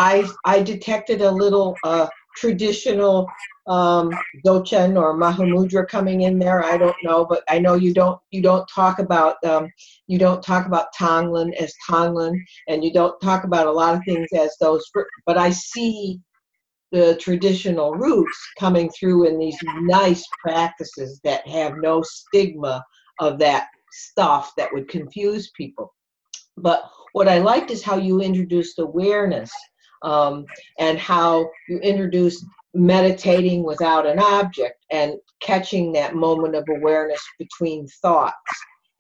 I 0.46 0.56
I 0.58 0.64
detected 0.64 1.22
a 1.22 1.30
little 1.30 1.76
uh, 1.84 2.08
traditional 2.38 3.28
um, 3.68 4.10
or 4.46 5.18
Mahamudra 5.20 5.88
coming 5.88 6.22
in 6.22 6.40
there. 6.40 6.64
I 6.64 6.78
don't 6.78 6.96
know, 7.04 7.26
but 7.26 7.44
I 7.50 7.60
know 7.60 7.76
you 7.76 7.94
don't 7.94 8.20
you 8.32 8.42
don't 8.42 8.68
talk 8.74 9.00
about 9.00 9.36
um, 9.44 9.70
you 10.08 10.18
don't 10.18 10.42
talk 10.42 10.66
about 10.66 10.94
Tonglen 10.98 11.54
as 11.56 11.74
Tonglen, 11.90 12.40
and 12.70 12.86
you 12.86 12.94
don't 12.94 13.20
talk 13.22 13.44
about 13.44 13.68
a 13.68 13.72
lot 13.72 13.96
of 13.96 14.02
things 14.06 14.30
as 14.34 14.56
those. 14.62 14.90
But 15.26 15.38
I 15.38 15.50
see 15.50 16.22
the 16.92 17.16
traditional 17.18 17.94
roots 17.94 18.38
coming 18.60 18.90
through 18.90 19.28
in 19.28 19.38
these 19.38 19.58
nice 19.82 20.26
practices 20.42 21.20
that 21.24 21.48
have 21.48 21.78
no 21.78 22.02
stigma 22.02 22.84
of 23.20 23.38
that 23.40 23.68
stuff 23.92 24.52
that 24.58 24.74
would 24.74 24.88
confuse 24.88 25.52
people. 25.52 25.94
But 26.58 26.90
what 27.14 27.28
I 27.28 27.40
liked 27.40 27.72
is 27.72 27.84
how 27.84 27.98
you 27.98 28.22
introduced 28.22 28.80
awareness 28.80 29.52
um, 30.04 30.46
and 30.80 30.98
how 30.98 31.50
you 31.68 31.80
introduced 31.80 32.46
meditating 32.74 33.64
without 33.64 34.06
an 34.06 34.20
object 34.20 34.86
and 34.92 35.16
catching 35.42 35.92
that 35.94 36.16
moment 36.16 36.56
of 36.56 36.64
awareness 36.70 37.22
between 37.40 37.88
thoughts 38.02 38.36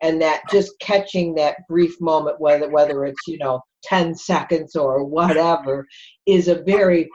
and 0.01 0.21
that 0.21 0.41
just 0.49 0.71
catching 0.79 1.35
that 1.35 1.57
brief 1.67 1.99
moment 2.01 2.39
whether 2.39 2.69
whether 2.69 3.05
it's 3.05 3.27
you 3.27 3.37
know 3.37 3.61
10 3.83 4.15
seconds 4.15 4.75
or 4.75 5.03
whatever 5.03 5.85
is 6.25 6.47
a 6.47 6.63
very 6.63 7.07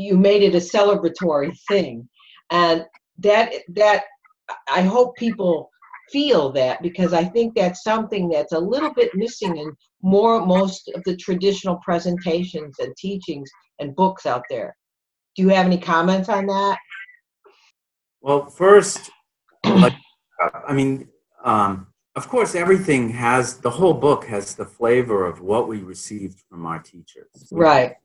you 0.00 0.16
made 0.16 0.42
it 0.42 0.54
a 0.54 0.58
celebratory 0.58 1.56
thing. 1.68 2.08
And 2.50 2.84
that 3.20 3.52
that 3.68 4.04
i 4.68 4.82
hope 4.82 5.16
people 5.16 5.70
feel 6.10 6.50
that 6.50 6.82
because 6.82 7.12
i 7.12 7.22
think 7.22 7.54
that's 7.54 7.84
something 7.84 8.28
that's 8.28 8.52
a 8.52 8.58
little 8.58 8.92
bit 8.92 9.14
missing 9.14 9.56
in 9.56 9.72
more 10.02 10.44
most 10.44 10.90
of 10.94 11.02
the 11.04 11.16
traditional 11.16 11.76
presentations 11.84 12.78
and 12.80 12.96
teachings 12.96 13.48
and 13.78 13.94
books 13.94 14.26
out 14.26 14.42
there. 14.50 14.74
Do 15.36 15.42
you 15.42 15.48
have 15.50 15.66
any 15.66 15.78
comments 15.78 16.28
on 16.28 16.46
that? 16.46 16.78
Well 18.22 18.46
first 18.46 19.10
like, 19.64 19.94
i 20.66 20.72
mean 20.72 21.08
um, 21.44 21.86
of 22.16 22.28
course 22.28 22.54
everything 22.54 23.10
has 23.10 23.58
the 23.58 23.70
whole 23.70 23.94
book 23.94 24.24
has 24.24 24.54
the 24.54 24.64
flavor 24.64 25.26
of 25.26 25.40
what 25.40 25.68
we 25.68 25.78
received 25.78 26.42
from 26.48 26.66
our 26.66 26.80
teachers. 26.80 27.48
Right 27.52 27.96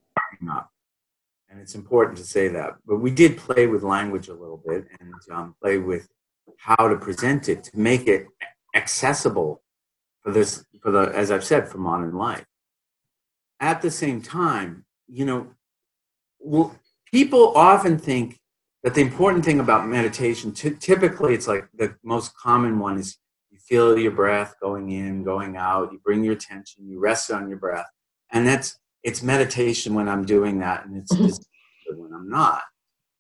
and 1.50 1.60
it's 1.60 1.76
important 1.76 2.18
to 2.18 2.24
say 2.24 2.48
that. 2.50 2.74
But 2.86 2.98
we 2.98 3.12
did 3.12 3.38
play 3.38 3.68
with 3.68 3.84
language 3.84 4.28
a 4.28 4.34
little 4.34 4.62
bit 4.66 4.88
and 5.00 5.14
um, 5.32 5.56
play 5.62 5.78
with 5.78 6.08
how 6.58 6.88
to 6.88 6.96
present 6.96 7.50
it 7.50 7.64
to 7.66 7.80
make 7.80 8.08
it 8.08 8.28
accessible 8.76 9.62
for 10.22 10.32
this, 10.32 10.66
for 10.82 10.92
the, 10.92 11.12
as 11.14 11.32
I've 11.32 11.44
said, 11.44 11.68
for 11.68 11.78
modern 11.78 12.16
life. 12.16 12.46
At 13.60 13.82
the 13.82 13.92
same 13.92 14.22
time, 14.22 14.86
you 15.08 15.26
know, 15.26 15.48
well, 16.40 16.76
people 17.12 17.54
often 17.56 17.98
think 17.98 18.40
that 18.84 18.94
the 18.94 19.02
important 19.02 19.46
thing 19.46 19.60
about 19.60 19.88
meditation, 19.88 20.52
t- 20.52 20.72
typically, 20.72 21.34
it's 21.34 21.48
like 21.48 21.68
the 21.74 21.96
most 22.04 22.36
common 22.38 22.80
one 22.80 23.00
is 23.00 23.18
you 23.50 23.58
feel 23.58 23.98
your 23.98 24.12
breath 24.12 24.56
going 24.62 24.92
in, 24.92 25.24
going 25.24 25.56
out, 25.56 25.92
you 25.92 26.00
bring 26.04 26.24
your 26.24 26.34
attention, 26.34 26.88
you 26.88 27.00
rest 27.00 27.32
on 27.32 27.48
your 27.48 27.58
breath, 27.58 27.88
and 28.32 28.46
that's 28.46 28.78
it's 29.06 29.22
meditation 29.24 29.94
when 29.94 30.10
I'm 30.10 30.26
doing 30.26 30.60
that, 30.60 30.86
and 30.86 30.98
it's 30.98 31.14
mm-hmm. 31.14 32.02
when 32.02 32.12
I'm 32.12 32.28
not. 32.28 32.64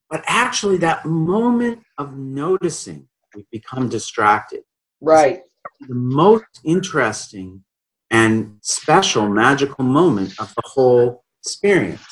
But 0.09 0.23
actually, 0.27 0.77
that 0.77 1.05
moment 1.05 1.83
of 1.97 2.17
noticing, 2.17 3.07
we 3.35 3.45
become 3.51 3.87
distracted. 3.87 4.63
Right. 4.99 5.41
The 5.87 5.95
most 5.95 6.61
interesting 6.63 7.63
and 8.11 8.57
special, 8.61 9.29
magical 9.29 9.83
moment 9.83 10.39
of 10.39 10.53
the 10.55 10.63
whole 10.65 11.23
experience. 11.43 12.05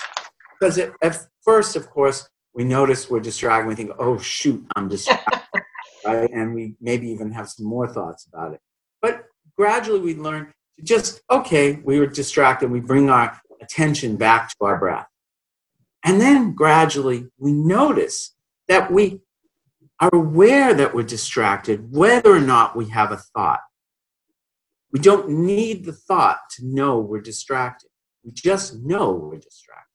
Because 0.59 0.77
it, 0.77 0.93
at 1.01 1.17
first, 1.43 1.75
of 1.75 1.89
course, 1.89 2.29
we 2.53 2.63
notice 2.63 3.09
we're 3.09 3.19
distracted. 3.19 3.67
We 3.67 3.75
think, 3.75 3.91
"Oh 3.97 4.17
shoot, 4.19 4.63
I'm 4.75 4.87
distracted," 4.87 5.41
right? 6.05 6.29
And 6.31 6.53
we 6.53 6.75
maybe 6.79 7.07
even 7.09 7.31
have 7.31 7.49
some 7.49 7.65
more 7.65 7.87
thoughts 7.87 8.27
about 8.31 8.53
it. 8.53 8.59
But 9.01 9.23
gradually, 9.57 9.99
we 9.99 10.15
learn 10.15 10.53
to 10.77 10.83
just 10.83 11.21
okay, 11.31 11.81
we 11.83 11.99
were 11.99 12.07
distracted. 12.07 12.69
We 12.69 12.79
bring 12.79 13.09
our 13.09 13.39
attention 13.63 14.15
back 14.15 14.49
to 14.49 14.65
our 14.65 14.77
breath. 14.77 15.07
And 16.03 16.19
then 16.19 16.53
gradually 16.53 17.27
we 17.37 17.53
notice 17.53 18.35
that 18.67 18.91
we 18.91 19.21
are 19.99 20.09
aware 20.13 20.73
that 20.73 20.93
we're 20.93 21.03
distracted, 21.03 21.91
whether 21.91 22.33
or 22.33 22.41
not 22.41 22.75
we 22.75 22.89
have 22.89 23.11
a 23.11 23.17
thought. 23.17 23.61
We 24.91 24.99
don't 24.99 25.29
need 25.29 25.85
the 25.85 25.93
thought 25.93 26.39
to 26.51 26.65
know 26.65 26.99
we're 26.99 27.21
distracted. 27.21 27.89
We 28.23 28.31
just 28.31 28.75
know 28.75 29.11
we're 29.11 29.39
distracted. 29.39 29.87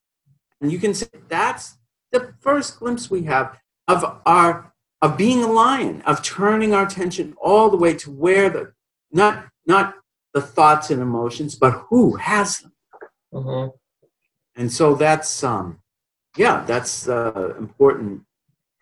And 0.61 0.73
you 0.73 0.79
can 0.79 0.95
say 0.95 1.07
that's 1.29 1.79
the 2.11 2.35
first 2.41 2.79
glimpse 2.79 3.11
we 3.11 3.23
have 3.25 3.59
of 3.87 4.21
our 4.27 4.73
of 5.01 5.17
being 5.17 5.45
a 5.45 5.53
lion, 5.53 6.03
of 6.03 6.23
turning 6.23 6.75
our 6.75 6.85
attention 6.85 7.35
all 7.41 7.71
the 7.71 7.77
way 7.77 7.95
to 7.95 8.11
where 8.11 8.51
the 8.51 8.73
not 9.13 9.47
not 9.67 9.95
the 10.35 10.41
thoughts 10.41 10.91
and 10.91 11.01
emotions, 11.01 11.55
but 11.55 11.85
who 11.89 12.17
has 12.17 12.59
them. 12.59 12.73
Mm-hmm. 13.33 13.77
And 14.57 14.73
so 14.73 14.95
that's 14.95 15.45
um, 15.45 15.81
yeah, 16.37 16.65
that's 16.67 17.05
the 17.05 17.57
important 17.59 18.23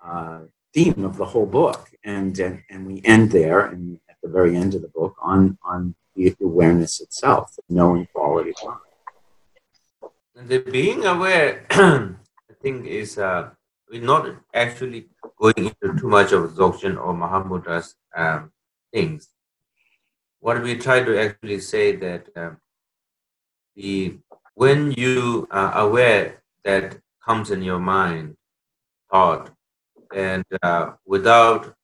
uh, 0.05 0.40
theme 0.72 1.05
of 1.05 1.16
the 1.16 1.24
whole 1.24 1.47
book, 1.47 1.90
and, 2.05 2.38
and 2.38 2.62
and 2.70 2.86
we 2.86 3.03
end 3.05 3.30
there, 3.30 3.61
and 3.66 3.99
at 4.09 4.16
the 4.22 4.28
very 4.28 4.57
end 4.57 4.74
of 4.74 4.82
the 4.82 4.88
book, 4.88 5.16
on 5.20 5.59
on 5.62 5.94
the 6.14 6.34
awareness 6.40 7.01
itself, 7.01 7.57
knowing 7.68 8.07
quality 8.12 8.51
of 8.51 8.57
life. 8.62 10.11
The 10.49 10.59
being 10.59 11.05
aware, 11.05 11.66
I 11.70 12.55
think, 12.62 12.86
is 12.86 13.18
uh, 13.18 13.51
we're 13.90 14.03
not 14.03 14.36
actually 14.55 15.09
going 15.38 15.55
into 15.70 15.99
too 15.99 16.09
much 16.09 16.32
of 16.32 16.51
Dzogchen 16.53 16.97
or 16.97 17.14
Mahamudra's 17.14 17.94
um, 18.14 18.53
things. 18.92 19.28
What 20.40 20.62
we 20.62 20.76
try 20.76 21.03
to 21.03 21.18
actually 21.18 21.61
say 21.61 21.97
that 21.97 22.28
um, 22.36 22.59
the 23.74 24.18
when 24.57 24.91
you 24.93 25.47
are 25.51 25.77
aware 25.79 26.43
that 26.65 26.99
comes 27.23 27.51
in 27.51 27.63
your 27.63 27.79
mind, 27.79 28.37
thought, 29.11 29.51
and 30.15 30.45
uh, 30.63 30.93
without 31.05 31.75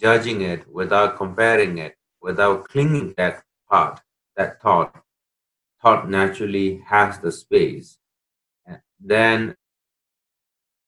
judging 0.00 0.40
it, 0.40 0.64
without 0.72 1.16
comparing 1.16 1.78
it, 1.78 1.96
without 2.22 2.68
clinging 2.68 3.12
that 3.16 3.42
thought, 3.68 4.00
that 4.36 4.62
thought, 4.62 4.94
thought 5.82 6.08
naturally 6.08 6.80
has 6.86 7.18
the 7.18 7.32
space. 7.32 7.98
Then, 9.00 9.56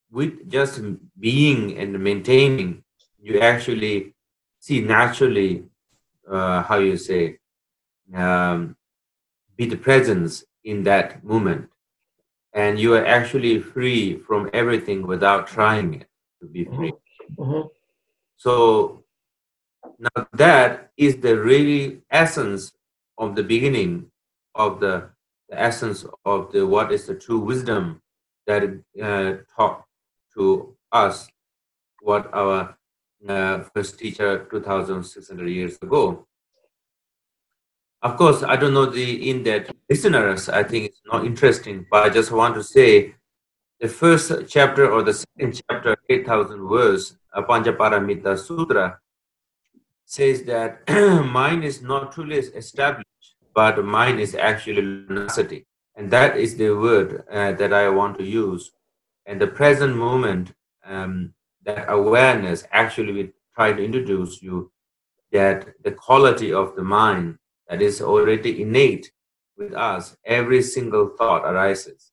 with 0.09 0.49
just 0.49 0.79
being 1.19 1.77
and 1.77 2.01
maintaining, 2.01 2.83
you 3.21 3.41
actually 3.41 4.15
see 4.59 4.79
naturally, 4.79 5.65
uh, 6.31 6.63
how 6.63 6.77
you 6.77 6.95
say, 6.95 7.39
um, 8.15 8.77
be 9.57 9.65
the 9.65 9.75
presence 9.75 10.45
in 10.67 10.83
that 10.83 11.23
moment. 11.23 11.69
And 12.53 12.79
you 12.79 12.93
are 12.95 13.05
actually 13.05 13.59
free 13.61 14.17
from 14.17 14.49
everything 14.53 15.07
without 15.07 15.47
trying 15.47 15.93
it 15.95 16.07
to 16.41 16.47
be 16.47 16.65
free. 16.65 16.93
Mm-hmm. 17.37 17.67
So 18.35 19.03
now 19.97 20.27
that 20.33 20.91
is 20.97 21.17
the 21.17 21.39
really 21.39 22.01
essence 22.11 22.73
of 23.17 23.35
the 23.35 23.43
beginning 23.43 24.11
of 24.55 24.79
the, 24.79 25.09
the 25.49 25.59
essence 25.59 26.05
of 26.25 26.51
the 26.51 26.67
what 26.67 26.91
is 26.91 27.05
the 27.05 27.15
true 27.15 27.39
wisdom 27.39 28.01
that 28.47 28.61
uh, 29.01 29.33
taught 29.55 29.85
to 30.35 30.75
us 30.91 31.29
what 32.01 32.29
our 32.33 32.75
uh, 33.27 33.59
first 33.73 33.97
teacher 33.99 34.47
2600 34.49 35.47
years 35.49 35.77
ago 35.81 36.27
of 38.01 38.15
course, 38.15 38.43
I 38.43 38.55
don't 38.55 38.73
know 38.73 38.85
the 38.85 39.29
in 39.29 39.43
that 39.43 39.75
listeners. 39.89 40.49
I 40.49 40.63
think 40.63 40.85
it's 40.85 41.01
not 41.05 41.25
interesting, 41.25 41.85
but 41.89 42.03
I 42.03 42.09
just 42.09 42.31
want 42.31 42.55
to 42.55 42.63
say 42.63 43.15
the 43.79 43.87
first 43.87 44.31
chapter 44.47 44.89
or 44.89 45.03
the 45.03 45.13
second 45.13 45.61
chapter, 45.69 45.95
8,000 46.09 46.67
verse, 46.67 47.15
Prajnaparamita 47.35 48.37
Sutra, 48.37 48.99
says 50.05 50.43
that 50.43 50.87
mind 51.25 51.63
is 51.63 51.81
not 51.81 52.11
truly 52.11 52.37
established, 52.37 53.35
but 53.53 53.83
mind 53.83 54.19
is 54.19 54.35
actually 54.35 54.81
luminosity. 54.81 55.65
And 55.95 56.09
that 56.11 56.37
is 56.37 56.55
the 56.57 56.71
word 56.71 57.23
uh, 57.31 57.53
that 57.53 57.73
I 57.73 57.89
want 57.89 58.17
to 58.19 58.23
use. 58.23 58.71
And 59.25 59.41
the 59.41 59.47
present 59.47 59.95
moment, 59.95 60.53
um, 60.85 61.33
that 61.63 61.85
awareness, 61.89 62.63
actually, 62.71 63.13
we 63.13 63.31
try 63.53 63.73
to 63.73 63.83
introduce 63.83 64.41
you 64.41 64.71
that 65.31 65.67
the 65.83 65.91
quality 65.91 66.53
of 66.53 66.75
the 66.75 66.83
mind 66.83 67.37
that 67.67 67.81
is 67.81 68.01
already 68.01 68.61
innate 68.61 69.11
with 69.57 69.73
us. 69.73 70.15
Every 70.25 70.61
single 70.61 71.09
thought 71.17 71.45
arises. 71.45 72.11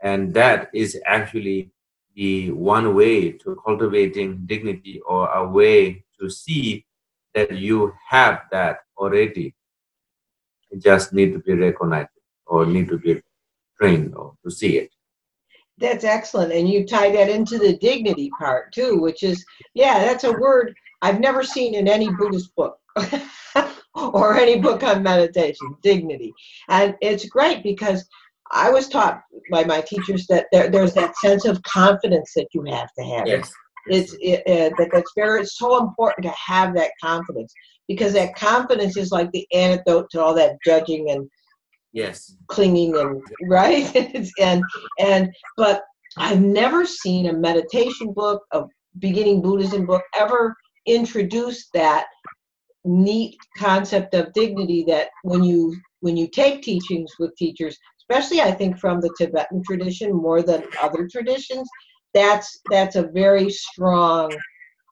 And 0.00 0.34
that 0.34 0.70
is 0.74 1.00
actually 1.06 1.70
the 2.14 2.50
one 2.52 2.94
way 2.94 3.32
to 3.32 3.60
cultivating 3.64 4.46
dignity 4.46 5.00
or 5.06 5.28
a 5.30 5.46
way 5.46 6.04
to 6.20 6.30
see 6.30 6.86
that 7.34 7.52
you 7.52 7.92
have 8.08 8.42
that 8.52 8.78
already. 8.96 9.54
You 10.70 10.80
just 10.80 11.12
need 11.12 11.32
to 11.32 11.38
be 11.40 11.54
recognized 11.54 12.08
or 12.46 12.66
need 12.66 12.88
to 12.88 12.98
be 12.98 13.20
trained 13.80 14.14
or 14.14 14.34
to 14.44 14.50
see 14.50 14.78
it. 14.78 14.90
That's 15.78 16.04
excellent. 16.04 16.52
And 16.52 16.68
you 16.68 16.86
tie 16.86 17.10
that 17.10 17.28
into 17.28 17.58
the 17.58 17.76
dignity 17.78 18.30
part 18.38 18.72
too, 18.72 19.00
which 19.00 19.24
is, 19.24 19.44
yeah, 19.74 19.98
that's 19.98 20.24
a 20.24 20.32
word 20.32 20.74
I've 21.02 21.18
never 21.18 21.42
seen 21.42 21.74
in 21.74 21.88
any 21.88 22.08
Buddhist 22.10 22.54
book 22.54 22.78
or 24.12 24.36
any 24.36 24.58
book 24.58 24.82
on 24.82 25.02
meditation, 25.02 25.76
dignity. 25.82 26.32
And 26.68 26.96
it's 27.00 27.26
great 27.26 27.62
because 27.62 28.06
I 28.50 28.70
was 28.70 28.88
taught 28.88 29.22
by 29.50 29.64
my 29.64 29.80
teachers 29.80 30.26
that 30.28 30.46
there, 30.52 30.68
there's 30.68 30.94
that 30.94 31.16
sense 31.16 31.44
of 31.44 31.62
confidence 31.62 32.32
that 32.36 32.48
you 32.52 32.64
have 32.64 32.92
to 32.98 33.04
have. 33.04 33.26
Yes. 33.26 33.52
It's 33.86 34.16
it, 34.20 34.40
uh, 34.46 34.74
that 34.78 34.88
that's 34.92 35.12
very 35.14 35.42
it's 35.42 35.58
so 35.58 35.78
important 35.78 36.24
to 36.24 36.32
have 36.32 36.74
that 36.74 36.92
confidence 37.02 37.52
because 37.86 38.14
that 38.14 38.34
confidence 38.34 38.96
is 38.96 39.12
like 39.12 39.30
the 39.32 39.46
antidote 39.52 40.08
to 40.10 40.22
all 40.22 40.34
that 40.34 40.56
judging 40.64 41.10
and 41.10 41.28
Yes. 41.92 42.34
clinging 42.48 42.96
and 42.96 43.22
right 43.42 43.94
and 44.40 44.64
and 44.98 45.32
but 45.56 45.82
i've 46.18 46.40
never 46.40 46.84
seen 46.84 47.28
a 47.28 47.32
meditation 47.32 48.12
book 48.12 48.42
a 48.50 48.64
beginning 48.98 49.40
buddhism 49.40 49.86
book 49.86 50.02
ever 50.16 50.56
introduce 50.86 51.68
that 51.72 52.06
neat 52.84 53.36
concept 53.56 54.14
of 54.14 54.32
dignity 54.32 54.84
that 54.86 55.08
when 55.22 55.42
you 55.42 55.76
when 56.00 56.16
you 56.16 56.28
take 56.28 56.62
teachings 56.62 57.12
with 57.18 57.34
teachers 57.36 57.78
especially 57.98 58.40
i 58.42 58.50
think 58.50 58.78
from 58.78 59.00
the 59.00 59.14
tibetan 59.18 59.62
tradition 59.64 60.12
more 60.12 60.42
than 60.42 60.62
other 60.82 61.08
traditions 61.10 61.68
that's 62.12 62.60
that's 62.70 62.96
a 62.96 63.08
very 63.08 63.50
strong 63.50 64.30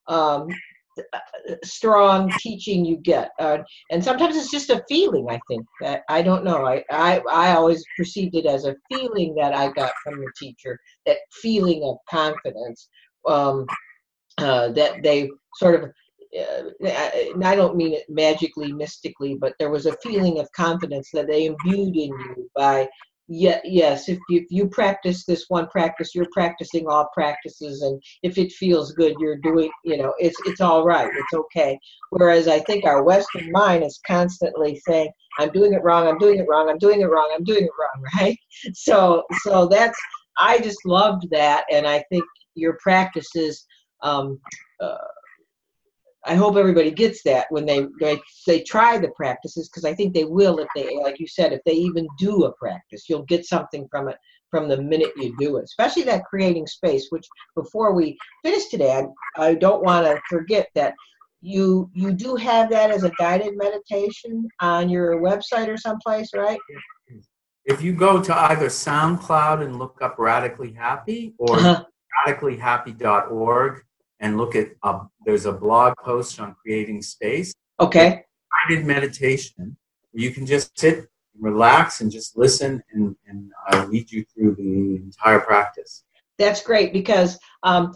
um, 0.09 0.49
strong 1.65 2.31
teaching 2.39 2.85
you 2.85 2.97
get. 2.99 3.31
Uh, 3.39 3.59
and 3.91 4.03
sometimes 4.03 4.37
it's 4.37 4.51
just 4.51 4.71
a 4.71 4.85
feeling 4.89 5.27
i 5.31 5.41
think 5.49 5.67
that 5.81 6.03
i 6.09 6.21
don't 6.23 6.45
know. 6.45 6.67
I, 6.67 6.85
I 6.91 7.21
i 7.31 7.55
always 7.55 7.83
perceived 7.97 8.35
it 8.35 8.47
as 8.47 8.67
a 8.67 8.77
feeling 8.91 9.35
that 9.37 9.55
i 9.55 9.71
got 9.73 9.93
from 10.05 10.19
the 10.21 10.31
teacher 10.37 10.79
that 11.07 11.19
feeling 11.31 11.83
of 11.85 11.97
confidence 12.11 12.89
um, 13.27 13.67
uh, 14.39 14.69
that 14.73 15.03
they 15.03 15.31
sort 15.57 15.83
of 15.83 15.91
and 16.33 17.45
I 17.45 17.55
don't 17.55 17.77
mean 17.77 17.95
it 17.95 18.05
magically, 18.09 18.73
mystically, 18.73 19.37
but 19.41 19.55
there 19.59 19.71
was 19.71 19.87
a 19.87 19.97
feeling 20.03 20.39
of 20.39 20.51
confidence 20.53 21.11
that 21.13 21.27
they 21.29 21.47
imbued 21.47 21.97
in 21.97 22.11
you 22.11 22.51
by 22.57 22.89
yeah, 23.29 23.61
yes, 23.65 24.09
if 24.09 24.19
you, 24.29 24.41
if 24.41 24.47
you 24.51 24.69
practice 24.69 25.25
this 25.25 25.47
one 25.49 25.69
practice, 25.69 26.15
you're 26.15 26.27
practicing 26.33 26.87
all 26.89 27.09
practices, 27.15 27.81
and 27.81 28.03
if 28.23 28.37
it 28.37 28.53
feels 28.53 28.93
good, 28.93 29.15
you're 29.19 29.39
doing, 29.39 29.71
you 29.85 29.97
know, 29.97 30.13
it's 30.19 30.37
it's 30.45 30.61
all 30.61 30.85
right, 30.85 31.09
it's 31.09 31.33
okay. 31.33 31.79
Whereas 32.11 32.49
I 32.49 32.59
think 32.61 32.85
our 32.85 33.03
Western 33.03 33.51
mind 33.53 33.85
is 33.85 34.01
constantly 34.07 34.81
saying, 34.87 35.11
"I'm 35.39 35.51
doing 35.51 35.73
it 35.73 35.83
wrong, 35.83 36.09
I'm 36.09 36.19
doing 36.19 36.41
it 36.41 36.47
wrong, 36.49 36.69
I'm 36.69 36.79
doing 36.79 37.01
it 37.01 37.07
wrong, 37.07 37.31
I'm 37.35 37.45
doing 37.45 37.65
it 37.65 37.71
wrong," 37.79 38.05
right? 38.21 38.39
So 38.75 39.23
so 39.43 39.67
that's 39.67 39.99
I 40.39 40.59
just 40.59 40.85
loved 40.85 41.31
that, 41.31 41.65
and 41.73 41.87
I 41.87 42.05
think 42.11 42.25
your 42.55 42.77
practices. 42.83 43.65
Um, 44.03 44.41
uh, 44.81 44.97
I 46.25 46.35
hope 46.37 46.57
everybody 46.57 46.91
gets 46.91 47.23
that 47.25 47.47
when 47.51 47.67
they 47.67 47.87
they, 48.01 48.21
they 48.47 48.63
try 48.63 48.97
the 48.99 49.09
practices 49.11 49.69
because 49.69 49.85
I 49.85 49.95
think 49.95 50.15
they 50.15 50.25
will 50.25 50.59
if 50.59 50.69
they 50.75 50.97
like 51.03 51.19
you 51.19 51.27
said 51.27 51.53
if 51.53 51.61
they 51.65 51.73
even 51.73 52.07
do 52.19 52.45
a 52.45 52.53
practice 52.53 53.09
you'll 53.09 53.25
get 53.25 53.45
something 53.45 53.89
from 53.91 54.09
it 54.09 54.17
from 54.51 54.69
the 54.69 54.81
minute 54.81 55.13
you 55.17 55.35
do 55.39 55.57
it 55.57 55.65
especially 55.65 56.03
that 56.05 56.25
creating 56.25 56.67
space 56.67 57.07
which 57.11 57.27
before 57.57 57.93
we 57.93 58.17
finish 58.45 58.67
today 58.67 59.05
I, 59.37 59.47
I 59.49 59.55
don't 59.55 59.83
want 59.83 60.07
to 60.07 60.21
forget 60.29 60.69
that 60.75 60.95
you 61.41 61.91
you 61.93 62.13
do 62.13 62.37
have 62.37 62.71
that 62.71 62.91
as 62.91 63.03
a 63.03 63.11
guided 63.19 63.57
meditation 63.57 64.49
on 64.61 64.89
your 64.89 65.21
website 65.21 65.69
or 65.69 65.77
someplace 65.77 66.31
right 66.35 66.61
If 67.65 67.81
you 67.83 67.93
go 67.93 68.21
to 68.23 68.37
either 68.51 68.67
SoundCloud 68.67 69.63
and 69.65 69.79
look 69.79 69.99
up 70.03 70.17
Radically 70.19 70.73
Happy 70.73 71.35
or 71.39 71.59
Uh-huh. 71.59 71.85
radicallyhappy.org 72.27 73.83
and 74.23 74.39
look 74.39 74.57
at 74.57 74.69
uh, 74.83 75.01
there's 75.27 75.45
a 75.47 75.53
blog 75.53 75.95
post 76.03 76.41
on 76.41 76.55
creating 76.63 77.03
space 77.03 77.53
okay 77.79 78.25
guided 78.69 78.87
meditation 78.87 79.77
you 80.13 80.31
can 80.31 80.47
just 80.47 80.79
sit 80.79 81.09
relax 81.39 82.01
and 82.01 82.11
just 82.11 82.37
listen 82.39 82.83
and, 82.93 83.15
and 83.27 83.51
i'll 83.69 83.89
lead 83.89 84.11
you 84.11 84.25
through 84.33 84.55
the 84.55 84.97
entire 84.97 85.41
practice 85.41 86.05
That's 86.39 86.63
great 86.63 86.93
because 86.93 87.39
um, 87.63 87.93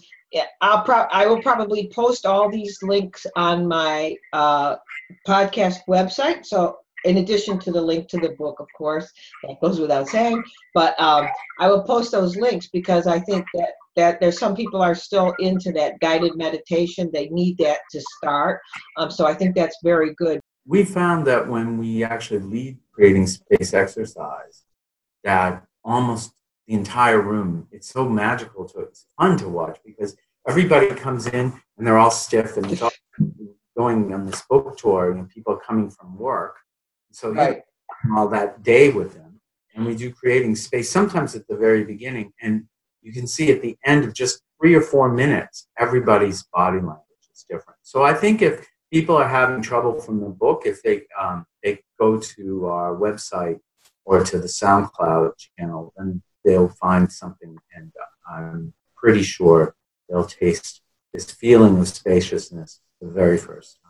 I'll 0.60 0.82
pro- 0.82 1.08
I 1.10 1.26
will 1.26 1.40
probably 1.42 1.90
post 1.94 2.26
all 2.26 2.50
these 2.50 2.78
links 2.82 3.26
on 3.36 3.66
my 3.66 4.16
uh, 4.32 4.76
podcast 5.26 5.78
website. 5.88 6.44
So 6.44 6.78
in 7.06 7.18
addition 7.18 7.58
to 7.60 7.70
the 7.72 7.80
link 7.80 8.08
to 8.08 8.18
the 8.18 8.30
book, 8.30 8.60
of 8.60 8.66
course, 8.76 9.10
that 9.44 9.60
goes 9.60 9.80
without 9.80 10.08
saying. 10.08 10.42
But 10.74 10.98
um, 11.00 11.26
I 11.60 11.68
will 11.68 11.82
post 11.82 12.12
those 12.12 12.36
links 12.36 12.68
because 12.68 13.06
I 13.06 13.20
think 13.20 13.46
that 13.54 13.70
that 13.96 14.20
there's 14.20 14.38
some 14.38 14.54
people 14.54 14.82
are 14.82 14.94
still 14.94 15.34
into 15.38 15.72
that 15.72 15.98
guided 16.00 16.36
meditation. 16.36 17.08
They 17.12 17.28
need 17.30 17.56
that 17.58 17.78
to 17.92 18.00
start. 18.18 18.60
Um, 18.98 19.10
so 19.10 19.26
I 19.26 19.32
think 19.32 19.54
that's 19.54 19.78
very 19.82 20.14
good. 20.14 20.40
we 20.66 20.84
found 20.84 21.26
that 21.26 21.48
when 21.48 21.78
we 21.78 22.04
actually 22.04 22.40
lead 22.40 22.76
creating 22.92 23.26
space 23.26 23.72
exercise 23.72 24.64
that 25.22 25.64
almost 25.84 26.32
the 26.66 26.74
entire 26.74 27.20
room 27.20 27.68
it's 27.70 27.88
so 27.88 28.08
magical 28.08 28.64
to 28.68 28.80
it's 28.80 29.06
fun 29.18 29.36
to 29.38 29.48
watch 29.48 29.78
because 29.84 30.16
everybody 30.48 30.88
comes 30.94 31.26
in 31.26 31.52
and 31.76 31.86
they're 31.86 31.98
all 31.98 32.10
stiff 32.10 32.56
and 32.56 32.66
it's 32.72 32.82
all 32.82 32.90
going 33.76 34.12
on 34.12 34.26
this 34.26 34.42
book 34.50 34.76
tour 34.76 35.12
and 35.12 35.28
people 35.28 35.56
coming 35.56 35.90
from 35.90 36.18
work 36.18 36.56
so 37.18 37.24
Right. 37.32 37.62
all 38.16 38.28
that 38.36 38.50
day 38.72 38.86
with 38.98 39.10
them 39.18 39.32
and 39.74 39.80
we 39.88 39.94
do 40.02 40.08
creating 40.20 40.54
space 40.68 40.88
sometimes 40.98 41.30
at 41.38 41.46
the 41.48 41.58
very 41.66 41.84
beginning 41.92 42.28
and 42.42 42.54
you 43.04 43.12
can 43.18 43.26
see 43.34 43.46
at 43.54 43.62
the 43.62 43.74
end 43.84 44.00
of 44.04 44.12
just 44.22 44.34
three 44.58 44.74
or 44.74 44.84
four 44.92 45.08
minutes 45.22 45.56
everybody's 45.84 46.40
body 46.58 46.80
language 46.90 47.26
is 47.34 47.44
different 47.52 47.78
so 47.82 48.02
i 48.10 48.14
think 48.22 48.36
if 48.42 48.54
people 48.96 49.16
are 49.22 49.28
having 49.40 49.60
trouble 49.70 49.94
from 50.04 50.16
the 50.24 50.32
book 50.44 50.58
if 50.72 50.76
they 50.82 50.96
um, 51.22 51.38
they 51.62 51.72
go 51.98 52.10
to 52.34 52.66
our 52.66 52.92
website 53.06 53.58
or 54.06 54.22
to 54.24 54.38
the 54.38 54.46
SoundCloud 54.46 55.32
channel, 55.58 55.92
then 55.96 56.22
they'll 56.44 56.68
find 56.68 57.10
something, 57.12 57.58
and 57.74 57.92
uh, 58.00 58.32
I'm 58.32 58.72
pretty 58.96 59.22
sure 59.22 59.74
they'll 60.08 60.24
taste 60.24 60.80
this 61.12 61.30
feeling 61.30 61.78
of 61.80 61.88
spaciousness 61.88 62.80
the 63.00 63.08
very 63.08 63.36
first 63.36 63.78
time. 63.82 63.85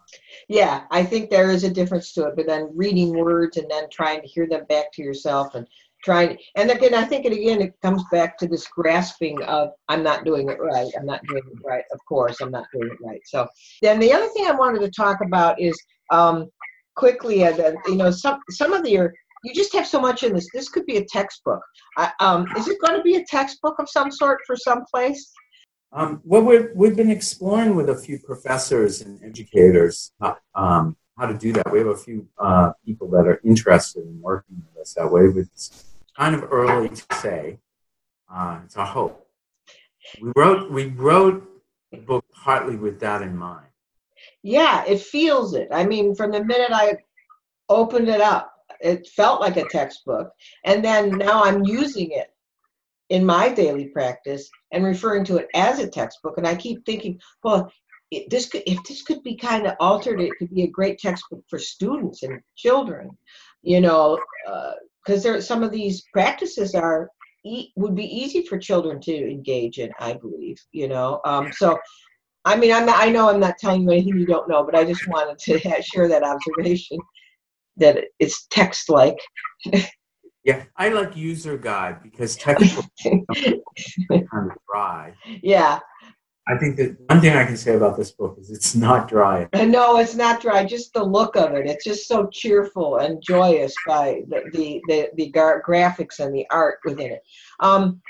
Yeah, 0.49 0.85
I 0.93 1.03
think 1.05 1.29
there 1.29 1.51
is 1.51 1.65
a 1.65 1.71
difference 1.71 2.13
to 2.13 2.27
it, 2.27 2.37
but 2.37 2.47
then 2.47 2.71
reading 2.75 3.17
words 3.17 3.57
and 3.57 3.69
then 3.69 3.89
trying 3.91 4.21
to 4.21 4.29
hear 4.29 4.47
them 4.47 4.65
back 4.69 4.93
to 4.93 5.03
yourself 5.03 5.57
and 5.57 5.67
trying, 6.05 6.39
and 6.55 6.71
again, 6.71 6.95
I 6.95 7.05
think 7.05 7.25
it 7.25 7.33
again, 7.33 7.61
it 7.61 7.75
comes 7.83 8.05
back 8.13 8.39
to 8.39 8.47
this 8.47 8.69
grasping 8.69 9.43
of, 9.43 9.71
I'm 9.89 10.05
not 10.05 10.25
doing 10.25 10.49
it 10.49 10.61
right, 10.61 10.89
I'm 10.97 11.07
not 11.07 11.21
doing 11.27 11.43
it 11.53 11.59
right, 11.65 11.85
of 11.93 11.99
course, 12.09 12.41
I'm 12.41 12.53
not 12.53 12.67
doing 12.73 12.93
it 12.93 12.99
right. 13.05 13.21
So 13.25 13.49
then 13.83 13.99
the 13.99 14.13
other 14.13 14.29
thing 14.29 14.47
I 14.47 14.53
wanted 14.53 14.83
to 14.83 14.91
talk 14.91 15.19
about 15.21 15.61
is 15.61 15.77
um, 16.13 16.49
quickly, 16.95 17.45
uh, 17.45 17.73
you 17.87 17.97
know, 17.97 18.13
some, 18.13 18.39
some 18.51 18.73
of 18.73 18.87
your, 18.87 19.13
you 19.43 19.53
just 19.53 19.73
have 19.73 19.87
so 19.87 20.01
much 20.01 20.23
in 20.23 20.33
this. 20.33 20.49
This 20.55 20.69
could 20.69 20.87
be 20.87 20.99
a 20.99 21.05
textbook. 21.07 21.63
I, 21.99 22.13
um, 22.21 22.47
is 22.57 22.69
it 22.69 22.81
going 22.81 22.97
to 22.97 23.03
be 23.03 23.17
a 23.17 23.25
textbook 23.25 23.81
of 23.81 23.91
some 23.91 24.13
sort 24.13 24.41
for 24.47 24.57
some 24.57 24.85
place? 24.93 25.33
Um, 25.93 26.21
well, 26.25 26.43
we've, 26.43 26.69
we've 26.75 26.97
been 26.97 27.11
exploring 27.11 27.75
with 27.75 27.89
a 27.89 27.97
few 27.97 28.19
professors 28.19 29.01
and 29.01 29.23
educators 29.25 30.13
um, 30.55 30.97
how 31.17 31.27
to 31.27 31.35
do 31.35 31.53
that. 31.53 31.73
We 31.73 31.79
have 31.79 31.89
a 31.89 31.97
few 31.97 32.29
uh, 32.39 32.73
people 32.85 33.09
that 33.11 33.27
are 33.27 33.41
interested 33.45 34.05
in 34.05 34.21
working 34.21 34.63
with 34.67 34.83
us 34.83 34.95
that 34.95 35.11
way. 35.11 35.29
But 35.29 35.41
It's 35.53 35.85
kind 36.17 36.35
of 36.35 36.53
early 36.53 36.89
to 36.89 37.05
say. 37.15 37.59
Uh, 38.33 38.61
it's 38.65 38.77
our 38.77 38.87
hope. 38.87 39.27
We 40.21 40.33
wrote 40.37 40.71
we 40.71 40.87
wrote 40.87 41.49
the 41.91 41.99
book 41.99 42.25
partly 42.33 42.77
with 42.77 43.01
that 43.01 43.23
in 43.23 43.37
mind. 43.37 43.67
Yeah, 44.43 44.85
it 44.85 45.01
feels 45.01 45.55
it. 45.55 45.69
I 45.73 45.85
mean, 45.85 46.15
from 46.15 46.33
the 46.33 46.45
minute 46.45 46.71
I 46.73 46.97
opened 47.69 48.09
it 48.09 48.21
up, 48.21 48.53
it 48.81 49.09
felt 49.09 49.41
like 49.41 49.57
a 49.57 49.69
textbook. 49.69 50.33
And 50.65 50.85
then 50.85 51.19
now 51.19 51.43
I'm 51.43 51.65
using 51.65 52.11
it 52.11 52.33
in 53.11 53.25
my 53.25 53.49
daily 53.49 53.87
practice 53.89 54.49
and 54.73 54.85
referring 54.85 55.25
to 55.25 55.37
it 55.37 55.49
as 55.55 55.79
a 55.79 55.89
textbook. 55.89 56.39
And 56.39 56.47
I 56.47 56.55
keep 56.55 56.85
thinking, 56.85 57.21
well, 57.43 57.71
it, 58.11 58.29
this 58.31 58.49
could, 58.49 58.63
if 58.67 58.83
this 58.85 59.03
could 59.03 59.23
be 59.23 59.37
kind 59.37 59.67
of 59.67 59.75
altered, 59.81 60.21
it 60.21 60.33
could 60.39 60.53
be 60.53 60.63
a 60.63 60.69
great 60.69 60.99
textbook 60.99 61.43
for 61.49 61.59
students 61.59 62.23
and 62.23 62.41
children, 62.57 63.11
you 63.63 63.81
know, 63.81 64.19
because 65.05 65.23
there 65.23 65.41
some 65.41 65.63
of 65.63 65.73
these 65.73 66.05
practices 66.13 66.75
are 66.75 67.09
e- 67.45 67.71
would 67.77 67.95
be 67.95 68.05
easy 68.05 68.43
for 68.47 68.59
children 68.59 69.01
to 69.01 69.13
engage 69.13 69.79
in. 69.79 69.91
I 69.99 70.15
believe, 70.15 70.59
you 70.73 70.89
know. 70.89 71.21
Um, 71.25 71.53
so 71.53 71.77
I 72.47 72.57
mean, 72.57 72.73
I'm 72.73 72.87
not, 72.87 73.03
I 73.03 73.11
know 73.11 73.29
I'm 73.29 73.41
not 73.41 73.59
telling 73.59 73.83
you 73.83 73.91
anything 73.91 74.21
you 74.21 74.27
don't 74.27 74.49
know, 74.49 74.63
but 74.65 74.77
I 74.77 74.85
just 74.85 75.07
wanted 75.09 75.37
to 75.41 75.59
share 75.83 76.09
that 76.09 76.23
observation 76.23 76.99
that 77.77 78.05
it's 78.21 78.47
text-like. 78.51 79.19
Yeah, 80.47 80.63
I 80.77 80.91
like 80.91 81.17
user 81.17 81.59
guide 81.59 82.05
because 82.05 82.39
are 82.47 82.55
kind 82.55 83.25
of 84.09 84.57
dry. 84.73 85.13
yeah, 85.43 85.81
I 86.47 86.57
think 86.57 86.77
that 86.77 86.97
one 87.09 87.21
thing 87.21 87.37
I 87.37 87.45
can 87.45 87.57
say 87.57 87.75
about 87.75 87.97
this 87.97 88.13
book 88.13 88.37
is 88.39 88.53
it's 88.53 88.77
not 88.77 89.09
dry. 89.09 89.49
No, 89.53 89.99
it's 89.99 90.15
not 90.15 90.41
dry. 90.41 90.65
Just 90.65 90.93
the 90.95 91.03
look 91.03 91.35
of 91.35 91.55
it. 91.55 91.67
It's 91.67 91.85
just 91.85 92.07
so 92.07 92.29
cheerful 92.33 92.99
and 92.99 93.21
joyous 93.21 93.75
by 93.89 94.23
the 94.29 94.49
the 94.53 94.81
the, 94.87 95.11
the 95.17 95.31
gar- 95.31 95.65
graphics 95.67 96.21
and 96.21 96.33
the 96.33 96.47
art 96.51 96.79
within 96.85 97.11
it. 97.11 97.23
Um, 97.59 98.01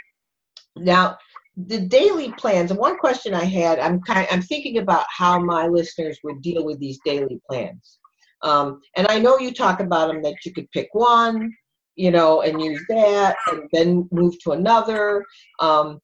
now 0.76 1.16
the 1.56 1.80
daily 1.80 2.32
plans. 2.32 2.70
And 2.70 2.78
one 2.78 2.98
question 2.98 3.32
I 3.32 3.44
had, 3.44 3.78
I'm 3.78 4.02
kind, 4.02 4.28
I'm 4.30 4.42
thinking 4.42 4.76
about 4.76 5.06
how 5.08 5.38
my 5.38 5.66
listeners 5.66 6.18
would 6.22 6.42
deal 6.42 6.66
with 6.66 6.78
these 6.78 6.98
daily 7.02 7.40
plans. 7.48 7.98
Um, 8.42 8.80
and 8.94 9.06
I 9.06 9.18
know 9.18 9.38
you 9.38 9.54
talk 9.54 9.80
about 9.80 10.08
them 10.08 10.22
that 10.22 10.44
you 10.44 10.52
could 10.52 10.70
pick 10.72 10.90
one, 10.92 11.50
you 11.96 12.10
know, 12.10 12.42
and 12.42 12.62
use 12.62 12.82
that, 12.88 13.36
and 13.48 13.68
then 13.72 14.08
move 14.12 14.38
to 14.40 14.52
another. 14.52 15.24
Um, 15.60 16.00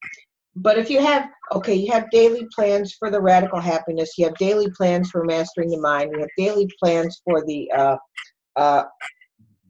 but 0.55 0.77
if 0.77 0.89
you 0.89 0.99
have, 1.01 1.29
okay, 1.51 1.73
you 1.73 1.91
have 1.91 2.11
daily 2.11 2.47
plans 2.53 2.93
for 2.93 3.09
the 3.09 3.21
radical 3.21 3.59
happiness, 3.59 4.17
you 4.17 4.25
have 4.25 4.35
daily 4.35 4.69
plans 4.71 5.09
for 5.09 5.23
mastering 5.23 5.69
the 5.69 5.79
mind, 5.79 6.11
you 6.13 6.19
have 6.19 6.29
daily 6.37 6.69
plans 6.81 7.21
for 7.23 7.43
the 7.45 7.71
uh, 7.71 7.97
uh, 8.55 8.83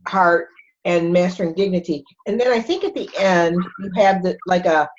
heart 0.08 0.48
and 0.86 1.14
mastering 1.14 1.54
dignity, 1.54 2.04
and 2.28 2.40
then 2.40 2.52
I 2.52 2.60
think 2.60 2.84
at 2.84 2.94
the 2.94 3.10
end 3.18 3.56
you 3.80 3.92
have 3.96 4.22
the 4.24 4.38
like 4.48 4.66
a 4.66 4.90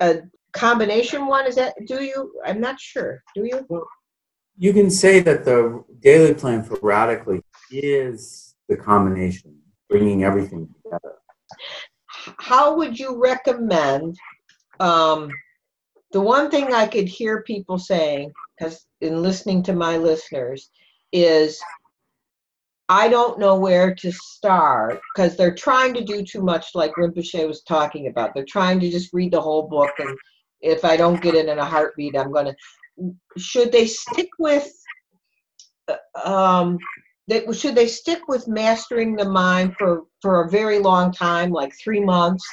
a 0.00 0.20
combination 0.52 1.26
one. 1.26 1.46
Is 1.46 1.56
that 1.56 1.74
do 1.86 2.02
you? 2.02 2.32
I'm 2.44 2.60
not 2.60 2.80
sure. 2.80 3.22
Do 3.34 3.44
you? 3.44 3.66
Well, 3.68 3.86
you 4.56 4.72
can 4.72 4.90
say 4.90 5.20
that 5.20 5.44
the 5.44 5.84
daily 6.00 6.32
plan 6.32 6.62
for 6.62 6.78
radically 6.82 7.42
is 7.70 8.54
the 8.68 8.76
combination, 8.76 9.54
bringing 9.88 10.24
everything 10.24 10.68
together. 10.82 11.14
How 12.38 12.76
would 12.76 12.98
you 12.98 13.20
recommend? 13.20 14.16
Um, 14.80 15.30
the 16.12 16.20
one 16.20 16.50
thing 16.50 16.72
I 16.72 16.86
could 16.86 17.08
hear 17.08 17.42
people 17.42 17.78
saying, 17.78 18.32
because 18.58 18.86
in 19.00 19.22
listening 19.22 19.62
to 19.64 19.72
my 19.72 19.96
listeners, 19.96 20.70
is 21.12 21.60
I 22.88 23.08
don't 23.08 23.38
know 23.38 23.56
where 23.58 23.94
to 23.94 24.12
start 24.12 25.00
because 25.14 25.36
they're 25.36 25.54
trying 25.54 25.92
to 25.94 26.04
do 26.04 26.24
too 26.24 26.42
much, 26.42 26.74
like 26.74 26.92
Rinpoche 26.94 27.46
was 27.46 27.62
talking 27.62 28.06
about. 28.06 28.32
They're 28.34 28.44
trying 28.44 28.78
to 28.80 28.90
just 28.90 29.12
read 29.12 29.32
the 29.32 29.40
whole 29.40 29.68
book, 29.68 29.90
and 29.98 30.16
if 30.60 30.84
I 30.84 30.96
don't 30.96 31.20
get 31.20 31.34
it 31.34 31.48
in 31.48 31.58
a 31.58 31.64
heartbeat, 31.64 32.16
I'm 32.16 32.32
going 32.32 32.46
to. 32.46 33.14
Should 33.36 33.72
they 33.72 33.86
stick 33.86 34.28
with? 34.38 34.72
uh, 35.88 35.96
Um, 36.24 36.78
should 37.52 37.74
they 37.74 37.86
stick 37.86 38.28
with 38.28 38.46
mastering 38.48 39.16
the 39.16 39.28
mind 39.28 39.74
for 39.78 40.02
for 40.22 40.44
a 40.44 40.50
very 40.50 40.78
long 40.78 41.12
time, 41.12 41.50
like 41.50 41.72
three 41.82 42.00
months, 42.00 42.46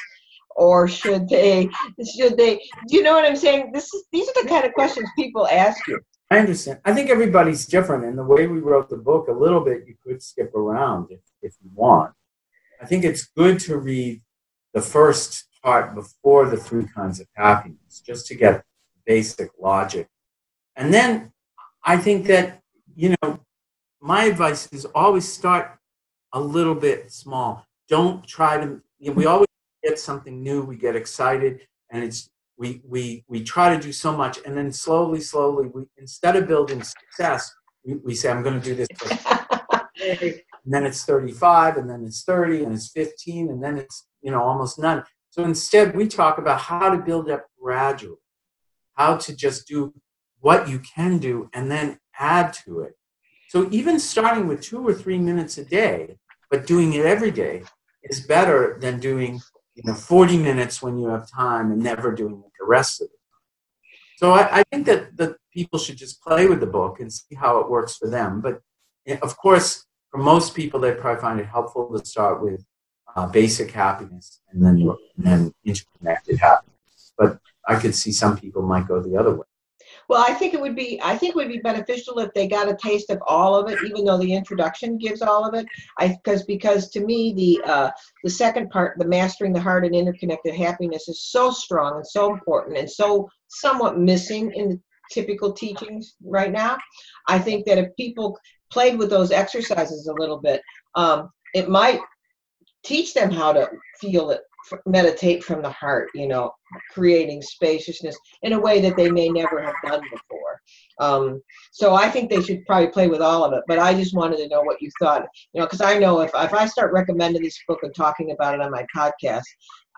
or 0.55 0.87
should 0.87 1.29
they? 1.29 1.69
Should 2.15 2.37
they? 2.37 2.61
Do 2.87 2.95
you 2.95 3.03
know 3.03 3.13
what 3.13 3.25
I'm 3.25 3.35
saying? 3.35 3.71
This 3.73 3.93
is 3.93 4.03
these 4.11 4.27
are 4.29 4.43
the 4.43 4.49
kind 4.49 4.65
of 4.65 4.73
questions 4.73 5.09
people 5.15 5.47
ask 5.47 5.87
you. 5.87 5.99
I 6.31 6.39
understand. 6.39 6.79
I 6.85 6.93
think 6.93 7.09
everybody's 7.09 7.67
different, 7.67 8.05
and 8.05 8.17
the 8.17 8.23
way 8.23 8.47
we 8.47 8.59
wrote 8.59 8.89
the 8.89 8.97
book, 8.97 9.27
a 9.27 9.31
little 9.31 9.61
bit 9.61 9.85
you 9.87 9.95
could 10.03 10.21
skip 10.23 10.55
around 10.55 11.11
if, 11.11 11.19
if 11.41 11.53
you 11.61 11.69
want. 11.75 12.13
I 12.81 12.85
think 12.85 13.03
it's 13.03 13.25
good 13.25 13.59
to 13.61 13.77
read 13.77 14.21
the 14.73 14.81
first 14.81 15.45
part 15.63 15.93
before 15.93 16.49
the 16.49 16.57
three 16.57 16.85
kinds 16.85 17.19
of 17.19 17.27
happiness, 17.35 18.01
just 18.05 18.25
to 18.27 18.35
get 18.35 18.63
basic 19.05 19.51
logic. 19.59 20.07
And 20.75 20.93
then 20.93 21.31
I 21.83 21.97
think 21.97 22.25
that, 22.27 22.61
you 22.95 23.15
know, 23.21 23.39
my 24.03 24.25
advice 24.25 24.67
is 24.73 24.83
always 24.93 25.25
start 25.31 25.79
a 26.33 26.39
little 26.39 26.75
bit 26.75 27.09
small. 27.09 27.65
Don't 27.87 28.27
try 28.27 28.57
to, 28.57 28.81
you 28.99 29.09
know, 29.09 29.13
we 29.13 29.25
always 29.25 29.47
get 29.81 29.97
something 29.97 30.43
new, 30.43 30.61
we 30.61 30.75
get 30.75 30.97
excited, 30.97 31.61
and 31.89 32.03
it's 32.03 32.29
we 32.57 32.81
we 32.85 33.23
we 33.29 33.41
try 33.41 33.73
to 33.73 33.81
do 33.81 33.93
so 33.93 34.15
much 34.15 34.37
and 34.45 34.55
then 34.55 34.71
slowly 34.71 35.19
slowly 35.19 35.69
we 35.73 35.85
instead 35.97 36.35
of 36.35 36.47
building 36.47 36.83
success 36.83 37.51
we, 37.83 37.95
we 37.95 38.13
say 38.13 38.29
i'm 38.29 38.43
going 38.43 38.61
to 38.61 38.63
do 38.63 38.75
this 38.75 38.87
and 39.99 40.73
then 40.73 40.85
it's 40.85 41.03
35 41.03 41.77
and 41.77 41.89
then 41.89 42.03
it's 42.05 42.23
30 42.23 42.63
and 42.63 42.73
it's 42.73 42.91
15 42.91 43.49
and 43.49 43.63
then 43.63 43.79
it's 43.79 44.05
you 44.21 44.29
know 44.29 44.43
almost 44.43 44.77
none 44.77 45.03
so 45.31 45.43
instead 45.43 45.95
we 45.95 46.07
talk 46.07 46.37
about 46.37 46.59
how 46.59 46.89
to 46.89 46.97
build 46.97 47.27
up 47.27 47.47
gradually 47.59 48.17
how 48.93 49.17
to 49.17 49.35
just 49.35 49.67
do 49.67 49.91
what 50.39 50.69
you 50.69 50.77
can 50.77 51.17
do 51.17 51.49
and 51.53 51.71
then 51.71 51.97
add 52.19 52.53
to 52.53 52.81
it 52.81 52.93
so 53.53 53.67
even 53.69 53.99
starting 53.99 54.47
with 54.47 54.61
two 54.61 54.81
or 54.87 54.95
three 54.95 55.19
minutes 55.19 55.59
a 55.59 55.65
day 55.65 56.17
but 56.49 56.65
doing 56.65 56.93
it 56.93 57.05
every 57.05 57.29
day 57.29 57.61
is 58.01 58.19
better 58.25 58.79
than 58.81 58.99
doing 58.99 59.39
you 59.75 59.83
know 59.85 59.93
40 59.93 60.37
minutes 60.39 60.81
when 60.81 60.97
you 60.97 61.07
have 61.09 61.29
time 61.29 61.71
and 61.71 61.79
never 61.79 62.11
doing 62.11 62.41
it 62.43 62.51
the 62.59 62.65
rest 62.65 63.01
of 63.01 63.09
time. 63.09 63.43
So 64.17 64.31
i, 64.31 64.59
I 64.59 64.63
think 64.71 64.87
that, 64.87 65.15
that 65.17 65.35
people 65.53 65.77
should 65.77 65.97
just 65.97 66.23
play 66.23 66.47
with 66.47 66.61
the 66.61 66.71
book 66.79 66.99
and 66.99 67.13
see 67.13 67.35
how 67.35 67.59
it 67.59 67.69
works 67.69 67.95
for 67.95 68.09
them. 68.09 68.41
But 68.41 68.55
eh, 69.05 69.19
of 69.21 69.37
course 69.37 69.85
for 70.09 70.17
most 70.17 70.55
people 70.55 70.79
they 70.79 70.93
probably 70.95 71.21
find 71.21 71.39
it 71.39 71.45
helpful 71.45 71.83
to 71.95 72.03
start 72.03 72.41
with 72.41 72.65
uh, 73.15 73.27
basic 73.27 73.69
happiness 73.69 74.41
and 74.49 74.65
then 74.65 74.75
and 75.17 75.25
then 75.29 75.53
interconnected 75.63 76.39
happiness. 76.39 77.13
But 77.19 77.37
i 77.67 77.75
could 77.75 77.93
see 78.01 78.11
some 78.11 78.35
people 78.35 78.63
might 78.63 78.87
go 78.87 78.99
the 78.99 79.15
other 79.15 79.35
way 79.39 79.52
Well, 80.09 80.23
I 80.25 80.33
think 80.33 80.53
it 80.53 80.61
would 80.61 80.75
be 80.75 80.99
I 81.03 81.17
think 81.17 81.31
it 81.31 81.35
would 81.35 81.47
be 81.47 81.59
beneficial 81.59 82.19
if 82.19 82.33
they 82.33 82.47
got 82.47 82.69
a 82.69 82.75
taste 82.75 83.09
of 83.09 83.21
all 83.27 83.55
of 83.55 83.71
it, 83.71 83.79
even 83.83 84.05
though 84.05 84.17
the 84.17 84.33
introduction 84.33 84.97
gives 84.97 85.21
all 85.21 85.45
of 85.45 85.53
it. 85.53 85.65
I 85.97 86.09
because 86.23 86.43
because 86.43 86.89
to 86.89 86.99
me 87.01 87.33
the 87.33 87.71
uh, 87.71 87.91
the 88.23 88.29
second 88.29 88.69
part, 88.69 88.97
the 88.97 89.05
mastering 89.05 89.53
the 89.53 89.61
heart 89.61 89.85
and 89.85 89.95
interconnected 89.95 90.55
happiness, 90.55 91.07
is 91.07 91.23
so 91.23 91.51
strong 91.51 91.95
and 91.95 92.07
so 92.07 92.33
important 92.33 92.77
and 92.77 92.89
so 92.89 93.29
somewhat 93.47 93.97
missing 93.97 94.51
in 94.53 94.69
the 94.69 94.79
typical 95.11 95.53
teachings 95.53 96.15
right 96.23 96.51
now. 96.51 96.77
I 97.27 97.39
think 97.39 97.65
that 97.65 97.77
if 97.77 97.95
people 97.95 98.37
played 98.71 98.97
with 98.97 99.09
those 99.09 99.31
exercises 99.31 100.07
a 100.07 100.13
little 100.13 100.39
bit, 100.39 100.61
um, 100.95 101.29
it 101.53 101.69
might 101.69 101.99
teach 102.83 103.13
them 103.13 103.31
how 103.31 103.53
to 103.53 103.69
feel 103.99 104.31
it 104.31 104.41
meditate 104.85 105.43
from 105.43 105.61
the 105.61 105.69
heart 105.69 106.09
you 106.13 106.27
know 106.27 106.51
creating 106.91 107.41
spaciousness 107.41 108.17
in 108.41 108.53
a 108.53 108.59
way 108.59 108.81
that 108.81 108.95
they 108.95 109.11
may 109.11 109.29
never 109.29 109.61
have 109.61 109.75
done 109.85 110.01
before. 110.09 110.59
Um, 110.99 111.41
so 111.71 111.93
i 111.95 112.09
think 112.09 112.29
they 112.29 112.41
should 112.41 112.65
probably 112.65 112.87
play 112.87 113.07
with 113.07 113.21
all 113.21 113.43
of 113.43 113.53
it 113.53 113.63
but 113.67 113.79
i 113.79 113.93
just 113.93 114.15
wanted 114.15 114.37
to 114.37 114.47
know 114.47 114.61
what 114.61 114.81
you 114.81 114.89
thought 114.99 115.25
you 115.53 115.59
know 115.59 115.65
because 115.65 115.81
i 115.81 115.97
know 115.97 116.21
if, 116.21 116.31
if 116.35 116.53
i 116.53 116.65
start 116.65 116.93
recommending 116.93 117.41
this 117.41 117.59
book 117.67 117.79
and 117.83 117.93
talking 117.95 118.31
about 118.31 118.53
it 118.53 118.61
on 118.61 118.71
my 118.71 118.85
podcast 118.95 119.43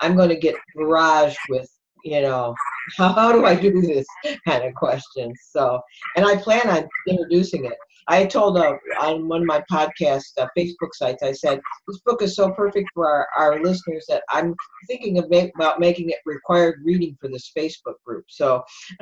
i'm 0.02 0.16
going 0.16 0.30
to 0.30 0.38
get 0.38 0.56
barraged 0.76 1.36
with 1.50 1.70
you 2.06 2.22
know 2.22 2.56
how, 2.98 3.10
how 3.14 3.32
do 3.32 3.46
i 3.46 3.54
do 3.54 3.82
this 3.82 4.06
kind 4.48 4.64
of 4.64 4.74
questions? 4.74 5.40
So 5.50 5.82
and 6.16 6.26
i 6.26 6.36
plan 6.38 6.70
on 6.70 6.88
introducing 7.08 7.66
it 7.66 7.78
I 8.08 8.26
told 8.26 8.58
uh, 8.58 8.78
on 9.02 9.28
one 9.28 9.42
of 9.42 9.48
my 9.48 9.64
podcast 9.72 10.38
uh, 10.38 10.48
Facebook 10.58 10.94
sites, 10.94 11.24
I 11.24 11.32
said, 11.32 11.60
this 11.88 12.00
book 12.06 12.22
is 12.22 12.36
so 12.36 12.52
perfect 12.52 12.90
for 12.94 13.08
our, 13.08 13.28
our 13.36 13.64
listeners 13.64 14.06
that 14.10 14.24
I'm 14.30 14.56
thinking 14.88 15.18
of 15.18 15.30
make, 15.30 15.54
about 15.56 15.80
making 15.80 16.12
it 16.12 16.18
required 16.26 16.82
reading 16.84 17.18
for 17.20 17.30
this 17.30 17.52
Facebook 17.58 17.96
group. 18.06 18.26
So 18.28 18.64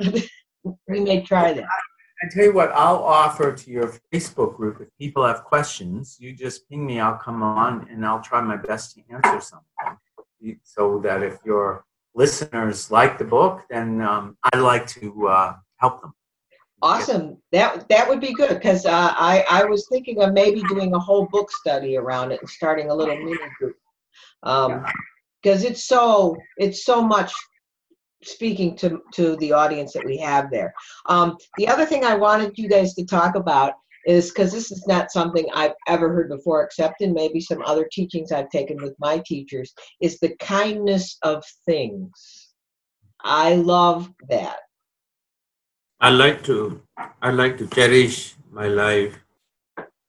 we 0.88 1.00
may 1.00 1.22
try 1.22 1.52
that. 1.52 1.64
I 2.22 2.28
tell 2.30 2.44
you 2.44 2.54
what, 2.54 2.72
I'll 2.72 3.02
offer 3.02 3.52
to 3.52 3.70
your 3.70 3.92
Facebook 4.12 4.56
group 4.56 4.80
if 4.80 4.88
people 4.98 5.26
have 5.26 5.44
questions, 5.44 6.16
you 6.18 6.32
just 6.32 6.66
ping 6.70 6.86
me, 6.86 7.00
I'll 7.00 7.18
come 7.18 7.42
on 7.42 7.86
and 7.90 8.06
I'll 8.06 8.22
try 8.22 8.40
my 8.40 8.56
best 8.56 8.94
to 8.94 9.02
answer 9.12 9.40
something. 9.40 10.58
So 10.62 11.00
that 11.00 11.22
if 11.22 11.38
your 11.44 11.84
listeners 12.14 12.90
like 12.90 13.18
the 13.18 13.24
book, 13.24 13.62
then 13.68 14.00
um, 14.00 14.36
I'd 14.52 14.60
like 14.60 14.86
to 14.88 15.28
uh, 15.28 15.56
help 15.78 16.00
them. 16.00 16.14
Awesome. 16.84 17.38
That 17.50 17.88
that 17.88 18.06
would 18.06 18.20
be 18.20 18.34
good 18.34 18.50
because 18.50 18.84
uh, 18.84 19.14
I 19.16 19.44
I 19.48 19.64
was 19.64 19.88
thinking 19.90 20.22
of 20.22 20.34
maybe 20.34 20.62
doing 20.68 20.94
a 20.94 20.98
whole 20.98 21.26
book 21.32 21.50
study 21.50 21.96
around 21.96 22.30
it 22.30 22.40
and 22.40 22.50
starting 22.50 22.90
a 22.90 22.94
little 22.94 23.16
mini 23.16 23.38
group. 23.58 23.76
Um, 24.42 24.84
because 25.42 25.64
it's 25.64 25.86
so 25.86 26.36
it's 26.58 26.84
so 26.84 27.02
much 27.02 27.32
speaking 28.22 28.76
to 28.76 29.00
to 29.14 29.36
the 29.36 29.52
audience 29.52 29.94
that 29.94 30.04
we 30.04 30.18
have 30.18 30.50
there. 30.50 30.74
Um, 31.06 31.38
the 31.56 31.68
other 31.68 31.86
thing 31.86 32.04
I 32.04 32.16
wanted 32.16 32.58
you 32.58 32.68
guys 32.68 32.92
to 32.94 33.06
talk 33.06 33.34
about 33.34 33.72
is 34.06 34.28
because 34.28 34.52
this 34.52 34.70
is 34.70 34.86
not 34.86 35.10
something 35.10 35.46
I've 35.54 35.72
ever 35.88 36.12
heard 36.12 36.28
before, 36.28 36.62
except 36.62 37.00
in 37.00 37.14
maybe 37.14 37.40
some 37.40 37.62
other 37.64 37.88
teachings 37.90 38.30
I've 38.30 38.50
taken 38.50 38.76
with 38.82 38.94
my 38.98 39.22
teachers, 39.24 39.72
is 40.02 40.18
the 40.18 40.36
kindness 40.36 41.16
of 41.22 41.42
things. 41.64 42.52
I 43.22 43.54
love 43.54 44.10
that. 44.28 44.58
I 46.04 46.10
like 46.10 46.42
to 46.44 46.82
I 47.22 47.30
like 47.30 47.56
to 47.56 47.66
cherish 47.66 48.34
my 48.52 48.68
life 48.68 49.14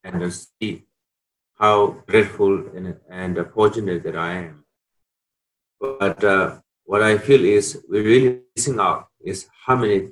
and 0.04 0.20
to 0.20 0.30
see 0.30 0.84
how 1.58 2.04
grateful 2.06 2.68
and, 2.76 2.98
and 3.10 3.38
fortunate 3.54 4.04
that 4.04 4.18
I 4.18 4.32
am. 4.50 4.66
But 5.80 6.22
uh, 6.22 6.60
what 6.84 7.02
I 7.02 7.18
feel 7.18 7.46
is 7.46 7.82
we're 7.88 8.04
really 8.04 8.42
missing 8.54 8.78
out 8.78 9.08
is 9.24 9.48
how 9.66 9.78
many 9.78 10.10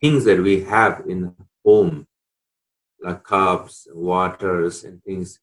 things 0.00 0.24
that 0.26 0.40
we 0.40 0.62
have 0.62 1.02
in 1.08 1.34
home, 1.66 2.06
like 3.02 3.24
cups, 3.24 3.88
waters, 3.92 4.84
and 4.84 5.02
things. 5.02 5.40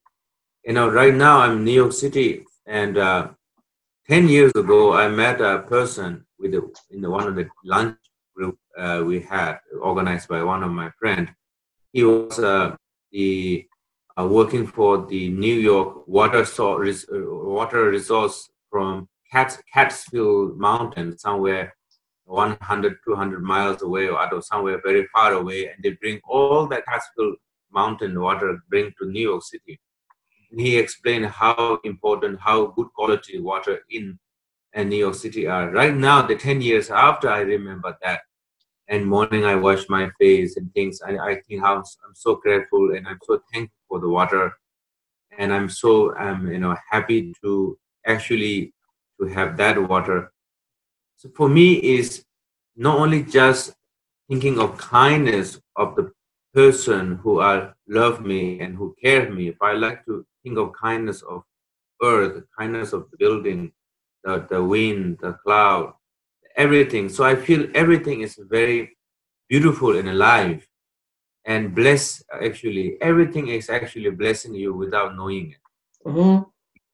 You 0.64 0.72
know, 0.72 0.88
right 0.90 1.14
now 1.14 1.40
I'm 1.40 1.58
in 1.58 1.66
New 1.66 1.80
York 1.84 1.92
City, 1.92 2.46
and 2.66 2.98
uh, 2.98 3.28
ten 4.08 4.30
years 4.30 4.54
ago 4.56 4.94
I 4.94 5.10
met 5.10 5.42
a 5.42 5.60
person 5.68 6.26
with 6.40 6.54
a, 6.54 6.62
in 6.92 7.02
the, 7.02 7.10
one 7.10 7.28
of 7.28 7.36
the 7.36 7.50
lunch 7.66 7.98
uh, 8.78 9.04
we 9.06 9.22
had 9.22 9.60
organized 9.82 10.28
by 10.28 10.44
one 10.44 10.64
of 10.64 10.72
my 10.72 10.92
friends. 11.00 11.30
He 11.94 12.04
was 12.04 12.40
uh, 12.40 12.76
the 13.12 13.68
uh, 14.20 14.28
working 14.28 14.68
for 14.68 15.06
the 15.06 15.30
New 15.30 15.56
York 15.56 16.08
water 16.08 16.46
source, 16.46 17.06
water 17.10 17.90
resource 17.90 18.50
from 18.70 19.08
Cats, 19.32 19.62
Catskill 19.74 20.56
Mountain 20.56 21.18
somewhere 21.18 21.74
100, 22.26 22.98
200 23.06 23.44
miles 23.44 23.82
away 23.82 24.08
or 24.08 24.20
out 24.20 24.34
of 24.34 24.44
somewhere 24.44 24.82
very 24.84 25.08
far 25.14 25.34
away, 25.34 25.68
and 25.68 25.84
they 25.84 25.92
bring 25.92 26.20
all 26.28 26.68
that 26.68 26.86
Catskill 26.86 27.36
Mountain 27.72 28.20
water 28.20 28.60
bring 28.70 28.92
to 29.00 29.10
New 29.10 29.30
York 29.30 29.44
City. 29.44 29.80
And 30.52 30.60
he 30.60 30.78
explained 30.78 31.28
how 31.28 31.80
important, 31.84 32.40
how 32.40 32.68
good 32.68 32.88
quality 32.96 33.40
water 33.40 33.80
in 33.90 34.18
and 34.74 34.90
New 34.90 34.98
York 34.98 35.16
City 35.16 35.48
are. 35.48 35.70
Right 35.72 35.96
now, 35.96 36.22
the 36.22 36.36
10 36.36 36.62
years 36.62 36.90
after 36.90 37.30
I 37.30 37.40
remember 37.40 37.98
that, 38.04 38.22
and 38.88 39.06
morning 39.06 39.46
I 39.46 39.56
wash 39.56 39.90
my 39.90 40.10
face 40.20 40.58
and 40.58 40.72
things, 40.74 41.02
I, 41.02 41.18
I 41.18 41.42
think 41.48 41.62
how 41.62 41.78
I'm 41.78 42.14
so 42.14 42.36
grateful 42.36 42.94
and 42.96 43.08
I'm 43.08 43.20
so 43.24 43.42
thankful 43.52 43.78
for 43.88 44.00
the 44.00 44.10
water. 44.10 44.54
And 45.38 45.54
I'm 45.54 45.70
so, 45.70 46.16
um, 46.18 46.52
you 46.52 46.60
know, 46.60 46.76
happy 46.90 47.34
to 47.44 47.78
actually 48.06 48.74
to 49.20 49.28
have 49.28 49.58
that 49.58 49.90
water. 49.90 50.32
So 51.18 51.30
for 51.36 51.50
me 51.50 51.74
is 51.76 52.24
not 52.76 53.00
only 53.00 53.24
just 53.24 53.74
thinking 54.30 54.60
of 54.60 54.78
kindness 54.78 55.60
of 55.76 55.96
the 55.96 56.12
person 56.54 57.16
who 57.18 57.40
are 57.40 57.76
love 57.88 58.22
me 58.22 58.60
and 58.60 58.76
who 58.76 58.96
care 59.02 59.30
me. 59.32 59.50
If 59.50 59.62
I 59.62 59.74
like 59.74 60.06
to 60.06 60.26
think 60.44 60.58
of 60.58 60.74
kindness 60.74 61.22
of 61.24 61.44
earth, 62.02 62.44
kindness 62.58 62.94
of 62.94 63.10
the 63.12 63.18
building, 63.18 63.72
the, 64.24 64.46
the 64.50 64.64
wind, 64.64 65.18
the 65.22 65.34
cloud, 65.44 65.94
everything. 66.58 67.10
So 67.10 67.24
I 67.24 67.36
feel 67.36 67.68
everything 67.74 68.22
is 68.22 68.40
very 68.50 68.98
beautiful 69.50 69.98
and 69.98 70.10
alive 70.10 70.68
and 71.46 71.76
bless 71.76 72.24
actually 72.44 72.98
everything 73.02 73.50
is 73.50 73.70
actually 73.70 74.10
blessing 74.10 74.56
you 74.56 74.74
without 74.74 75.16
knowing 75.16 75.52
it. 75.52 76.10
Mm-hmm. 76.10 76.44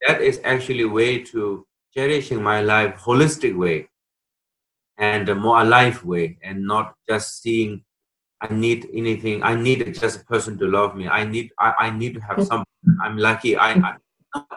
That 0.07 0.21
is 0.21 0.41
actually 0.43 0.85
way 0.85 1.23
to 1.31 1.65
cherishing 1.93 2.41
my 2.41 2.61
life 2.61 2.95
holistic 2.97 3.57
way 3.57 3.89
and 4.97 5.27
a 5.29 5.35
more 5.35 5.61
alive 5.61 6.03
way 6.03 6.37
and 6.43 6.65
not 6.65 6.95
just 7.07 7.41
seeing 7.41 7.83
I 8.41 8.51
need 8.51 8.89
anything. 8.91 9.43
I 9.43 9.53
need 9.53 9.93
just 9.93 10.21
a 10.21 10.25
person 10.25 10.57
to 10.57 10.67
love 10.67 10.95
me. 10.95 11.07
I 11.07 11.23
need 11.25 11.51
I, 11.59 11.73
I 11.79 11.89
need 11.91 12.15
to 12.15 12.21
have 12.21 12.43
some. 12.49 12.63
I'm 13.01 13.17
lucky. 13.17 13.55
I, 13.55 13.73
I 13.73 13.95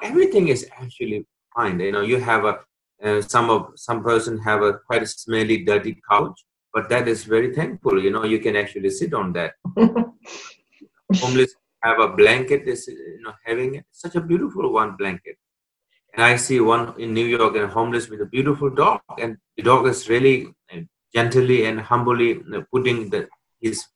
everything 0.02 0.48
is 0.48 0.66
actually 0.80 1.26
fine. 1.54 1.78
You 1.80 1.92
know, 1.92 2.00
you 2.00 2.18
have 2.18 2.44
a 2.44 2.60
uh, 3.04 3.20
some 3.20 3.50
of 3.50 3.72
some 3.76 4.02
person 4.02 4.38
have 4.38 4.62
a 4.62 4.74
quite 4.86 5.02
a 5.02 5.06
smelly, 5.06 5.64
dirty 5.64 6.00
couch, 6.10 6.44
but 6.72 6.88
that 6.88 7.06
is 7.06 7.24
very 7.24 7.54
thankful. 7.54 8.02
You 8.02 8.10
know, 8.10 8.24
you 8.24 8.38
can 8.38 8.56
actually 8.56 8.90
sit 8.90 9.14
on 9.14 9.32
that. 9.34 9.52
Homeless 11.20 11.54
have 11.82 12.00
a 12.00 12.08
blanket. 12.08 12.64
This 12.64 12.88
you 12.88 13.20
know 13.22 13.34
having 13.44 13.82
such 13.92 14.14
a 14.14 14.20
beautiful 14.20 14.72
one 14.72 14.96
blanket. 14.96 15.36
And 16.14 16.22
I 16.22 16.36
see 16.36 16.60
one 16.60 16.94
in 16.98 17.12
New 17.12 17.26
York 17.26 17.56
and 17.56 17.70
homeless 17.70 18.08
with 18.08 18.20
a 18.20 18.26
beautiful 18.26 18.70
dog, 18.70 19.00
and 19.18 19.36
the 19.56 19.64
dog 19.64 19.86
is 19.86 20.08
really 20.08 20.54
uh, 20.72 20.80
gently 21.14 21.66
and 21.66 21.80
humbly 21.80 22.42
putting 22.72 23.10
the 23.10 23.28
his 23.60 23.86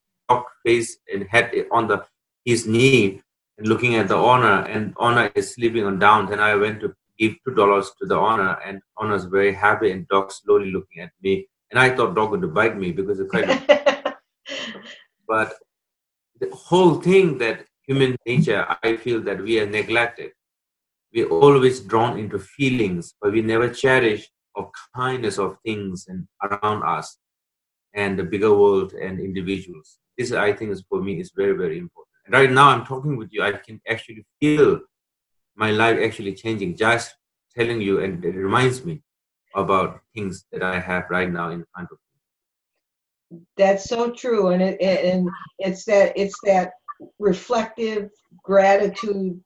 face 0.64 0.98
and 1.12 1.26
head 1.28 1.52
on 1.70 1.88
the 1.88 2.04
his 2.44 2.66
knee 2.66 3.22
and 3.56 3.66
looking 3.66 3.96
at 3.96 4.08
the 4.08 4.14
owner 4.14 4.64
and 4.74 4.94
owner 4.98 5.30
is 5.34 5.54
sleeping 5.54 5.84
on 5.84 5.98
down 5.98 6.26
then 6.30 6.40
i 6.40 6.54
went 6.54 6.80
to 6.80 6.94
give 7.18 7.34
two 7.44 7.54
dollars 7.54 7.90
to 7.98 8.06
the 8.06 8.16
owner 8.16 8.58
and 8.64 8.80
owner's 8.98 9.24
very 9.24 9.52
happy 9.52 9.90
and 9.90 10.06
dog 10.08 10.32
slowly 10.32 10.70
looking 10.70 11.02
at 11.02 11.10
me 11.22 11.46
and 11.70 11.78
i 11.78 11.88
thought 11.94 12.14
dog 12.14 12.30
would 12.30 12.54
bite 12.54 12.76
me 12.76 12.92
because 12.92 13.20
it's 13.20 13.30
kind 13.30 13.50
of 13.50 13.58
but 15.28 15.54
the 16.40 16.50
whole 16.54 16.94
thing 16.94 17.38
that 17.38 17.64
human 17.86 18.16
nature 18.26 18.66
i 18.82 18.96
feel 18.96 19.20
that 19.20 19.42
we 19.42 19.60
are 19.60 19.66
neglected 19.66 20.30
we're 21.12 21.28
always 21.28 21.80
drawn 21.80 22.18
into 22.18 22.38
feelings 22.38 23.14
but 23.20 23.32
we 23.32 23.40
never 23.40 23.68
cherish 23.68 24.28
of 24.56 24.70
kindness 24.94 25.38
of 25.38 25.56
things 25.64 26.06
and 26.08 26.26
around 26.42 26.82
us 26.82 27.18
and 27.94 28.18
the 28.18 28.24
bigger 28.24 28.54
world 28.54 28.92
and 28.92 29.20
individuals. 29.20 29.98
This, 30.16 30.32
I 30.32 30.52
think, 30.52 30.72
is 30.72 30.84
for 30.88 31.00
me 31.00 31.20
is 31.20 31.32
very, 31.34 31.56
very 31.56 31.78
important. 31.78 32.14
And 32.26 32.34
right 32.34 32.50
now, 32.50 32.68
I'm 32.68 32.84
talking 32.84 33.16
with 33.16 33.32
you. 33.32 33.42
I 33.42 33.52
can 33.52 33.80
actually 33.88 34.26
feel 34.40 34.80
my 35.58 35.70
life 35.70 35.98
actually 36.02 36.34
changing. 36.34 36.76
Just 36.76 37.14
telling 37.56 37.80
you, 37.80 38.00
and 38.00 38.24
it 38.24 38.36
reminds 38.36 38.84
me 38.84 39.02
about 39.54 40.00
things 40.14 40.44
that 40.52 40.62
I 40.62 40.78
have 40.78 41.04
right 41.10 41.30
now 41.30 41.50
in 41.50 41.64
front 41.74 41.88
of 41.92 41.98
me. 43.30 43.40
That's 43.56 43.84
so 43.84 44.10
true, 44.10 44.48
and 44.48 44.62
it 44.62 44.80
and 44.80 45.28
it's 45.58 45.84
that 45.84 46.12
it's 46.16 46.38
that 46.44 46.72
reflective 47.18 48.10
gratitude 48.42 49.40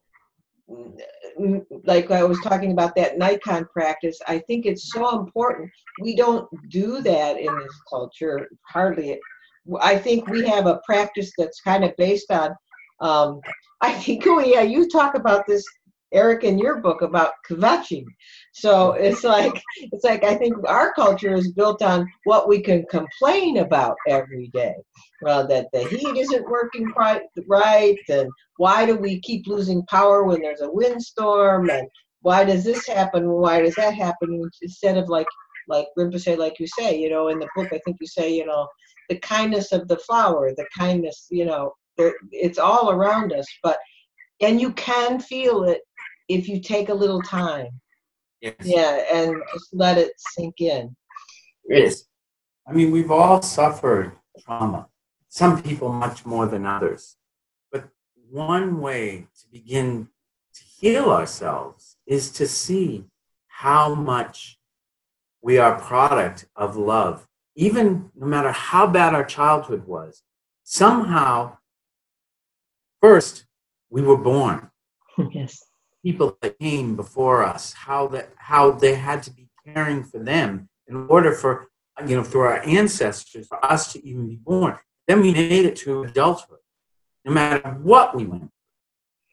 like 1.85 2.11
I 2.11 2.25
was 2.25 2.41
talking 2.41 2.73
about 2.73 2.95
that 2.97 3.19
Naikan 3.19 3.69
practice, 3.71 4.19
I 4.27 4.39
think 4.41 4.67
it's 4.67 4.93
so 4.93 5.19
important. 5.19 5.71
We 6.01 6.17
don't 6.17 6.49
do 6.69 7.01
that 7.03 7.39
in 7.39 7.59
this 7.59 7.81
culture, 7.89 8.49
hardly. 8.69 9.19
I 9.81 9.97
think 9.99 10.29
we 10.29 10.47
have 10.47 10.67
a 10.67 10.81
practice 10.85 11.33
that's 11.37 11.61
kind 11.61 11.85
of 11.85 11.97
based 11.97 12.31
on. 12.31 12.55
Um, 13.01 13.41
I 13.81 13.93
think, 13.93 14.25
oh 14.27 14.41
yeah, 14.41 14.63
you 14.63 14.89
talk 14.89 15.15
about 15.15 15.47
this 15.47 15.65
Erric 16.15 16.43
in 16.43 16.59
your 16.59 16.81
book 16.81 17.03
about 17.03 17.33
kvetching. 17.49 18.05
So 18.53 18.93
it's 18.93 19.25
like 19.25 19.63
it's 19.77 20.05
like 20.05 20.25
I 20.25 20.35
think 20.35 20.57
our 20.69 20.93
culture 20.93 21.35
is 21.35 21.53
built 21.53 21.83
on 21.83 22.07
what 22.25 22.49
we 22.49 22.61
can 22.61 22.85
complain 22.91 23.59
about 23.59 23.97
every 24.09 24.49
day. 24.49 24.75
Well, 25.23 25.47
that 25.49 25.69
the 25.73 25.85
heat 25.85 26.17
isn't 26.17 26.51
working 26.51 26.93
right, 26.97 27.23
right, 27.49 27.99
and 28.09 28.29
why 28.57 28.87
do 28.87 28.97
we 28.97 29.21
keep 29.21 29.47
losing 29.47 29.85
power 29.87 30.25
when 30.25 30.43
there's 30.43 30.61
a 30.61 30.71
windstorm, 30.71 31.71
and 31.71 31.89
why 32.21 32.45
does 32.45 32.65
this 32.65 32.87
happen? 32.87 33.29
Why 33.29 33.63
does 33.63 33.75
that 33.77 33.95
happen? 33.95 34.43
Instead 34.63 34.99
of 34.99 35.09
like 35.09 35.29
like 35.69 35.87
Rinpoche, 35.99 36.37
like 36.39 36.59
you 36.59 36.67
say, 36.67 36.99
you 36.99 37.09
know, 37.09 37.29
in 37.29 37.39
the 37.39 37.49
book, 37.55 37.69
I 37.73 37.81
think 37.85 37.97
you 38.01 38.07
say, 38.07 38.35
you 38.35 38.45
know, 38.45 38.69
the 39.09 39.19
kindness 39.19 39.73
of 39.73 39.89
the 39.89 39.99
flower, 39.99 40.53
the 40.57 40.67
kindness, 40.77 41.27
you 41.31 41.45
know, 41.45 41.73
it's 42.31 42.59
all 42.59 42.91
around 42.91 43.33
us, 43.33 43.47
but 43.63 43.79
and 44.41 44.61
you 44.61 44.73
can 44.73 45.21
feel 45.21 45.65
it 45.65 45.83
if 46.35 46.49
you 46.49 46.61
take 46.61 46.89
a 46.89 46.95
little 46.95 47.21
time. 47.23 47.69
Yes. 48.41 48.55
Yeah, 48.63 49.05
and 49.13 49.37
just 49.53 49.69
let 49.73 49.99
it 49.99 50.13
sink 50.17 50.61
in. 50.61 50.97
Yes. 51.69 52.05
I 52.67 52.73
mean, 52.73 52.91
we've 52.91 53.11
all 53.11 53.43
suffered 53.43 54.13
trauma, 54.41 54.89
some 55.29 55.63
people 55.63 55.93
much 55.93 56.25
more 56.25 56.47
than 56.47 56.67
others. 56.67 57.17
But 57.71 57.89
one 58.31 58.81
way 58.81 59.27
to 59.41 59.51
begin 59.53 60.09
to 60.55 60.65
heal 60.65 61.11
ourselves 61.11 61.97
is 62.07 62.31
to 62.33 62.49
see 62.49 63.05
how 63.47 63.95
much 63.95 64.59
we 65.41 65.59
are 65.59 65.79
product 65.79 66.47
of 66.57 66.77
love. 66.77 67.29
Even 67.55 68.11
no 68.17 68.27
matter 68.27 68.51
how 68.51 68.87
bad 68.87 69.15
our 69.15 69.25
childhood 69.25 69.87
was, 69.87 70.23
somehow, 70.65 71.59
first, 73.01 73.45
we 73.91 74.03
were 74.03 74.17
born. 74.17 74.71
yes 75.33 75.63
people 76.03 76.37
that 76.43 76.59
came 76.59 76.97
before 76.97 77.45
us, 77.45 77.73
how 77.73 78.09
that 78.09 78.31
how 78.37 78.73
they 78.73 78.95
had 78.95 79.23
to 79.25 79.31
be 79.31 79.49
caring 79.65 80.03
for 80.03 80.19
them 80.19 80.69
in 80.89 81.07
order 81.09 81.33
for 81.33 81.69
you 82.07 82.17
know 82.17 82.25
through 82.25 82.43
our 82.43 82.63
ancestors 82.67 83.47
for 83.47 83.65
us 83.65 83.93
to 83.93 84.07
even 84.07 84.29
be 84.29 84.37
born. 84.37 84.77
Then 85.07 85.21
we 85.21 85.33
made 85.33 85.65
it 85.65 85.77
to 85.77 86.05
adulthood, 86.05 86.59
no 87.25 87.33
matter 87.33 87.71
what 87.83 88.17
we 88.17 88.25
went. 88.25 88.43
Through. 88.43 88.51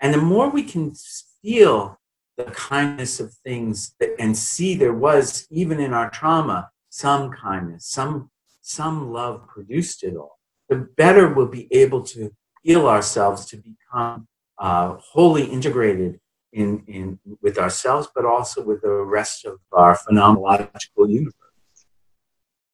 And 0.02 0.14
the 0.14 0.22
more 0.22 0.50
we 0.50 0.64
can 0.64 0.94
feel 1.42 2.00
the 2.38 2.46
kindness 2.46 3.20
of 3.20 3.34
things 3.34 3.96
and 4.18 4.38
see 4.38 4.74
there 4.74 4.94
was 4.94 5.46
even 5.52 5.80
in 5.80 5.94
our 5.94 6.10
trauma 6.10 6.70
some 6.90 7.32
kindness, 7.32 7.86
some 7.86 8.30
some 8.62 9.12
love 9.12 9.48
produced 9.48 10.04
it 10.04 10.16
all. 10.16 10.40
The 10.70 10.76
better 10.76 11.34
we'll 11.34 11.48
be 11.48 11.68
able 11.74 12.04
to 12.04 12.32
heal 12.62 12.88
ourselves 12.88 13.46
to 13.48 13.58
become 13.58 14.28
uh, 14.58 14.98
wholly 15.00 15.46
integrated 15.46 16.20
in, 16.54 16.84
in 16.88 17.20
with 17.42 17.58
ourselves, 17.58 18.08
but 18.14 18.26
also 18.26 18.64
with 18.64 18.82
the 18.82 18.92
rest 18.92 19.46
of 19.46 19.60
our 19.72 19.98
phenomenological 19.98 21.10
universe. 21.10 21.34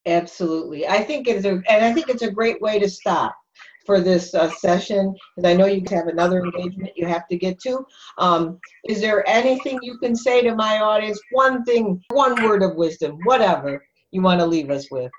Absolutely, 0.05 0.87
I 0.87 1.01
think 1.03 1.27
it's 1.27 1.45
a, 1.45 1.61
and 1.67 1.83
I 1.83 1.91
think 1.91 2.09
it's 2.09 2.21
a 2.21 2.31
great 2.31 2.61
way 2.61 2.79
to 2.79 2.89
stop 2.89 3.35
for 3.85 4.01
this 4.01 4.33
uh, 4.33 4.49
session 4.49 5.15
because 5.35 5.49
I 5.49 5.55
know 5.55 5.65
you 5.65 5.83
have 5.89 6.07
another 6.07 6.43
engagement 6.43 6.91
you 6.95 7.05
have 7.07 7.27
to 7.27 7.37
get 7.37 7.59
to. 7.61 7.85
Um, 8.17 8.59
is 8.87 8.99
there 8.99 9.27
anything 9.27 9.79
you 9.81 9.97
can 9.99 10.15
say 10.15 10.41
to 10.41 10.55
my 10.55 10.79
audience? 10.79 11.19
One 11.31 11.63
thing, 11.63 12.03
one 12.09 12.41
word 12.43 12.63
of 12.63 12.75
wisdom, 12.75 13.19
whatever 13.23 13.85
you 14.11 14.21
want 14.21 14.39
to 14.39 14.45
leave 14.45 14.69
us 14.69 14.89
with. 14.91 15.11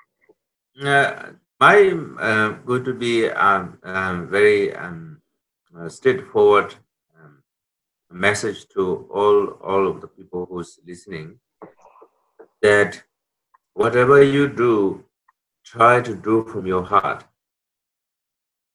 Uh, 0.82 1.30
I'm 1.60 2.18
uh, 2.20 2.50
going 2.66 2.84
to 2.84 2.94
be 2.94 3.28
um, 3.30 3.78
um, 3.82 4.28
very 4.28 4.74
um, 4.74 5.22
uh, 5.78 5.88
straightforward 5.88 6.74
message 8.10 8.68
to 8.68 9.08
all 9.10 9.48
all 9.62 9.88
of 9.88 10.00
the 10.00 10.08
people 10.08 10.46
who's 10.46 10.78
listening 10.86 11.38
that 12.62 13.02
whatever 13.74 14.22
you 14.22 14.48
do 14.48 15.04
try 15.64 16.00
to 16.00 16.14
do 16.14 16.44
from 16.44 16.66
your 16.66 16.84
heart. 16.84 17.24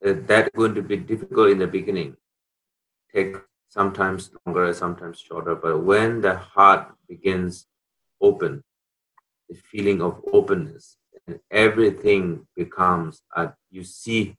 That's 0.02 0.50
going 0.56 0.76
to 0.76 0.82
be 0.82 0.98
difficult 0.98 1.52
in 1.52 1.60
the 1.60 1.68
beginning. 1.68 2.18
Take 3.14 3.36
sometimes 3.70 4.32
longer 4.46 4.74
sometimes 4.74 5.20
shorter 5.20 5.56
but 5.56 5.78
when 5.80 6.20
the 6.22 6.36
heart 6.36 6.94
begins 7.08 7.68
open, 8.20 8.64
the 9.48 9.56
feeling 9.56 10.02
of 10.02 10.22
openness, 10.34 10.98
and 11.26 11.40
everything 11.50 12.46
becomes 12.56 13.22
a, 13.36 13.54
you 13.70 13.84
see 13.84 14.36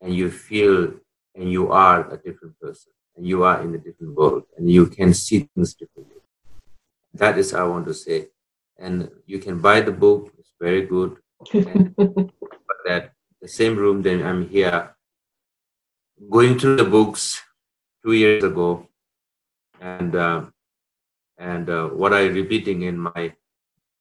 and 0.00 0.14
you 0.14 0.30
feel 0.30 0.92
and 1.36 1.50
you 1.52 1.70
are 1.70 2.10
a 2.12 2.16
different 2.16 2.58
person 2.60 2.93
and 3.16 3.26
you 3.26 3.44
are 3.44 3.60
in 3.62 3.74
a 3.74 3.78
different 3.78 4.14
world 4.14 4.44
and 4.56 4.70
you 4.70 4.86
can 4.86 5.14
see 5.14 5.48
things 5.54 5.74
differently. 5.74 6.20
That 7.14 7.38
is 7.38 7.54
I 7.54 7.64
want 7.64 7.86
to 7.86 7.94
say. 7.94 8.28
And 8.78 9.10
you 9.26 9.38
can 9.38 9.60
buy 9.60 9.80
the 9.80 9.92
book, 9.92 10.32
it's 10.38 10.52
very 10.60 10.82
good. 10.86 11.16
But 11.96 12.78
that 12.86 13.12
the 13.40 13.48
same 13.48 13.76
room 13.76 14.02
then 14.02 14.24
I'm 14.24 14.48
here 14.48 14.96
going 16.30 16.58
through 16.58 16.76
the 16.76 16.84
books 16.84 17.42
two 18.02 18.12
years 18.12 18.42
ago 18.42 18.88
and 19.80 20.14
uh, 20.16 20.44
and 21.38 21.68
uh, 21.68 21.88
what 21.88 22.14
I'm 22.14 22.32
repeating 22.32 22.82
in 22.82 22.98
my 22.98 23.34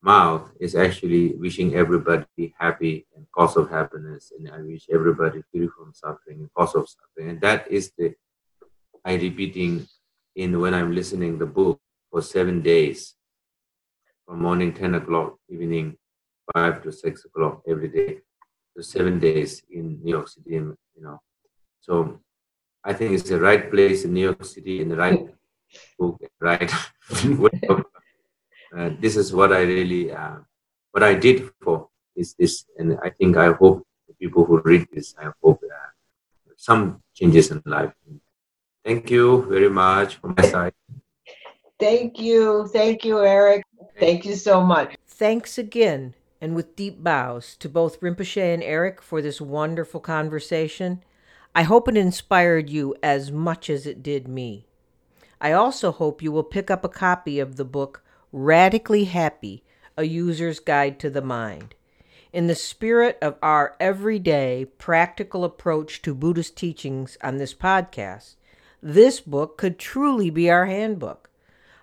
mouth 0.01 0.51
is 0.59 0.75
actually 0.75 1.35
wishing 1.35 1.75
everybody 1.75 2.53
happy 2.57 3.07
and 3.15 3.25
cause 3.35 3.57
of 3.57 3.69
happiness 3.69 4.31
and 4.37 4.49
I 4.49 4.61
wish 4.61 4.85
everybody 4.93 5.43
free 5.51 5.67
from 5.67 5.93
suffering 5.93 6.39
and 6.39 6.53
cause 6.53 6.75
of 6.75 6.87
suffering 6.87 7.29
and 7.31 7.41
that 7.41 7.71
is 7.71 7.91
the 7.97 8.15
I 9.05 9.15
repeating 9.15 9.87
in 10.35 10.59
when 10.59 10.73
I'm 10.73 10.93
listening 10.93 11.37
the 11.37 11.45
book 11.45 11.79
for 12.09 12.21
seven 12.21 12.61
days 12.61 13.15
from 14.25 14.41
morning 14.41 14.73
10 14.73 14.95
o'clock 14.95 15.37
evening 15.49 15.97
5 16.53 16.83
to 16.83 16.91
6 16.91 17.25
o'clock 17.25 17.61
every 17.67 17.89
day 17.89 18.19
so 18.75 18.81
seven 18.81 19.19
days 19.19 19.61
in 19.69 19.99
New 20.03 20.11
York 20.11 20.27
City 20.27 20.51
you 20.51 20.77
know 20.97 21.19
so 21.81 22.19
I 22.83 22.93
think 22.93 23.13
it's 23.13 23.29
the 23.29 23.39
right 23.39 23.71
place 23.71 24.03
in 24.03 24.13
New 24.13 24.27
York 24.31 24.43
City 24.43 24.81
in 24.81 24.89
the 24.89 24.97
right 24.97 25.25
book, 25.99 26.19
right? 26.39 26.71
uh, 28.77 28.89
this 28.99 29.15
is 29.15 29.33
what 29.33 29.53
I 29.53 29.61
really, 29.61 30.11
uh, 30.11 30.37
what 30.91 31.03
I 31.03 31.13
did 31.13 31.49
for 31.61 31.87
is 32.15 32.35
this, 32.35 32.65
and 32.77 32.97
I 33.01 33.09
think 33.09 33.37
I 33.37 33.53
hope 33.53 33.87
the 34.07 34.13
people 34.15 34.43
who 34.43 34.59
read 34.59 34.87
this, 34.91 35.15
I 35.17 35.31
hope 35.41 35.63
uh, 35.63 35.91
some 36.57 37.01
changes 37.15 37.51
in 37.51 37.61
life. 37.65 37.93
Thank 38.85 39.09
you 39.09 39.45
very 39.49 39.69
much 39.69 40.15
from 40.15 40.35
my 40.37 40.43
side. 40.45 40.73
Thank 41.79 42.19
you. 42.19 42.67
Thank 42.67 43.05
you, 43.05 43.15
Erric. 43.15 43.63
Thank 43.99 44.25
you 44.25 44.35
so 44.35 44.61
much. 44.61 44.95
Thanks 45.07 45.57
again, 45.57 46.15
and 46.41 46.55
with 46.55 46.75
deep 46.75 47.03
bows 47.03 47.55
to 47.57 47.69
both 47.69 48.01
Rinpoche 48.01 48.53
and 48.53 48.63
Erric 48.63 49.01
for 49.01 49.21
this 49.21 49.39
wonderful 49.39 49.99
conversation. 49.99 51.03
I 51.55 51.63
hope 51.63 51.87
it 51.87 51.95
inspired 51.95 52.69
you 52.69 52.95
as 53.03 53.31
much 53.31 53.69
as 53.69 53.85
it 53.85 54.01
did 54.01 54.27
me. 54.27 54.65
I 55.39 55.51
also 55.51 55.91
hope 55.91 56.21
you 56.21 56.31
will 56.31 56.43
pick 56.43 56.71
up 56.71 56.83
a 56.83 56.89
copy 56.89 57.39
of 57.39 57.57
the 57.57 57.65
book 57.65 58.03
Radically 58.31 59.03
Happy 59.03 59.63
A 59.95 60.03
User's 60.03 60.59
Guide 60.59 60.99
to 60.99 61.09
the 61.09 61.21
Mind. 61.21 61.75
In 62.31 62.47
the 62.47 62.55
spirit 62.55 63.19
of 63.21 63.37
our 63.43 63.75
everyday 63.79 64.65
practical 64.65 65.43
approach 65.43 66.01
to 66.01 66.15
Buddhist 66.15 66.57
teachings 66.57 67.17
on 67.21 67.37
this 67.37 67.53
podcast, 67.53 68.35
this 68.83 69.21
book 69.21 69.57
could 69.57 69.79
truly 69.79 70.29
be 70.29 70.49
our 70.49 70.65
handbook. 70.65 71.29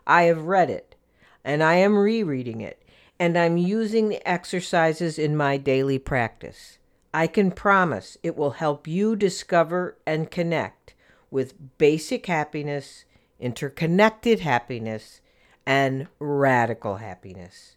I 0.06 0.24
have 0.24 0.42
read 0.44 0.68
it, 0.68 0.94
and 1.42 1.62
I 1.62 1.76
am 1.76 1.96
rereading 1.96 2.60
it, 2.60 2.82
and 3.18 3.38
I'm 3.38 3.56
using 3.56 4.08
the 4.08 4.28
exercises 4.28 5.18
in 5.18 5.36
my 5.36 5.56
daily 5.56 5.98
practice. 5.98 6.78
I 7.14 7.26
can 7.26 7.52
promise 7.52 8.18
it 8.22 8.36
will 8.36 8.50
help 8.52 8.86
you 8.86 9.16
discover 9.16 9.96
and 10.06 10.30
connect 10.30 10.94
with 11.30 11.78
basic 11.78 12.26
happiness, 12.26 13.04
interconnected 13.40 14.40
happiness, 14.40 15.22
and 15.64 16.06
radical 16.18 16.96
happiness. 16.96 17.76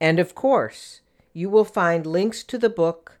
And 0.00 0.18
of 0.18 0.34
course, 0.34 1.00
you 1.32 1.48
will 1.48 1.64
find 1.64 2.04
links 2.04 2.44
to 2.44 2.58
the 2.58 2.68
book 2.68 3.18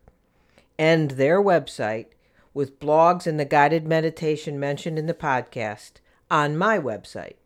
and 0.78 1.12
their 1.12 1.40
website 1.40 2.06
with 2.54 2.80
blogs 2.80 3.26
and 3.26 3.38
the 3.38 3.44
guided 3.44 3.86
meditation 3.86 4.58
mentioned 4.58 4.98
in 4.98 5.06
the 5.06 5.14
podcast 5.14 5.92
on 6.30 6.56
my 6.56 6.78
website. 6.78 7.36